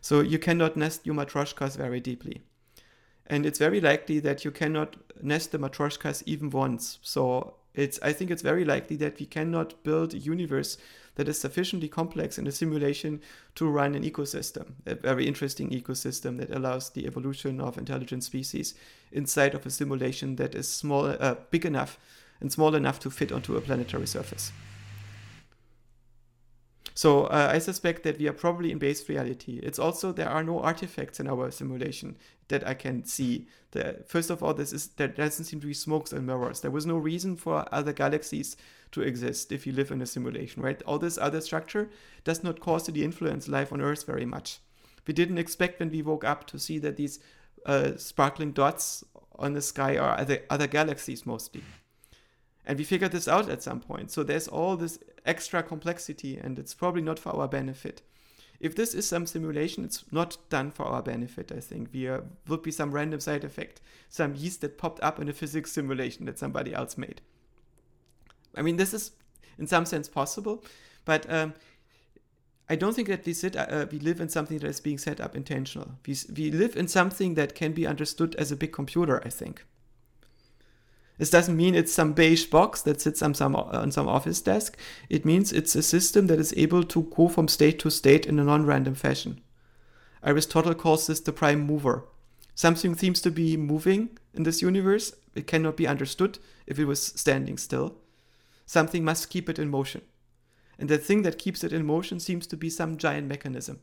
So 0.00 0.20
you 0.20 0.38
cannot 0.38 0.76
nest 0.76 1.06
your 1.06 1.14
matryoshkas 1.14 1.76
very 1.76 2.00
deeply. 2.00 2.42
And 3.26 3.46
it's 3.46 3.58
very 3.58 3.80
likely 3.80 4.20
that 4.20 4.44
you 4.44 4.50
cannot 4.50 4.96
nest 5.22 5.52
the 5.52 5.58
matryoshkas 5.58 6.22
even 6.26 6.50
once. 6.50 6.98
So 7.02 7.54
it's 7.74 7.98
I 8.02 8.12
think 8.12 8.30
it's 8.30 8.42
very 8.42 8.64
likely 8.64 8.96
that 8.96 9.18
we 9.18 9.26
cannot 9.26 9.82
build 9.82 10.14
a 10.14 10.18
universe 10.18 10.78
that 11.16 11.28
is 11.28 11.38
sufficiently 11.38 11.88
complex 11.88 12.38
in 12.38 12.46
a 12.46 12.52
simulation 12.52 13.20
to 13.54 13.68
run 13.68 13.94
an 13.94 14.02
ecosystem, 14.02 14.72
a 14.86 14.94
very 14.94 15.26
interesting 15.26 15.70
ecosystem 15.70 16.38
that 16.38 16.50
allows 16.50 16.90
the 16.90 17.06
evolution 17.06 17.60
of 17.60 17.78
intelligent 17.78 18.24
species 18.24 18.74
inside 19.12 19.54
of 19.54 19.64
a 19.64 19.70
simulation 19.70 20.36
that 20.36 20.54
is 20.54 20.68
small, 20.68 21.06
uh, 21.06 21.36
big 21.50 21.64
enough 21.64 21.98
and 22.40 22.52
small 22.52 22.74
enough 22.74 22.98
to 22.98 23.10
fit 23.10 23.30
onto 23.30 23.56
a 23.56 23.60
planetary 23.60 24.06
surface. 24.06 24.52
So 26.94 27.24
uh, 27.24 27.50
I 27.52 27.58
suspect 27.58 28.04
that 28.04 28.18
we 28.18 28.28
are 28.28 28.32
probably 28.32 28.70
in 28.70 28.78
base 28.78 29.08
reality. 29.08 29.58
It's 29.62 29.80
also 29.80 30.12
there 30.12 30.28
are 30.28 30.44
no 30.44 30.60
artifacts 30.60 31.18
in 31.18 31.28
our 31.28 31.50
simulation 31.50 32.16
that 32.48 32.66
I 32.66 32.74
can 32.74 33.04
see. 33.04 33.48
The, 33.72 34.04
first 34.06 34.30
of 34.30 34.42
all, 34.42 34.54
this 34.54 34.72
is 34.72 34.88
there 34.88 35.08
doesn't 35.08 35.46
seem 35.46 35.60
to 35.60 35.66
be 35.66 35.74
smokes 35.74 36.12
and 36.12 36.24
mirrors. 36.24 36.60
There 36.60 36.70
was 36.70 36.86
no 36.86 36.96
reason 36.96 37.34
for 37.36 37.66
other 37.72 37.92
galaxies 37.92 38.56
to 38.92 39.02
exist 39.02 39.50
if 39.50 39.66
you 39.66 39.72
live 39.72 39.90
in 39.90 40.00
a 40.02 40.06
simulation, 40.06 40.62
right? 40.62 40.80
All 40.86 41.00
this 41.00 41.18
other 41.18 41.40
structure 41.40 41.90
does 42.22 42.44
not 42.44 42.60
cause 42.60 42.84
causally 42.84 43.02
influence 43.04 43.48
life 43.48 43.72
on 43.72 43.80
Earth 43.80 44.06
very 44.06 44.26
much. 44.26 44.60
We 45.06 45.14
didn't 45.14 45.38
expect 45.38 45.80
when 45.80 45.90
we 45.90 46.02
woke 46.02 46.24
up 46.24 46.46
to 46.48 46.58
see 46.58 46.78
that 46.78 46.96
these 46.96 47.18
uh, 47.66 47.96
sparkling 47.96 48.52
dots 48.52 49.04
on 49.36 49.52
the 49.52 49.62
sky 49.62 49.96
are 49.96 50.18
other, 50.18 50.42
other 50.48 50.66
galaxies 50.66 51.26
mostly. 51.26 51.62
And 52.66 52.78
we 52.78 52.84
figured 52.84 53.12
this 53.12 53.28
out 53.28 53.48
at 53.48 53.62
some 53.62 53.80
point. 53.80 54.10
So 54.10 54.22
there's 54.22 54.48
all 54.48 54.76
this 54.76 54.98
extra 55.26 55.62
complexity, 55.62 56.36
and 56.36 56.58
it's 56.58 56.74
probably 56.74 57.02
not 57.02 57.18
for 57.18 57.36
our 57.36 57.48
benefit. 57.48 58.02
If 58.60 58.74
this 58.74 58.94
is 58.94 59.06
some 59.06 59.26
simulation, 59.26 59.84
it's 59.84 60.04
not 60.10 60.38
done 60.48 60.70
for 60.70 60.86
our 60.86 61.02
benefit, 61.02 61.52
I 61.52 61.60
think. 61.60 61.92
There 61.92 62.22
would 62.48 62.62
be 62.62 62.70
some 62.70 62.92
random 62.92 63.20
side 63.20 63.44
effect, 63.44 63.80
some 64.08 64.34
yeast 64.34 64.62
that 64.62 64.78
popped 64.78 65.02
up 65.02 65.20
in 65.20 65.28
a 65.28 65.32
physics 65.32 65.72
simulation 65.72 66.24
that 66.26 66.38
somebody 66.38 66.72
else 66.72 66.96
made. 66.96 67.20
I 68.56 68.62
mean, 68.62 68.76
this 68.76 68.94
is 68.94 69.10
in 69.58 69.66
some 69.66 69.84
sense 69.84 70.08
possible, 70.08 70.64
but 71.04 71.30
um, 71.30 71.54
I 72.68 72.76
don't 72.76 72.94
think 72.94 73.08
that 73.08 73.26
we 73.26 73.34
sit, 73.34 73.56
uh, 73.56 73.86
we 73.90 73.98
live 73.98 74.20
in 74.20 74.28
something 74.28 74.58
that 74.58 74.68
is 74.68 74.80
being 74.80 74.98
set 74.98 75.20
up 75.20 75.36
intentional. 75.36 75.98
We, 76.06 76.16
we 76.34 76.50
live 76.50 76.76
in 76.76 76.88
something 76.88 77.34
that 77.34 77.54
can 77.54 77.72
be 77.72 77.86
understood 77.86 78.34
as 78.36 78.50
a 78.50 78.56
big 78.56 78.72
computer, 78.72 79.20
I 79.24 79.28
think. 79.28 79.64
This 81.18 81.30
doesn't 81.30 81.56
mean 81.56 81.74
it's 81.74 81.92
some 81.92 82.12
beige 82.12 82.46
box 82.46 82.82
that 82.82 83.00
sits 83.00 83.22
on 83.22 83.34
some, 83.34 83.54
on 83.54 83.92
some 83.92 84.08
office 84.08 84.40
desk. 84.40 84.76
It 85.08 85.24
means 85.24 85.52
it's 85.52 85.76
a 85.76 85.82
system 85.82 86.26
that 86.26 86.40
is 86.40 86.52
able 86.56 86.82
to 86.84 87.02
go 87.02 87.28
from 87.28 87.46
state 87.46 87.78
to 87.80 87.90
state 87.90 88.26
in 88.26 88.38
a 88.38 88.44
non 88.44 88.66
random 88.66 88.94
fashion. 88.94 89.40
Aristotle 90.24 90.74
calls 90.74 91.06
this 91.06 91.20
the 91.20 91.32
prime 91.32 91.60
mover. 91.60 92.04
Something 92.54 92.94
seems 92.94 93.20
to 93.20 93.30
be 93.30 93.56
moving 93.56 94.18
in 94.32 94.42
this 94.42 94.62
universe. 94.62 95.14
It 95.34 95.46
cannot 95.46 95.76
be 95.76 95.86
understood 95.86 96.38
if 96.66 96.78
it 96.78 96.84
was 96.86 97.02
standing 97.02 97.58
still. 97.58 97.96
Something 98.66 99.04
must 99.04 99.30
keep 99.30 99.48
it 99.48 99.58
in 99.58 99.68
motion. 99.70 100.02
And 100.78 100.88
the 100.88 100.98
thing 100.98 101.22
that 101.22 101.38
keeps 101.38 101.62
it 101.62 101.72
in 101.72 101.86
motion 101.86 102.18
seems 102.18 102.46
to 102.48 102.56
be 102.56 102.70
some 102.70 102.96
giant 102.96 103.28
mechanism. 103.28 103.80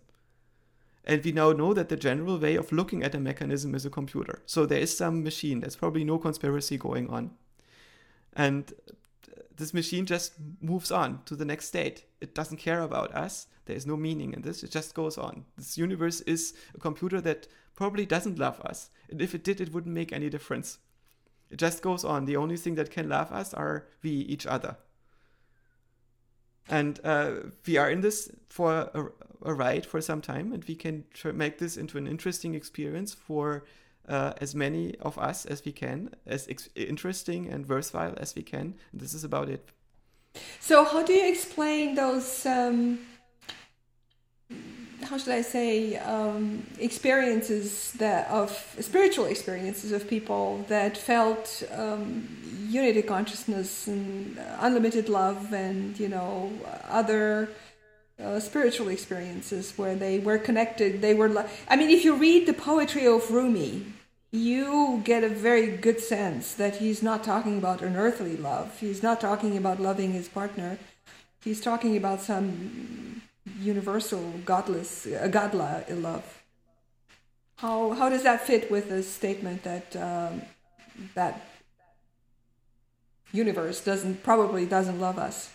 And 1.04 1.24
we 1.24 1.32
now 1.32 1.52
know 1.52 1.74
that 1.74 1.90
the 1.90 1.96
general 1.96 2.38
way 2.38 2.56
of 2.56 2.72
looking 2.72 3.04
at 3.04 3.16
a 3.16 3.20
mechanism 3.20 3.74
is 3.74 3.86
a 3.86 3.90
computer. 3.90 4.42
So 4.46 4.66
there 4.66 4.80
is 4.80 4.96
some 4.96 5.24
machine. 5.24 5.60
There's 5.60 5.76
probably 5.76 6.04
no 6.04 6.18
conspiracy 6.18 6.78
going 6.78 7.10
on. 7.10 7.32
And 8.34 8.72
this 9.56 9.74
machine 9.74 10.06
just 10.06 10.34
moves 10.62 10.92
on 10.92 11.22
to 11.26 11.36
the 11.36 11.46
next 11.46 11.66
state. 11.68 12.06
It 12.20 12.36
doesn't 12.36 12.58
care 12.58 12.82
about 12.82 13.14
us. 13.14 13.48
There 13.66 13.76
is 13.76 13.86
no 13.86 13.98
meaning 13.98 14.34
in 14.34 14.42
this. 14.42 14.64
It 14.64 14.72
just 14.72 14.94
goes 14.94 15.18
on. 15.18 15.46
This 15.58 15.78
universe 15.78 16.22
is 16.22 16.54
a 16.76 16.80
computer 16.80 17.20
that 17.22 17.48
probably 17.76 18.06
doesn't 18.06 18.40
love 18.40 18.60
us. 18.62 18.90
And 19.10 19.22
if 19.22 19.34
it 19.34 19.44
did, 19.44 19.60
it 19.60 19.74
wouldn't 19.74 19.94
make 19.94 20.14
any 20.14 20.30
difference. 20.30 20.78
It 21.50 21.58
just 21.58 21.82
goes 21.82 22.04
on. 22.04 22.26
The 22.26 22.38
only 22.38 22.58
thing 22.58 22.76
that 22.76 22.92
can 22.92 23.10
love 23.10 23.32
us 23.32 23.54
are 23.54 23.88
we, 24.04 24.12
each 24.12 24.46
other. 24.46 24.78
And 26.72 27.00
uh, 27.04 27.32
we 27.68 27.78
are 27.78 27.92
in 27.92 28.02
this 28.02 28.32
for 28.50 28.90
a, 28.94 29.06
a, 29.44 29.54
ride 29.54 29.86
for 29.86 30.02
some 30.02 30.22
time, 30.22 30.54
and 30.54 30.64
we 30.64 30.76
can 30.76 31.04
tr- 31.14 31.32
make 31.32 31.58
this 31.58 31.76
into 31.78 31.98
an 31.98 32.08
interesting 32.08 32.56
experience 32.56 33.14
for 33.14 33.66
uh, 34.08 34.34
as 34.40 34.56
many 34.56 34.96
of 35.00 35.18
us 35.18 35.46
as 35.46 35.64
we 35.66 35.74
can, 35.74 36.16
as 36.26 36.48
ex- 36.48 36.70
interesting 36.76 37.48
and 37.48 37.68
worthwhile 37.68 38.14
as 38.18 38.36
we 38.36 38.42
can. 38.42 38.76
This 38.94 39.14
is 39.14 39.24
about 39.24 39.50
it. 39.50 39.70
So, 40.62 40.86
how 40.86 41.04
do 41.04 41.12
you 41.14 41.30
explain 41.30 41.96
those? 41.96 42.46
Um, 42.46 43.00
how 45.04 45.18
should 45.18 45.34
I 45.34 45.42
say? 45.42 45.98
Um, 45.98 46.66
experiences 46.80 47.94
that 47.94 48.28
of 48.30 48.50
spiritual 48.80 49.26
experiences 49.26 49.92
of 49.92 50.08
people 50.08 50.66
that 50.68 50.98
felt 50.98 51.64
um, 51.72 52.28
unity 52.68 53.02
consciousness 53.02 53.88
and 53.88 54.38
unlimited 54.60 55.10
love 55.10 55.54
and 55.54 56.00
you 56.00 56.08
know 56.08 56.52
other 56.90 57.50
uh, 58.24 58.40
spiritual 58.40 58.88
experiences 58.88 59.74
where 59.78 59.96
they 59.96 60.20
were 60.20 60.38
connected 60.38 61.02
they 61.02 61.14
were 61.14 61.46
i 61.68 61.76
mean 61.76 61.90
if 61.90 62.06
you 62.06 62.16
read 62.16 62.48
the 62.48 62.54
poetry 62.54 63.06
of 63.06 63.30
rumi 63.30 63.86
you 64.32 65.02
get 65.04 65.26
a 65.26 65.30
very 65.30 65.76
good 65.76 66.00
sense 66.00 66.54
that 66.54 66.78
he's 66.78 67.04
not 67.04 67.24
talking 67.24 67.58
about 67.58 67.82
an 67.82 67.98
earthly 67.98 68.38
love. 68.38 68.80
He's 68.80 69.04
not 69.04 69.20
talking 69.20 69.58
about 69.58 69.82
loving 69.82 70.14
his 70.14 70.30
partner. 70.30 70.80
He's 71.44 71.60
talking 71.60 71.98
about 71.98 72.22
some 72.22 73.21
universal, 73.62 74.34
godless, 74.46 75.06
uh, 75.06 75.28
godla 75.32 75.88
in 75.88 76.02
love. 76.02 76.44
How 77.58 77.92
how 77.92 78.10
does 78.10 78.24
that 78.24 78.42
fit 78.42 78.72
with 78.72 78.90
the 78.90 79.04
statement 79.04 79.64
that 79.64 79.96
um, 79.96 80.42
that 81.16 81.42
universe 83.32 83.84
doesn't 83.84 84.24
probably 84.24 84.66
doesn't 84.66 85.00
love 85.00 85.18
us? 85.18 85.52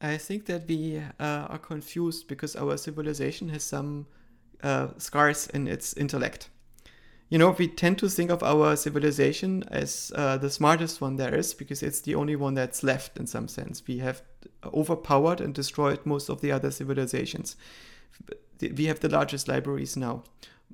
I 0.00 0.16
think 0.16 0.46
that 0.46 0.66
we 0.66 0.98
uh, 0.98 1.52
are 1.52 1.58
confused 1.58 2.26
because 2.28 2.56
our 2.56 2.76
civilization 2.78 3.50
has 3.50 3.62
some 3.64 4.06
uh, 4.62 4.88
scars 4.98 5.46
in 5.48 5.68
its 5.68 5.92
intellect 5.94 6.48
you 7.30 7.38
know, 7.38 7.50
we 7.50 7.68
tend 7.68 7.96
to 7.98 8.08
think 8.08 8.30
of 8.30 8.42
our 8.42 8.74
civilization 8.74 9.62
as 9.68 10.10
uh, 10.16 10.36
the 10.36 10.50
smartest 10.50 11.00
one 11.00 11.14
there 11.14 11.32
is 11.32 11.54
because 11.54 11.80
it's 11.80 12.00
the 12.00 12.16
only 12.16 12.34
one 12.34 12.54
that's 12.54 12.82
left 12.82 13.16
in 13.16 13.26
some 13.28 13.46
sense. 13.46 13.82
We 13.86 13.98
have 13.98 14.22
overpowered 14.64 15.40
and 15.40 15.54
destroyed 15.54 16.00
most 16.04 16.28
of 16.28 16.40
the 16.40 16.52
other 16.52 16.70
civilizations. 16.70 17.56
We 18.60 18.86
have 18.86 19.00
the 19.00 19.08
largest 19.08 19.48
libraries 19.48 19.96
now. 19.96 20.24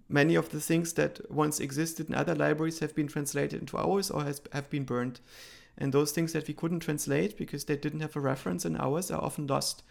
Many 0.08 0.34
of 0.34 0.50
the 0.50 0.60
things 0.60 0.92
that 0.94 1.30
once 1.30 1.60
existed 1.60 2.08
in 2.08 2.14
other 2.14 2.34
libraries 2.34 2.80
have 2.80 2.94
been 2.94 3.08
translated 3.08 3.60
into 3.60 3.76
ours 3.76 4.10
or 4.10 4.24
has, 4.24 4.40
have 4.52 4.68
been 4.70 4.84
burned. 4.84 5.20
And 5.78 5.92
those 5.92 6.12
things 6.12 6.32
that 6.32 6.48
we 6.48 6.54
couldn't 6.54 6.80
translate 6.80 7.36
because 7.36 7.64
they 7.64 7.76
didn't 7.76 8.00
have 8.00 8.16
a 8.16 8.20
reference 8.20 8.64
in 8.64 8.76
ours 8.76 9.10
are 9.10 9.22
often 9.22 9.46
lost. 9.46 9.82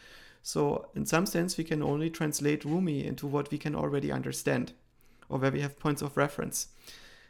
So, 0.42 0.90
in 0.96 1.06
some 1.06 1.26
sense, 1.26 1.58
we 1.58 1.64
can 1.64 1.82
only 1.82 2.10
translate 2.10 2.66
Rumi 2.66 3.06
into 3.06 3.28
what 3.28 3.52
we 3.52 3.58
can 3.58 3.76
already 3.76 4.12
understand 4.12 4.74
or 5.28 5.40
where 5.40 5.52
we 5.52 5.62
have 5.62 5.80
points 5.80 6.02
of 6.02 6.18
reference. 6.18 6.68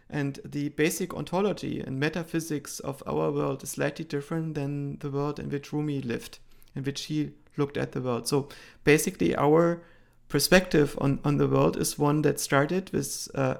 And 0.10 0.40
the 0.46 0.70
basic 0.70 1.14
ontology 1.14 1.80
and 1.80 2.00
metaphysics 2.00 2.80
of 2.80 3.02
our 3.08 3.32
world 3.32 3.64
is 3.64 3.72
slightly 3.72 4.06
different 4.06 4.54
than 4.56 4.98
the 5.00 5.10
world 5.10 5.40
in 5.40 5.50
which 5.50 5.74
Rumi 5.74 6.02
lived, 6.02 6.40
in 6.76 6.84
which 6.84 7.06
he 7.06 7.32
looked 7.58 7.78
at 7.78 7.92
the 7.94 8.02
world. 8.02 8.28
So 8.28 8.50
basically, 8.84 9.36
our 9.36 9.82
perspective 10.28 10.98
on, 11.02 11.20
on 11.24 11.38
the 11.38 11.48
world 11.48 11.78
is 11.78 11.98
one 11.98 12.22
that 12.22 12.40
started 12.40 12.92
with 12.92 13.28
uh, 13.36 13.56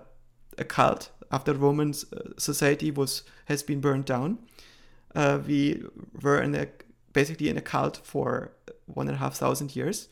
a 0.58 0.64
cult 0.64 1.12
after 1.32 1.54
Roman 1.54 1.92
uh, 1.92 2.32
society 2.38 2.92
was 2.92 3.24
has 3.46 3.64
been 3.64 3.82
burned 3.82 4.06
down. 4.06 4.40
Uh, 5.16 5.40
we 5.46 5.84
were 6.22 6.42
in 6.42 6.56
a 6.56 6.68
basically 7.14 7.50
in 7.50 7.58
a 7.58 7.62
cult 7.62 8.02
for 8.04 8.52
one 8.86 9.08
and 9.08 9.16
a 9.16 9.20
half 9.20 9.36
thousand 9.36 9.76
years, 9.76 10.10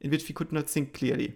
in 0.00 0.10
which 0.10 0.28
we 0.28 0.34
could 0.34 0.52
not 0.52 0.68
think 0.68 0.92
clearly. 0.92 1.34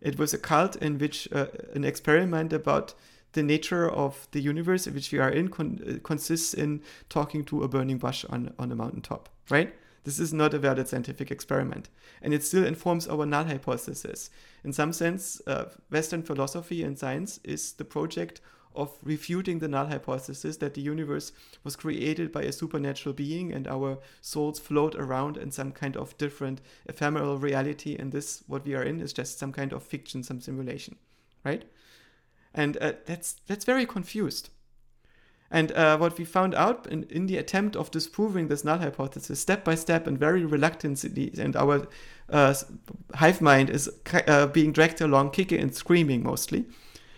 It 0.00 0.18
was 0.18 0.32
a 0.32 0.38
cult 0.38 0.76
in 0.76 0.98
which 0.98 1.28
uh, 1.32 1.46
an 1.74 1.84
experiment 1.84 2.52
about 2.52 2.94
the 3.32 3.42
nature 3.42 3.88
of 3.88 4.26
the 4.32 4.40
universe 4.40 4.86
in 4.86 4.94
which 4.94 5.12
we 5.12 5.18
are 5.18 5.30
in 5.30 5.48
con- 5.48 5.80
uh, 5.86 5.98
consists 6.02 6.54
in 6.54 6.82
talking 7.08 7.44
to 7.44 7.62
a 7.62 7.68
burning 7.68 7.98
bush 7.98 8.24
on, 8.28 8.54
on 8.58 8.72
a 8.72 8.74
mountaintop, 8.74 9.28
right? 9.50 9.74
This 10.04 10.18
is 10.18 10.32
not 10.32 10.54
a 10.54 10.58
valid 10.58 10.88
scientific 10.88 11.30
experiment. 11.30 11.90
And 12.22 12.32
it 12.32 12.42
still 12.42 12.64
informs 12.64 13.06
our 13.06 13.26
null 13.26 13.44
hypothesis. 13.44 14.30
In 14.64 14.72
some 14.72 14.92
sense, 14.92 15.42
uh, 15.46 15.66
Western 15.90 16.22
philosophy 16.22 16.82
and 16.82 16.98
science 16.98 17.38
is 17.44 17.72
the 17.72 17.84
project 17.84 18.40
of 18.74 18.96
refuting 19.02 19.58
the 19.58 19.68
null 19.68 19.86
hypothesis 19.86 20.58
that 20.58 20.74
the 20.74 20.80
universe 20.80 21.32
was 21.64 21.76
created 21.76 22.30
by 22.30 22.42
a 22.42 22.52
supernatural 22.52 23.12
being 23.12 23.52
and 23.52 23.66
our 23.66 23.98
souls 24.20 24.58
float 24.58 24.94
around 24.94 25.36
in 25.36 25.50
some 25.50 25.72
kind 25.72 25.96
of 25.96 26.16
different 26.16 26.60
ephemeral 26.86 27.38
reality 27.38 27.96
and 27.96 28.12
this 28.12 28.44
what 28.46 28.64
we 28.64 28.74
are 28.74 28.82
in 28.82 29.00
is 29.00 29.12
just 29.12 29.38
some 29.38 29.52
kind 29.52 29.72
of 29.72 29.82
fiction 29.82 30.22
some 30.22 30.40
simulation 30.40 30.96
right 31.44 31.64
and 32.58 32.76
uh, 32.80 32.92
that's 33.06 33.36
that's 33.46 33.64
very 33.64 33.86
confused. 33.86 34.50
And 35.50 35.72
uh, 35.72 35.96
what 35.96 36.18
we 36.18 36.24
found 36.26 36.54
out 36.54 36.86
in, 36.86 37.04
in 37.04 37.26
the 37.26 37.38
attempt 37.38 37.74
of 37.74 37.90
disproving 37.90 38.48
this 38.48 38.64
null 38.64 38.78
hypothesis, 38.78 39.40
step 39.40 39.64
by 39.64 39.76
step 39.76 40.06
and 40.06 40.18
very 40.18 40.44
reluctantly, 40.44 41.32
and 41.38 41.56
our 41.56 41.86
uh, 42.28 42.54
hive 43.14 43.40
mind 43.40 43.70
is 43.70 43.88
uh, 44.26 44.46
being 44.48 44.72
dragged 44.72 45.00
along, 45.00 45.30
kicking 45.30 45.60
and 45.60 45.74
screaming 45.74 46.22
mostly, 46.22 46.66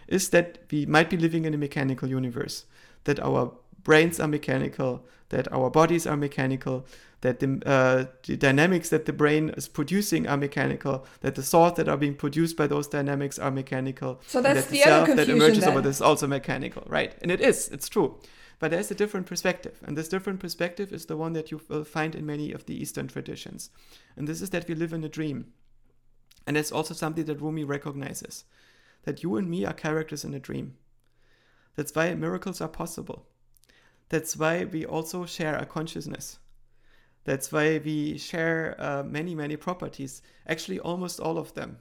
is 0.06 0.28
that 0.28 0.58
we 0.70 0.86
might 0.86 1.10
be 1.10 1.16
living 1.16 1.44
in 1.44 1.54
a 1.54 1.58
mechanical 1.58 2.08
universe, 2.08 2.66
that 3.04 3.18
our 3.18 3.52
brains 3.82 4.20
are 4.20 4.28
mechanical, 4.28 5.04
that 5.30 5.52
our 5.52 5.70
bodies 5.70 6.06
are 6.06 6.16
mechanical, 6.16 6.86
that 7.22 7.40
the, 7.40 7.60
uh, 7.66 8.06
the, 8.26 8.36
dynamics 8.36 8.88
that 8.88 9.04
the 9.04 9.12
brain 9.12 9.50
is 9.50 9.68
producing 9.68 10.26
are 10.26 10.36
mechanical, 10.36 11.06
that 11.20 11.34
the 11.34 11.42
thoughts 11.42 11.76
that 11.76 11.88
are 11.88 11.96
being 11.96 12.14
produced 12.14 12.56
by 12.56 12.66
those 12.66 12.86
dynamics 12.86 13.38
are 13.38 13.50
mechanical. 13.50 14.20
So 14.26 14.40
that's 14.40 14.66
that 14.66 14.70
the, 14.70 14.78
the 14.78 14.90
other 14.90 15.14
that 15.14 15.28
emerges 15.28 15.64
over 15.64 15.80
this 15.80 15.96
is 15.96 16.02
also 16.02 16.26
mechanical, 16.26 16.82
right? 16.86 17.14
And 17.20 17.30
it 17.30 17.40
is, 17.40 17.68
it's 17.68 17.88
true. 17.88 18.18
But 18.58 18.70
there's 18.70 18.90
a 18.90 18.94
different 18.94 19.26
perspective. 19.26 19.78
And 19.82 19.96
this 19.96 20.08
different 20.08 20.40
perspective 20.40 20.92
is 20.92 21.06
the 21.06 21.16
one 21.16 21.32
that 21.32 21.50
you 21.50 21.60
will 21.68 21.84
find 21.84 22.14
in 22.14 22.26
many 22.26 22.52
of 22.52 22.66
the 22.66 22.80
Eastern 22.80 23.08
traditions. 23.08 23.70
And 24.16 24.28
this 24.28 24.42
is 24.42 24.50
that 24.50 24.68
we 24.68 24.74
live 24.74 24.92
in 24.92 25.04
a 25.04 25.08
dream. 25.08 25.52
And 26.46 26.56
it's 26.56 26.72
also 26.72 26.94
something 26.94 27.24
that 27.24 27.40
Rumi 27.40 27.64
recognizes 27.64 28.44
that 29.04 29.22
you 29.22 29.36
and 29.36 29.48
me 29.48 29.64
are 29.64 29.72
characters 29.72 30.24
in 30.24 30.34
a 30.34 30.38
dream. 30.38 30.76
That's 31.74 31.94
why 31.94 32.14
miracles 32.14 32.60
are 32.60 32.68
possible. 32.68 33.26
That's 34.10 34.36
why 34.36 34.64
we 34.64 34.84
also 34.84 35.24
share 35.24 35.56
a 35.56 35.64
consciousness. 35.64 36.38
That's 37.24 37.52
why 37.52 37.80
we 37.84 38.18
share 38.18 38.76
uh, 38.78 39.02
many, 39.02 39.34
many 39.34 39.56
properties, 39.56 40.22
actually, 40.46 40.80
almost 40.80 41.20
all 41.20 41.38
of 41.38 41.54
them. 41.54 41.78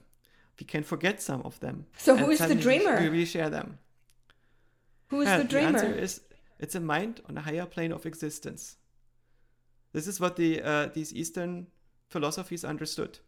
We 0.58 0.66
can 0.66 0.82
forget 0.82 1.22
some 1.22 1.40
of 1.42 1.58
them. 1.60 1.86
So, 1.96 2.16
who 2.16 2.30
is 2.30 2.40
the 2.40 2.54
dreamer? 2.54 3.10
We 3.10 3.24
share 3.24 3.48
them. 3.48 3.78
Who 5.08 5.22
is 5.22 5.28
the 5.28 5.44
dreamer? 5.44 5.72
The 5.72 5.78
answer 5.78 5.98
is 5.98 6.20
it's 6.58 6.74
a 6.74 6.80
mind 6.80 7.22
on 7.28 7.38
a 7.38 7.40
higher 7.40 7.66
plane 7.66 7.92
of 7.92 8.04
existence. 8.04 8.76
This 9.92 10.06
is 10.06 10.20
what 10.20 10.36
the, 10.36 10.62
uh, 10.62 10.86
these 10.92 11.14
Eastern 11.14 11.66
philosophies 12.08 12.64
understood. 12.64 13.18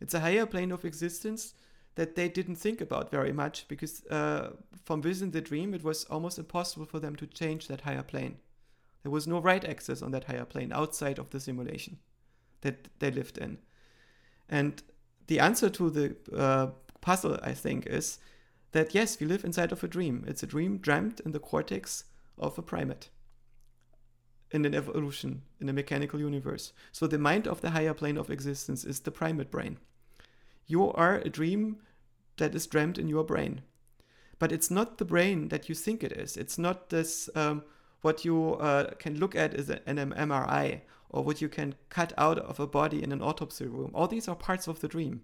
It's 0.00 0.14
a 0.14 0.20
higher 0.20 0.46
plane 0.46 0.70
of 0.70 0.84
existence 0.84 1.54
that 1.94 2.14
they 2.14 2.28
didn't 2.28 2.56
think 2.56 2.80
about 2.80 3.10
very 3.10 3.32
much 3.32 3.66
because 3.68 4.04
uh, 4.06 4.50
from 4.84 5.00
within 5.00 5.30
the 5.30 5.40
dream 5.40 5.74
it 5.74 5.82
was 5.82 6.04
almost 6.04 6.38
impossible 6.38 6.86
for 6.86 6.98
them 6.98 7.16
to 7.16 7.26
change 7.26 7.68
that 7.68 7.82
higher 7.82 8.02
plane. 8.02 8.36
There 9.02 9.12
was 9.12 9.26
no 9.26 9.40
write 9.40 9.64
access 9.64 10.02
on 10.02 10.10
that 10.12 10.24
higher 10.24 10.44
plane 10.44 10.72
outside 10.72 11.18
of 11.18 11.30
the 11.30 11.40
simulation 11.40 11.98
that 12.60 12.88
they 12.98 13.10
lived 13.10 13.38
in. 13.38 13.58
And 14.48 14.82
the 15.26 15.40
answer 15.40 15.68
to 15.70 15.90
the 15.90 16.16
uh, 16.36 16.68
puzzle, 17.00 17.38
I 17.42 17.52
think, 17.52 17.86
is 17.86 18.18
that 18.72 18.94
yes, 18.94 19.18
we 19.18 19.26
live 19.26 19.44
inside 19.44 19.72
of 19.72 19.82
a 19.82 19.88
dream. 19.88 20.24
It's 20.26 20.42
a 20.42 20.46
dream 20.46 20.78
dreamt 20.78 21.20
in 21.20 21.32
the 21.32 21.40
cortex 21.40 22.04
of 22.38 22.58
a 22.58 22.62
primate 22.62 23.08
in 24.52 24.64
an 24.66 24.74
evolution, 24.74 25.42
in 25.60 25.68
a 25.68 25.72
mechanical 25.72 26.20
universe. 26.20 26.72
So 26.92 27.06
the 27.06 27.18
mind 27.18 27.48
of 27.48 27.62
the 27.62 27.70
higher 27.70 27.94
plane 27.94 28.18
of 28.18 28.30
existence 28.30 28.84
is 28.84 29.00
the 29.00 29.10
primate 29.10 29.50
brain. 29.50 29.78
You 30.66 30.92
are 30.92 31.16
a 31.16 31.30
dream 31.30 31.78
that 32.36 32.54
is 32.54 32.66
dreamt 32.66 32.98
in 32.98 33.08
your 33.08 33.24
brain. 33.24 33.62
But 34.38 34.52
it's 34.52 34.70
not 34.70 34.98
the 34.98 35.04
brain 35.04 35.48
that 35.48 35.68
you 35.68 35.74
think 35.74 36.04
it 36.04 36.12
is. 36.12 36.36
It's 36.36 36.58
not 36.58 36.90
this 36.90 37.30
um, 37.34 37.62
what 38.02 38.24
you 38.24 38.54
uh, 38.54 38.90
can 38.98 39.18
look 39.18 39.34
at 39.34 39.54
is 39.54 39.70
an 39.70 39.96
MRI 39.96 40.82
or 41.08 41.22
what 41.22 41.40
you 41.40 41.48
can 41.48 41.74
cut 41.88 42.12
out 42.18 42.38
of 42.38 42.58
a 42.58 42.66
body 42.66 43.02
in 43.02 43.12
an 43.12 43.22
autopsy 43.22 43.66
room. 43.66 43.90
All 43.94 44.08
these 44.08 44.28
are 44.28 44.36
parts 44.36 44.66
of 44.66 44.80
the 44.80 44.88
dream. 44.88 45.22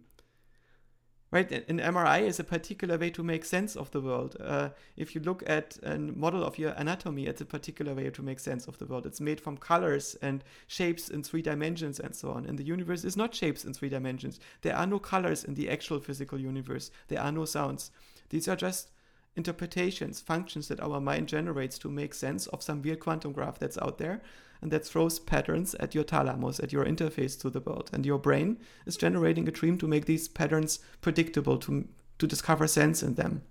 Right? 1.31 1.51
An 1.53 1.79
mri 1.79 2.23
is 2.23 2.41
a 2.41 2.45
particular 2.45 2.97
way 2.97 3.11
to 3.11 3.23
make 3.23 3.45
sense 3.45 3.77
of 3.77 3.91
the 3.91 4.01
world. 4.01 4.37
Uh, 4.41 4.71
if 4.97 5.15
you 5.15 5.21
look 5.21 5.43
at 5.47 5.77
a 5.83 5.99
model 5.99 6.43
of 6.43 6.57
your 6.57 6.71
anatomy 6.71 7.27
it's 7.27 7.43
a 7.43 7.45
particular 7.45 7.95
way 7.95 8.09
to 8.09 8.23
make 8.23 8.41
sense 8.41 8.67
of 8.67 8.79
the 8.79 8.87
world. 8.87 9.05
It's 9.05 9.21
made 9.21 9.39
from 9.39 9.59
colors 9.59 10.17
and 10.23 10.43
shapes 10.67 11.11
in 11.11 11.23
three 11.23 11.43
dimensions 11.43 12.01
and 12.01 12.17
so 12.17 12.31
on. 12.31 12.47
And 12.47 12.59
the 12.59 12.65
universe 12.65 13.05
is 13.05 13.15
not 13.15 13.35
shapes 13.35 13.67
in 13.67 13.75
three 13.75 13.91
dimensions. 13.91 14.41
There 14.63 14.75
are 14.75 14.87
no 14.87 14.99
colors 14.99 15.45
in 15.45 15.53
the 15.53 15.69
actual 15.69 16.01
physical 16.01 16.41
universe. 16.41 16.91
There 17.09 17.21
are 17.21 17.33
no 17.33 17.45
sounds. 17.45 17.91
These 18.31 18.49
are 18.49 18.57
just 18.57 18.91
interpretations 19.39 20.21
functions 20.21 20.69
that 20.69 20.81
our 20.81 21.01
mind 21.01 21.29
generates 21.29 21.79
to 21.79 21.89
make 21.89 22.13
sense 22.13 22.47
of 22.49 22.63
some 22.63 22.83
weird 22.83 23.01
quantum 23.01 23.33
graph 23.33 23.59
that's 23.59 23.79
out 23.79 23.97
there 23.99 24.21
and 24.61 24.71
that 24.73 24.85
throws 24.85 25.21
patterns 25.21 25.75
at 25.77 25.95
your 25.95 26.05
thalamus, 26.05 26.59
at 26.59 26.73
your 26.73 26.85
interface 26.85 27.41
to 27.41 27.49
the 27.49 27.61
world. 27.61 27.89
And 27.93 28.05
your 28.05 28.19
brain 28.19 28.59
is 28.87 28.97
generating 28.97 29.47
a 29.47 29.53
dream 29.53 29.79
to 29.79 29.87
make 29.87 30.07
these 30.07 30.27
patterns 30.27 30.81
predictable, 31.01 31.59
to, 31.59 31.87
to 32.19 32.27
discover 32.27 32.67
sense 32.67 33.03
in 33.03 33.15
them. 33.15 33.43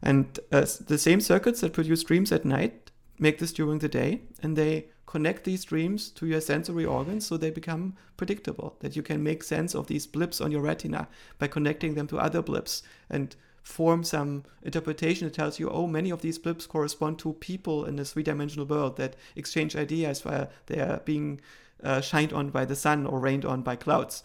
And 0.00 0.38
uh, 0.52 0.66
the 0.86 0.98
same 0.98 1.20
circuits 1.20 1.60
that 1.60 1.72
produce 1.72 2.04
dreams 2.04 2.30
at 2.30 2.44
night 2.44 2.92
make 3.18 3.38
this 3.38 3.52
during 3.52 3.80
the 3.80 3.88
day, 3.88 4.22
and 4.42 4.56
they 4.56 4.86
connect 5.06 5.44
these 5.44 5.64
dreams 5.64 6.08
to 6.10 6.26
your 6.26 6.40
sensory 6.40 6.84
organs 6.84 7.26
so 7.26 7.36
they 7.36 7.50
become 7.50 7.94
predictable, 8.16 8.76
that 8.80 8.96
you 8.96 9.02
can 9.02 9.22
make 9.22 9.42
sense 9.42 9.74
of 9.74 9.86
these 9.88 10.06
blips 10.06 10.40
on 10.40 10.52
your 10.52 10.62
retina 10.62 11.08
by 11.38 11.48
connecting 11.48 11.94
them 11.94 12.06
to 12.06 12.18
other 12.18 12.42
blips 12.42 12.82
and 13.10 13.36
form 13.62 14.02
some 14.02 14.44
interpretation 14.62 15.26
that 15.26 15.34
tells 15.34 15.58
you, 15.58 15.70
oh, 15.70 15.86
many 15.86 16.10
of 16.10 16.22
these 16.22 16.38
blips 16.38 16.66
correspond 16.66 17.18
to 17.20 17.32
people 17.34 17.84
in 17.84 17.98
a 17.98 18.04
three 18.04 18.22
dimensional 18.22 18.66
world 18.66 18.96
that 18.96 19.16
exchange 19.36 19.76
ideas 19.76 20.24
while 20.24 20.50
they 20.66 20.80
are 20.80 21.00
being 21.04 21.40
uh, 21.82 22.00
shined 22.00 22.32
on 22.32 22.50
by 22.50 22.64
the 22.64 22.76
sun 22.76 23.06
or 23.06 23.18
rained 23.18 23.44
on 23.44 23.62
by 23.62 23.76
clouds. 23.76 24.22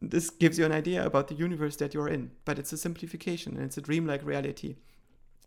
This 0.00 0.30
gives 0.30 0.58
you 0.58 0.64
an 0.64 0.72
idea 0.72 1.04
about 1.04 1.28
the 1.28 1.34
universe 1.34 1.76
that 1.76 1.94
you're 1.94 2.08
in, 2.08 2.32
but 2.44 2.58
it's 2.58 2.72
a 2.72 2.78
simplification 2.78 3.56
and 3.56 3.64
it's 3.64 3.78
a 3.78 3.82
dreamlike 3.82 4.24
reality. 4.24 4.76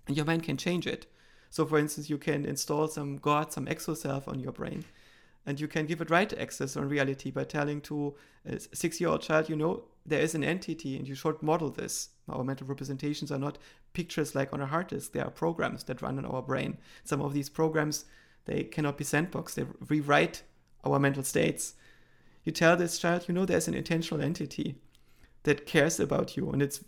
And 0.07 0.15
your 0.15 0.25
mind 0.25 0.43
can 0.43 0.57
change 0.57 0.87
it. 0.87 1.07
So, 1.49 1.65
for 1.65 1.77
instance, 1.77 2.09
you 2.09 2.17
can 2.17 2.45
install 2.45 2.87
some 2.87 3.17
God, 3.17 3.51
some 3.51 3.65
exoself 3.65 4.27
on 4.27 4.39
your 4.39 4.51
brain, 4.51 4.85
and 5.45 5.59
you 5.59 5.67
can 5.67 5.85
give 5.85 6.01
it 6.01 6.09
write 6.09 6.33
access 6.37 6.75
on 6.75 6.89
reality 6.89 7.31
by 7.31 7.43
telling 7.43 7.81
to 7.81 8.15
a 8.45 8.59
six 8.59 8.99
year 8.99 9.09
old 9.09 9.21
child, 9.21 9.49
you 9.49 9.55
know, 9.55 9.83
there 10.05 10.21
is 10.21 10.35
an 10.35 10.43
entity 10.43 10.97
and 10.97 11.07
you 11.07 11.15
should 11.15 11.41
model 11.41 11.69
this. 11.69 12.09
Our 12.29 12.43
mental 12.43 12.67
representations 12.67 13.31
are 13.31 13.39
not 13.39 13.57
pictures 13.93 14.35
like 14.35 14.53
on 14.53 14.61
a 14.61 14.65
hard 14.67 14.87
disk, 14.87 15.13
they 15.13 15.19
are 15.19 15.31
programs 15.31 15.83
that 15.85 16.01
run 16.01 16.19
in 16.19 16.25
our 16.25 16.41
brain. 16.41 16.77
Some 17.03 17.21
of 17.21 17.33
these 17.33 17.49
programs, 17.49 18.05
they 18.45 18.63
cannot 18.63 18.97
be 18.97 19.03
sandboxed, 19.03 19.55
they 19.55 19.65
rewrite 19.87 20.43
our 20.83 20.99
mental 20.99 21.23
states. 21.23 21.73
You 22.43 22.51
tell 22.51 22.77
this 22.77 22.99
child, 22.99 23.25
you 23.27 23.33
know, 23.33 23.45
there's 23.45 23.67
an 23.67 23.73
intentional 23.73 24.23
entity 24.23 24.75
that 25.43 25.65
cares 25.65 25.99
about 25.99 26.37
you 26.37 26.49
and 26.51 26.61
it's 26.61 26.83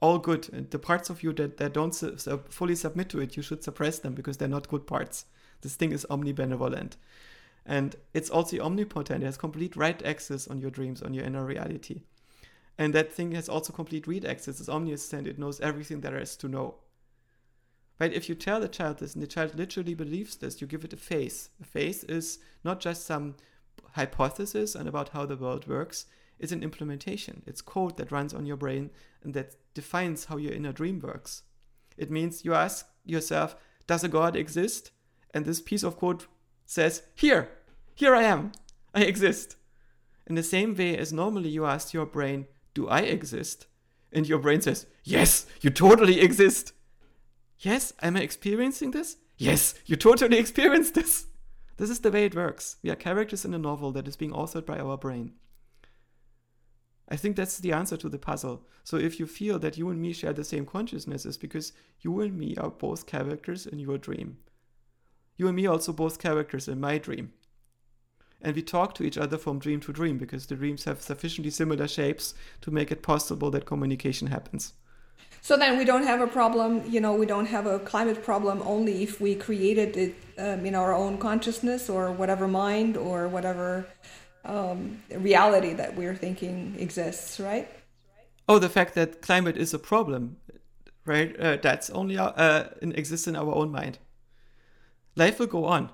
all 0.00 0.18
good. 0.18 0.48
And 0.52 0.70
the 0.70 0.78
parts 0.78 1.10
of 1.10 1.22
you 1.22 1.32
that, 1.34 1.56
that 1.56 1.72
don't 1.72 1.94
su- 1.94 2.18
su- 2.18 2.42
fully 2.50 2.74
submit 2.74 3.08
to 3.10 3.20
it, 3.20 3.36
you 3.36 3.42
should 3.42 3.64
suppress 3.64 3.98
them 3.98 4.14
because 4.14 4.36
they're 4.36 4.48
not 4.48 4.68
good 4.68 4.86
parts. 4.86 5.24
This 5.62 5.74
thing 5.74 5.92
is 5.92 6.06
omnibenevolent. 6.10 6.92
And 7.66 7.96
it's 8.14 8.30
also 8.30 8.58
omnipotent. 8.60 9.22
It 9.22 9.26
has 9.26 9.36
complete 9.36 9.76
write 9.76 10.04
access 10.04 10.48
on 10.48 10.58
your 10.58 10.70
dreams, 10.70 11.02
on 11.02 11.14
your 11.14 11.24
inner 11.24 11.44
reality. 11.44 12.02
And 12.78 12.94
that 12.94 13.12
thing 13.12 13.32
has 13.32 13.48
also 13.48 13.72
complete 13.72 14.06
read 14.06 14.24
access. 14.24 14.60
It's 14.60 14.68
omniscient. 14.68 15.26
It 15.26 15.38
knows 15.38 15.60
everything 15.60 16.00
there 16.00 16.16
is 16.16 16.36
to 16.36 16.48
know. 16.48 16.76
Right? 17.98 18.12
If 18.12 18.28
you 18.28 18.36
tell 18.36 18.60
the 18.60 18.68
child 18.68 18.98
this 18.98 19.14
and 19.14 19.22
the 19.22 19.26
child 19.26 19.56
literally 19.56 19.94
believes 19.94 20.36
this, 20.36 20.60
you 20.60 20.68
give 20.68 20.84
it 20.84 20.92
a 20.92 20.96
face. 20.96 21.50
A 21.60 21.64
face 21.64 22.04
is 22.04 22.38
not 22.62 22.78
just 22.78 23.04
some 23.04 23.34
hypothesis 23.92 24.76
and 24.76 24.88
about 24.88 25.08
how 25.08 25.26
the 25.26 25.36
world 25.36 25.66
works. 25.66 26.06
It's 26.38 26.52
an 26.52 26.62
implementation. 26.62 27.42
It's 27.46 27.60
code 27.60 27.96
that 27.96 28.12
runs 28.12 28.32
on 28.32 28.46
your 28.46 28.56
brain 28.56 28.90
and 29.24 29.34
that 29.34 29.56
defines 29.74 30.26
how 30.26 30.36
your 30.36 30.52
inner 30.52 30.72
dream 30.72 31.00
works. 31.00 31.42
It 31.96 32.12
means 32.12 32.44
you 32.44 32.54
ask 32.54 32.86
yourself, 33.04 33.56
does 33.88 34.04
a 34.04 34.08
God 34.08 34.36
exist? 34.36 34.92
And 35.34 35.44
this 35.44 35.60
piece 35.60 35.82
of 35.82 35.98
code 35.98 36.24
says, 36.64 37.02
here, 37.16 37.50
here 37.96 38.14
I 38.14 38.22
am. 38.22 38.52
I 38.94 39.02
exist. 39.02 39.56
In 40.28 40.36
the 40.36 40.44
same 40.44 40.76
way 40.76 40.96
as 40.96 41.12
normally 41.12 41.48
you 41.48 41.64
ask 41.64 41.92
your 41.92 42.06
brain, 42.06 42.46
do 42.78 42.88
I 42.88 43.00
exist? 43.00 43.66
And 44.12 44.28
your 44.28 44.38
brain 44.38 44.60
says, 44.60 44.86
yes, 45.02 45.46
you 45.60 45.68
totally 45.68 46.20
exist. 46.20 46.72
Yes, 47.58 47.92
am 48.00 48.16
I 48.16 48.20
experiencing 48.20 48.92
this? 48.92 49.16
Yes, 49.36 49.74
you 49.84 49.96
totally 49.96 50.38
experience 50.44 50.92
this. 50.92 51.26
This 51.76 51.90
is 51.90 51.98
the 51.98 52.12
way 52.12 52.24
it 52.24 52.36
works. 52.36 52.76
We 52.84 52.90
are 52.90 52.94
characters 52.94 53.44
in 53.44 53.52
a 53.52 53.58
novel 53.58 53.90
that 53.92 54.06
is 54.06 54.14
being 54.14 54.30
authored 54.30 54.64
by 54.64 54.78
our 54.78 54.96
brain. 54.96 55.32
I 57.08 57.16
think 57.16 57.34
that's 57.34 57.58
the 57.58 57.72
answer 57.72 57.96
to 57.96 58.08
the 58.08 58.18
puzzle. 58.18 58.62
So 58.84 58.96
if 58.96 59.18
you 59.18 59.26
feel 59.26 59.58
that 59.58 59.76
you 59.76 59.90
and 59.90 60.00
me 60.00 60.12
share 60.12 60.32
the 60.32 60.44
same 60.44 60.64
consciousness, 60.64 61.26
it's 61.26 61.36
because 61.36 61.72
you 62.00 62.20
and 62.20 62.38
me 62.38 62.54
are 62.58 62.70
both 62.70 63.06
characters 63.06 63.66
in 63.66 63.80
your 63.80 63.98
dream. 63.98 64.38
You 65.36 65.48
and 65.48 65.56
me 65.56 65.66
also 65.66 65.92
both 65.92 66.20
characters 66.20 66.68
in 66.68 66.78
my 66.78 66.98
dream. 66.98 67.32
And 68.40 68.54
we 68.54 68.62
talk 68.62 68.94
to 68.94 69.04
each 69.04 69.18
other 69.18 69.36
from 69.36 69.58
dream 69.58 69.80
to 69.80 69.92
dream 69.92 70.16
because 70.16 70.46
the 70.46 70.54
dreams 70.54 70.84
have 70.84 71.02
sufficiently 71.02 71.50
similar 71.50 71.88
shapes 71.88 72.34
to 72.60 72.70
make 72.70 72.92
it 72.92 73.02
possible 73.02 73.50
that 73.50 73.66
communication 73.66 74.28
happens. 74.28 74.74
So 75.40 75.56
then 75.56 75.78
we 75.78 75.84
don't 75.84 76.04
have 76.04 76.20
a 76.20 76.26
problem, 76.26 76.82
you 76.88 77.00
know, 77.00 77.14
we 77.14 77.26
don't 77.26 77.46
have 77.46 77.66
a 77.66 77.78
climate 77.78 78.22
problem 78.22 78.62
only 78.64 79.02
if 79.02 79.20
we 79.20 79.34
created 79.34 79.96
it 79.96 80.14
um, 80.38 80.66
in 80.66 80.74
our 80.74 80.94
own 80.94 81.18
consciousness 81.18 81.88
or 81.88 82.12
whatever 82.12 82.46
mind 82.46 82.96
or 82.96 83.28
whatever 83.28 83.86
um, 84.44 85.02
reality 85.10 85.74
that 85.74 85.96
we're 85.96 86.14
thinking 86.14 86.76
exists, 86.78 87.40
right? 87.40 87.68
Oh, 88.48 88.58
the 88.58 88.68
fact 88.68 88.94
that 88.94 89.20
climate 89.20 89.56
is 89.56 89.74
a 89.74 89.78
problem, 89.78 90.36
right? 91.04 91.38
Uh, 91.38 91.56
that's 91.60 91.90
only 91.90 92.18
uh, 92.18 92.64
exists 92.80 93.26
in 93.26 93.36
our 93.36 93.54
own 93.54 93.70
mind. 93.70 93.98
Life 95.16 95.38
will 95.38 95.46
go 95.46 95.64
on. 95.64 95.90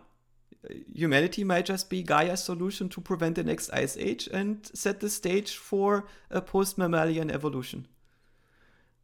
Humanity 0.92 1.44
might 1.44 1.66
just 1.66 1.90
be 1.90 2.02
Gaia's 2.02 2.42
solution 2.42 2.88
to 2.90 3.00
prevent 3.00 3.36
the 3.36 3.44
next 3.44 3.70
ice 3.70 3.96
age 3.96 4.28
and 4.32 4.68
set 4.74 5.00
the 5.00 5.10
stage 5.10 5.56
for 5.56 6.06
a 6.30 6.40
post 6.40 6.78
mammalian 6.78 7.30
evolution. 7.30 7.86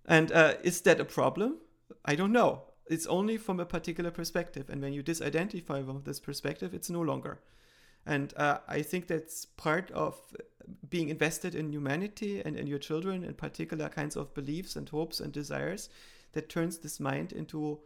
And 0.06 0.32
uh, 0.32 0.54
is 0.62 0.80
that 0.82 1.00
a 1.00 1.04
problem? 1.04 1.58
I 2.04 2.14
don't 2.14 2.32
know. 2.32 2.62
It's 2.86 3.06
only 3.06 3.36
from 3.36 3.60
a 3.60 3.66
particular 3.66 4.10
perspective. 4.10 4.68
And 4.68 4.82
when 4.82 4.92
you 4.92 5.02
disidentify 5.02 5.86
from 5.86 6.02
this 6.04 6.18
perspective, 6.18 6.74
it's 6.74 6.90
no 6.90 7.00
longer. 7.00 7.40
And 8.06 8.32
uh, 8.36 8.58
I 8.66 8.82
think 8.82 9.06
that's 9.06 9.44
part 9.44 9.90
of 9.92 10.16
being 10.88 11.08
invested 11.08 11.54
in 11.54 11.72
humanity 11.72 12.40
and 12.44 12.56
in 12.56 12.66
your 12.66 12.78
children 12.78 13.24
and 13.24 13.36
particular 13.36 13.88
kinds 13.88 14.16
of 14.16 14.34
beliefs 14.34 14.76
and 14.76 14.88
hopes 14.88 15.20
and 15.20 15.32
desires 15.32 15.88
that 16.32 16.48
turns 16.48 16.78
this 16.78 16.98
mind 16.98 17.32
into 17.32 17.80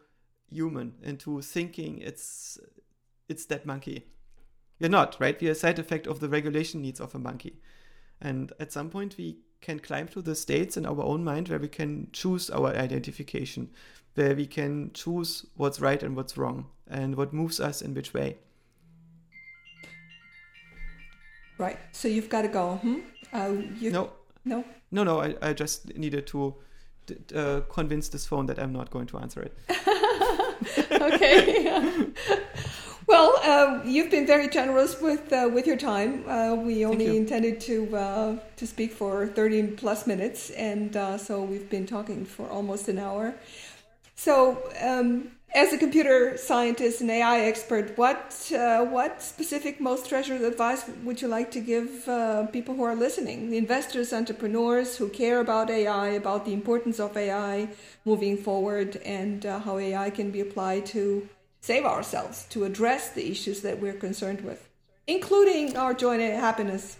human, 0.51 0.95
into 1.03 1.43
thinking 1.43 1.99
it's 1.99 2.59
it's 3.29 3.47
that 3.47 3.66
monkey. 3.66 4.07
We're 4.81 4.89
not, 4.89 5.16
right? 5.20 5.41
We're 5.41 5.53
a 5.53 5.55
side 5.55 5.79
effect 5.79 6.07
of 6.07 6.20
the 6.20 6.29
regulation 6.29 6.83
needs 6.83 7.01
of 7.01 7.14
a 7.14 7.18
monkey. 7.18 7.61
And 8.20 8.53
at 8.59 8.72
some 8.72 8.91
point 8.91 9.16
we 9.16 9.39
can 9.61 9.79
climb 9.79 10.09
to 10.09 10.20
the 10.20 10.35
states 10.35 10.77
in 10.77 10.85
our 10.85 11.03
own 11.03 11.25
mind 11.25 11.49
where 11.49 11.59
we 11.59 11.68
can 11.68 12.09
choose 12.12 12.51
our 12.51 12.75
identification, 12.75 13.70
where 14.14 14.35
we 14.35 14.47
can 14.47 14.91
choose 14.93 15.47
what's 15.57 15.81
right 15.81 16.03
and 16.03 16.14
what's 16.16 16.37
wrong, 16.37 16.66
and 16.89 17.16
what 17.16 17.33
moves 17.33 17.61
us 17.61 17.83
in 17.83 17.95
which 17.95 18.12
way. 18.12 18.37
Right. 21.57 21.79
So 21.93 22.09
you've 22.09 22.29
got 22.29 22.43
to 22.43 22.49
go. 22.49 22.77
Hmm? 22.77 22.99
Uh, 23.33 23.53
you... 23.79 23.91
No. 23.91 24.11
No. 24.45 24.64
No, 24.91 25.05
no. 25.05 25.20
I, 25.20 25.35
I 25.41 25.53
just 25.53 25.97
needed 25.97 26.27
to 26.29 26.55
uh, 27.35 27.61
convince 27.68 28.09
this 28.09 28.27
phone 28.27 28.47
that 28.47 28.59
I'm 28.59 28.72
not 28.72 28.91
going 28.91 29.07
to 29.07 29.18
answer 29.18 29.43
it. 29.43 29.57
okay. 30.91 32.07
well, 33.15 33.39
uh, 33.45 33.81
you've 33.85 34.11
been 34.11 34.27
very 34.27 34.49
generous 34.49 35.01
with 35.01 35.33
uh, 35.33 35.49
with 35.55 35.69
your 35.69 35.77
time. 35.77 36.29
Uh, 36.29 36.55
we 36.57 36.85
only 36.85 37.17
intended 37.17 37.61
to 37.61 37.77
uh, 37.97 38.37
to 38.57 38.67
speak 38.67 38.91
for 38.93 39.29
30 39.29 39.77
plus 39.83 40.05
minutes, 40.07 40.51
and 40.51 40.97
uh, 40.97 41.17
so 41.17 41.41
we've 41.41 41.71
been 41.71 41.87
talking 41.87 42.25
for 42.25 42.49
almost 42.49 42.89
an 42.89 42.99
hour. 42.99 43.37
So, 44.17 44.35
um, 44.81 45.31
as 45.55 45.73
a 45.73 45.79
computer 45.79 46.37
scientist 46.37 47.01
and 47.03 47.11
AI 47.11 47.39
expert, 47.43 47.97
what 47.97 48.21
uh, 48.53 48.85
what 48.97 49.23
specific, 49.23 49.81
most 49.81 50.09
treasured 50.09 50.43
advice 50.43 50.83
would 51.05 51.23
you 51.23 51.29
like 51.29 51.53
to 51.53 51.61
give 51.61 52.09
uh, 52.09 52.47
people 52.47 52.75
who 52.75 52.83
are 52.83 52.97
listening, 52.97 53.55
investors, 53.55 54.12
entrepreneurs 54.12 54.97
who 54.99 55.09
care 55.09 55.39
about 55.39 55.71
AI, 55.71 56.09
about 56.23 56.45
the 56.45 56.53
importance 56.53 56.99
of 56.99 57.17
AI 57.17 57.69
moving 58.05 58.37
forward, 58.37 58.97
and 59.05 59.47
uh, 59.47 59.61
how 59.61 59.79
AI 59.79 60.11
can 60.11 60.33
be 60.33 60.41
applied 60.41 60.85
to 60.87 61.29
save 61.65 61.87
ourselves, 61.87 62.45
to 62.51 62.65
address 62.65 63.11
the 63.11 63.31
issues 63.31 63.62
that 63.62 63.81
we're 63.81 63.95
concerned 64.07 64.43
with, 64.43 64.69
including 65.07 65.75
our 65.79 65.95
joy 65.95 66.21
and 66.21 66.39
happiness? 66.39 66.99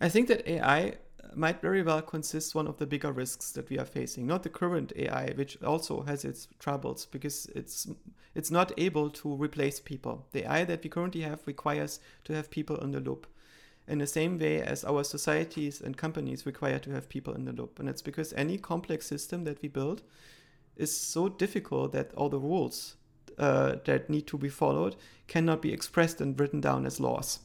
I 0.00 0.08
think 0.08 0.28
that 0.28 0.48
AI 0.48 0.94
might 1.34 1.60
very 1.60 1.82
well 1.82 2.00
consist 2.00 2.54
one 2.54 2.66
of 2.66 2.78
the 2.78 2.86
bigger 2.86 3.12
risks 3.12 3.52
that 3.52 3.68
we 3.70 3.78
are 3.78 3.86
facing 3.86 4.26
not 4.26 4.42
the 4.42 4.50
current 4.50 4.92
ai 4.96 5.32
which 5.34 5.56
also 5.62 6.02
has 6.02 6.26
its 6.26 6.46
troubles 6.58 7.06
because 7.06 7.46
it's 7.54 7.88
it's 8.34 8.50
not 8.50 8.70
able 8.76 9.08
to 9.08 9.34
replace 9.34 9.80
people 9.80 10.26
the 10.32 10.44
ai 10.44 10.62
that 10.62 10.84
we 10.84 10.90
currently 10.90 11.22
have 11.22 11.40
requires 11.46 12.00
to 12.24 12.34
have 12.34 12.50
people 12.50 12.76
in 12.84 12.90
the 12.90 13.00
loop 13.00 13.26
in 13.88 13.96
the 13.96 14.06
same 14.06 14.38
way 14.38 14.60
as 14.60 14.84
our 14.84 15.02
societies 15.02 15.80
and 15.80 15.96
companies 15.96 16.44
require 16.44 16.78
to 16.78 16.90
have 16.90 17.08
people 17.08 17.32
in 17.32 17.46
the 17.46 17.52
loop 17.52 17.78
and 17.78 17.88
it's 17.88 18.02
because 18.02 18.34
any 18.34 18.58
complex 18.58 19.06
system 19.06 19.44
that 19.44 19.62
we 19.62 19.68
build 19.68 20.02
is 20.76 20.94
so 20.94 21.30
difficult 21.30 21.92
that 21.92 22.12
all 22.14 22.28
the 22.28 22.38
rules 22.38 22.96
uh, 23.38 23.76
that 23.84 24.10
need 24.10 24.26
to 24.26 24.38
be 24.38 24.48
followed 24.48 24.96
cannot 25.26 25.62
be 25.62 25.72
expressed 25.72 26.20
and 26.20 26.38
written 26.38 26.60
down 26.60 26.86
as 26.86 27.00
laws 27.00 27.40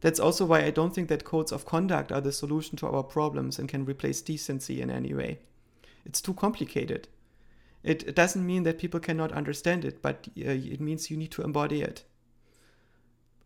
that's 0.00 0.20
also 0.20 0.44
why 0.44 0.62
I 0.62 0.70
don't 0.70 0.94
think 0.94 1.08
that 1.08 1.24
codes 1.24 1.52
of 1.52 1.64
conduct 1.64 2.12
are 2.12 2.20
the 2.20 2.32
solution 2.32 2.76
to 2.78 2.86
our 2.86 3.02
problems 3.02 3.58
and 3.58 3.68
can 3.68 3.84
replace 3.84 4.20
decency 4.20 4.80
in 4.80 4.90
any 4.90 5.14
way. 5.14 5.38
It's 6.04 6.20
too 6.20 6.34
complicated. 6.34 7.08
It, 7.82 8.14
doesn't 8.14 8.44
mean 8.44 8.64
that 8.64 8.78
people 8.78 9.00
cannot 9.00 9.32
understand 9.32 9.84
it, 9.84 10.02
but 10.02 10.28
uh, 10.38 10.50
it 10.50 10.80
means 10.80 11.10
you 11.10 11.16
need 11.16 11.30
to 11.32 11.42
embody 11.42 11.82
it. 11.82 12.04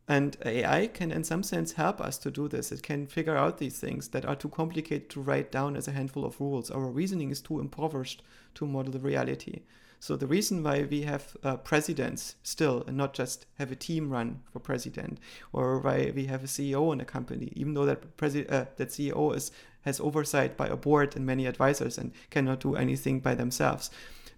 And 0.08 0.36
AI 0.44 0.88
can, 0.88 1.12
in 1.12 1.24
some 1.24 1.42
sense, 1.42 1.72
help 1.72 2.00
us 2.00 2.18
to 2.18 2.30
do 2.30 2.48
this. 2.48 2.72
It 2.72 2.82
can 2.82 3.06
figure 3.06 3.36
out 3.36 3.58
these 3.58 3.78
things 3.78 4.08
that 4.08 4.24
are 4.24 4.34
too 4.34 4.48
complicated 4.48 5.08
to 5.10 5.20
write 5.20 5.52
down 5.52 5.76
as 5.76 5.86
a 5.86 5.92
handful 5.92 6.24
of 6.24 6.40
rules. 6.40 6.70
Our 6.70 6.88
reasoning 6.88 7.30
is 7.30 7.40
too 7.40 7.60
impoverished 7.60 8.22
to 8.56 8.66
model 8.66 8.92
the 8.92 8.98
reality. 8.98 9.60
So 10.02 10.16
the 10.16 10.26
reason 10.26 10.62
why 10.62 10.86
we 10.90 11.02
have 11.02 11.36
uh, 11.44 11.58
presidents 11.58 12.36
still 12.42 12.82
and 12.86 12.96
not 12.96 13.12
just 13.12 13.44
have 13.58 13.70
a 13.70 13.76
team 13.76 14.08
run 14.08 14.40
for 14.50 14.58
president, 14.58 15.18
or 15.52 15.78
why 15.78 16.10
we 16.14 16.24
have 16.24 16.42
a 16.42 16.46
CEO 16.46 16.90
in 16.94 17.00
a 17.00 17.04
company, 17.04 17.52
even 17.54 17.74
though 17.74 17.84
that 17.84 18.02
uh, 18.02 18.64
that 18.76 18.88
CEO 18.88 19.36
is 19.36 19.52
has 19.82 20.00
oversight 20.00 20.56
by 20.56 20.68
a 20.68 20.76
board 20.76 21.16
and 21.16 21.26
many 21.26 21.44
advisors 21.44 21.98
and 21.98 22.12
cannot 22.30 22.60
do 22.60 22.76
anything 22.76 23.20
by 23.20 23.34
themselves, 23.34 23.90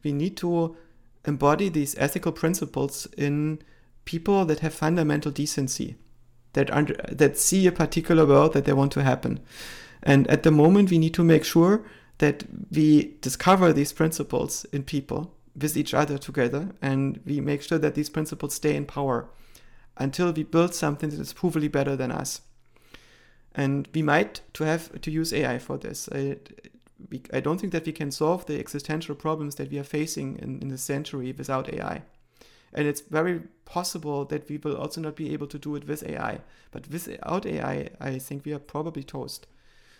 we 0.02 0.12
need 0.12 0.36
to 0.38 0.76
embody 1.24 1.68
these 1.68 1.96
ethical 1.96 2.32
principles 2.32 3.06
in 3.16 3.62
people 4.04 4.44
that 4.44 4.60
have 4.60 4.74
fundamental 4.74 5.30
decency, 5.30 5.94
that 6.54 6.72
under, 6.72 6.94
that 7.08 7.38
see 7.38 7.68
a 7.68 7.72
particular 7.72 8.26
world 8.26 8.52
that 8.52 8.64
they 8.64 8.72
want 8.72 8.90
to 8.90 9.04
happen, 9.04 9.38
and 10.02 10.26
at 10.26 10.42
the 10.42 10.50
moment 10.50 10.90
we 10.90 10.98
need 10.98 11.14
to 11.14 11.22
make 11.22 11.44
sure 11.44 11.84
that 12.18 12.42
we 12.72 13.16
discover 13.20 13.72
these 13.72 13.92
principles 13.92 14.66
in 14.72 14.82
people 14.82 15.32
with 15.54 15.76
each 15.76 15.92
other 15.94 16.18
together 16.18 16.70
and 16.80 17.20
we 17.26 17.40
make 17.40 17.62
sure 17.62 17.78
that 17.78 17.94
these 17.94 18.08
principles 18.08 18.54
stay 18.54 18.74
in 18.74 18.86
power 18.86 19.28
until 19.96 20.32
we 20.32 20.42
build 20.42 20.74
something 20.74 21.10
that 21.10 21.20
is 21.20 21.34
provably 21.34 21.70
better 21.70 21.96
than 21.96 22.10
us. 22.10 22.40
And 23.54 23.88
we 23.94 24.02
might 24.02 24.40
to 24.54 24.64
have 24.64 25.00
to 25.02 25.10
use 25.10 25.32
AI 25.32 25.58
for 25.58 25.76
this. 25.76 26.08
I, 26.10 26.36
I 27.32 27.40
don't 27.40 27.60
think 27.60 27.72
that 27.72 27.84
we 27.84 27.92
can 27.92 28.10
solve 28.10 28.46
the 28.46 28.58
existential 28.58 29.14
problems 29.14 29.56
that 29.56 29.70
we 29.70 29.78
are 29.78 29.84
facing 29.84 30.38
in, 30.38 30.60
in 30.60 30.68
this 30.68 30.82
century 30.82 31.34
without 31.36 31.72
AI. 31.72 32.02
And 32.72 32.88
it's 32.88 33.02
very 33.02 33.42
possible 33.66 34.24
that 34.26 34.48
we 34.48 34.56
will 34.56 34.76
also 34.76 35.02
not 35.02 35.16
be 35.16 35.34
able 35.34 35.46
to 35.48 35.58
do 35.58 35.76
it 35.76 35.86
with 35.86 36.08
AI. 36.08 36.40
But 36.70 36.88
without 36.88 37.44
AI, 37.44 37.90
I 38.00 38.18
think 38.18 38.46
we 38.46 38.54
are 38.54 38.58
probably 38.58 39.02
toast. 39.02 39.46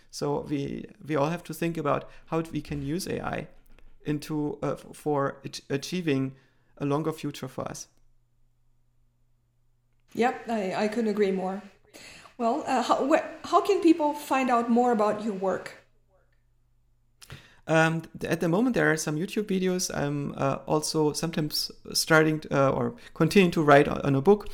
So 0.09 0.45
we 0.49 0.85
we 1.05 1.15
all 1.15 1.29
have 1.29 1.43
to 1.43 1.53
think 1.53 1.77
about 1.77 2.09
how 2.27 2.41
we 2.51 2.61
can 2.61 2.81
use 2.81 3.07
AI 3.07 3.47
into 4.05 4.57
uh, 4.61 4.75
for 4.75 5.37
achieving 5.69 6.35
a 6.77 6.85
longer 6.85 7.11
future 7.11 7.47
for 7.47 7.67
us. 7.67 7.87
Yep, 10.13 10.49
I, 10.49 10.75
I 10.75 10.87
couldn't 10.87 11.09
agree 11.09 11.31
more. 11.31 11.63
Well, 12.37 12.63
uh, 12.67 12.81
how, 12.83 13.21
how 13.45 13.61
can 13.61 13.81
people 13.81 14.13
find 14.13 14.49
out 14.49 14.69
more 14.69 14.91
about 14.91 15.23
your 15.23 15.33
work? 15.33 15.83
Um, 17.67 18.03
at 18.23 18.41
the 18.41 18.49
moment, 18.49 18.75
there 18.75 18.91
are 18.91 18.97
some 18.97 19.15
YouTube 19.15 19.45
videos. 19.45 19.95
I'm 19.95 20.33
uh, 20.35 20.57
also 20.67 21.13
sometimes 21.13 21.71
starting 21.93 22.41
to, 22.41 22.67
uh, 22.67 22.71
or 22.71 22.95
continuing 23.13 23.51
to 23.51 23.63
write 23.63 23.87
on 23.87 24.15
a 24.15 24.21
book. 24.21 24.49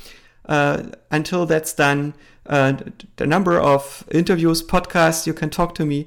Uh, 0.46 0.84
until 1.10 1.46
that's 1.46 1.72
done, 1.72 2.14
uh, 2.46 2.74
the 3.16 3.26
number 3.26 3.58
of 3.58 4.04
interviews, 4.10 4.62
podcasts, 4.62 5.26
you 5.26 5.34
can 5.34 5.50
talk 5.50 5.74
to 5.74 5.84
me. 5.84 6.06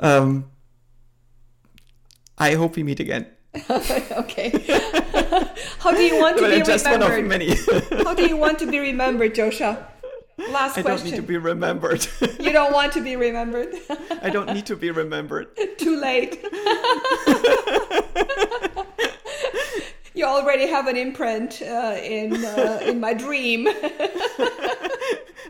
Um, 0.00 0.51
I 2.42 2.56
hope 2.56 2.74
we 2.74 2.82
meet 2.82 2.98
again. 2.98 3.26
okay. 3.70 4.50
How 5.78 5.92
do 5.92 6.02
you 6.02 6.18
want 6.18 6.38
to 6.38 6.42
well, 6.42 6.58
be 6.58 6.64
just 6.64 6.84
remembered? 6.84 7.10
One 7.10 7.20
of 7.20 7.26
many. 7.28 7.54
How 8.04 8.14
do 8.14 8.26
you 8.26 8.36
want 8.36 8.58
to 8.58 8.66
be 8.68 8.80
remembered, 8.80 9.32
Joscha? 9.36 9.86
Last 10.50 10.76
I 10.76 10.82
question. 10.82 10.84
I 10.84 10.96
don't 10.96 11.04
need 11.04 11.16
to 11.16 11.22
be 11.22 11.36
remembered. 11.36 12.04
you 12.40 12.52
don't 12.52 12.72
want 12.72 12.94
to 12.94 13.00
be 13.00 13.14
remembered? 13.14 13.76
I 14.22 14.30
don't 14.30 14.52
need 14.52 14.66
to 14.66 14.76
be 14.76 14.90
remembered. 14.90 15.56
Too 15.78 15.96
late. 16.00 16.44
You 20.14 20.24
already 20.24 20.66
have 20.66 20.86
an 20.86 20.96
imprint 20.96 21.62
uh, 21.62 21.98
in 22.02 22.44
uh, 22.44 22.80
in 22.82 23.00
my 23.00 23.14
dream. 23.14 23.68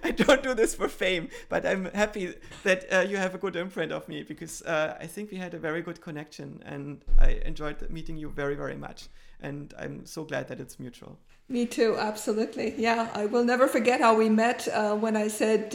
I 0.04 0.10
don't 0.10 0.42
do 0.42 0.54
this 0.54 0.74
for 0.74 0.88
fame, 0.88 1.28
but 1.48 1.64
I'm 1.64 1.84
happy 1.86 2.34
that 2.64 2.92
uh, 2.92 3.00
you 3.00 3.16
have 3.16 3.34
a 3.34 3.38
good 3.38 3.56
imprint 3.56 3.92
of 3.92 4.08
me 4.08 4.22
because 4.22 4.62
uh, 4.62 4.96
I 5.00 5.06
think 5.06 5.30
we 5.30 5.38
had 5.38 5.54
a 5.54 5.58
very 5.58 5.80
good 5.80 6.00
connection 6.00 6.60
and 6.66 7.04
I 7.20 7.40
enjoyed 7.44 7.88
meeting 7.88 8.16
you 8.16 8.28
very, 8.28 8.56
very 8.56 8.76
much. 8.76 9.08
And 9.40 9.72
I'm 9.78 10.04
so 10.04 10.24
glad 10.24 10.48
that 10.48 10.60
it's 10.60 10.80
mutual. 10.80 11.18
Me 11.48 11.66
too, 11.66 11.96
absolutely. 11.98 12.74
Yeah, 12.76 13.10
I 13.14 13.26
will 13.26 13.44
never 13.44 13.68
forget 13.68 14.00
how 14.00 14.14
we 14.14 14.28
met 14.28 14.66
uh, 14.68 14.96
when 14.96 15.16
I 15.16 15.28
said, 15.28 15.74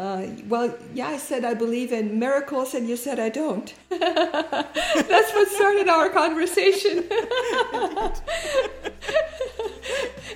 uh, 0.00 0.26
well, 0.48 0.74
yeah, 0.94 1.08
I 1.08 1.18
said 1.18 1.44
I 1.44 1.52
believe 1.52 1.92
in 1.92 2.18
miracles, 2.18 2.72
and 2.74 2.88
you 2.88 2.96
said 2.96 3.20
I 3.20 3.28
don't. 3.28 3.74
That's 3.90 5.32
what 5.34 5.48
started 5.48 5.88
our 5.88 6.08
conversation. 6.08 6.98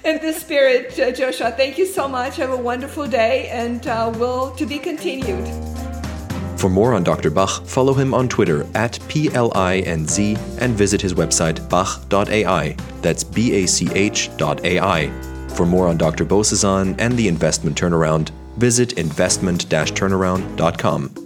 in 0.05 0.21
the 0.21 0.35
spirit, 0.37 0.93
uh, 1.01 1.13
Joscha, 1.13 1.57
thank 1.57 1.79
you 1.79 1.87
so 1.87 2.07
much. 2.07 2.37
Have 2.37 2.51
a 2.51 2.57
wonderful 2.57 3.07
day, 3.07 3.49
and 3.49 3.87
uh, 3.87 4.13
will 4.17 4.51
to 4.57 4.67
be 4.67 4.79
continued. 4.79 5.49
For 6.59 6.69
more 6.69 6.93
on 6.93 7.03
Dr. 7.03 7.31
Bach, 7.31 7.65
follow 7.67 7.95
him 7.95 8.13
on 8.13 8.29
Twitter 8.29 8.67
at 8.75 8.93
PLINZ 9.09 10.39
and 10.61 10.75
visit 10.75 11.01
his 11.01 11.15
website 11.15 11.67
bach.ai. 11.71 12.77
That's 13.01 13.25
B 13.25 13.55
A 13.65 13.67
C 13.67 13.89
H.ai. 13.95 15.11
For 15.55 15.65
more 15.65 15.89
on 15.89 15.97
Dr. 15.97 16.27
Bozesan 16.27 16.97
and 16.99 17.17
the 17.17 17.29
investment 17.29 17.81
turnaround, 17.81 18.31
visit 18.57 18.93
investment 18.95 19.69
turnaround.com. 19.95 21.24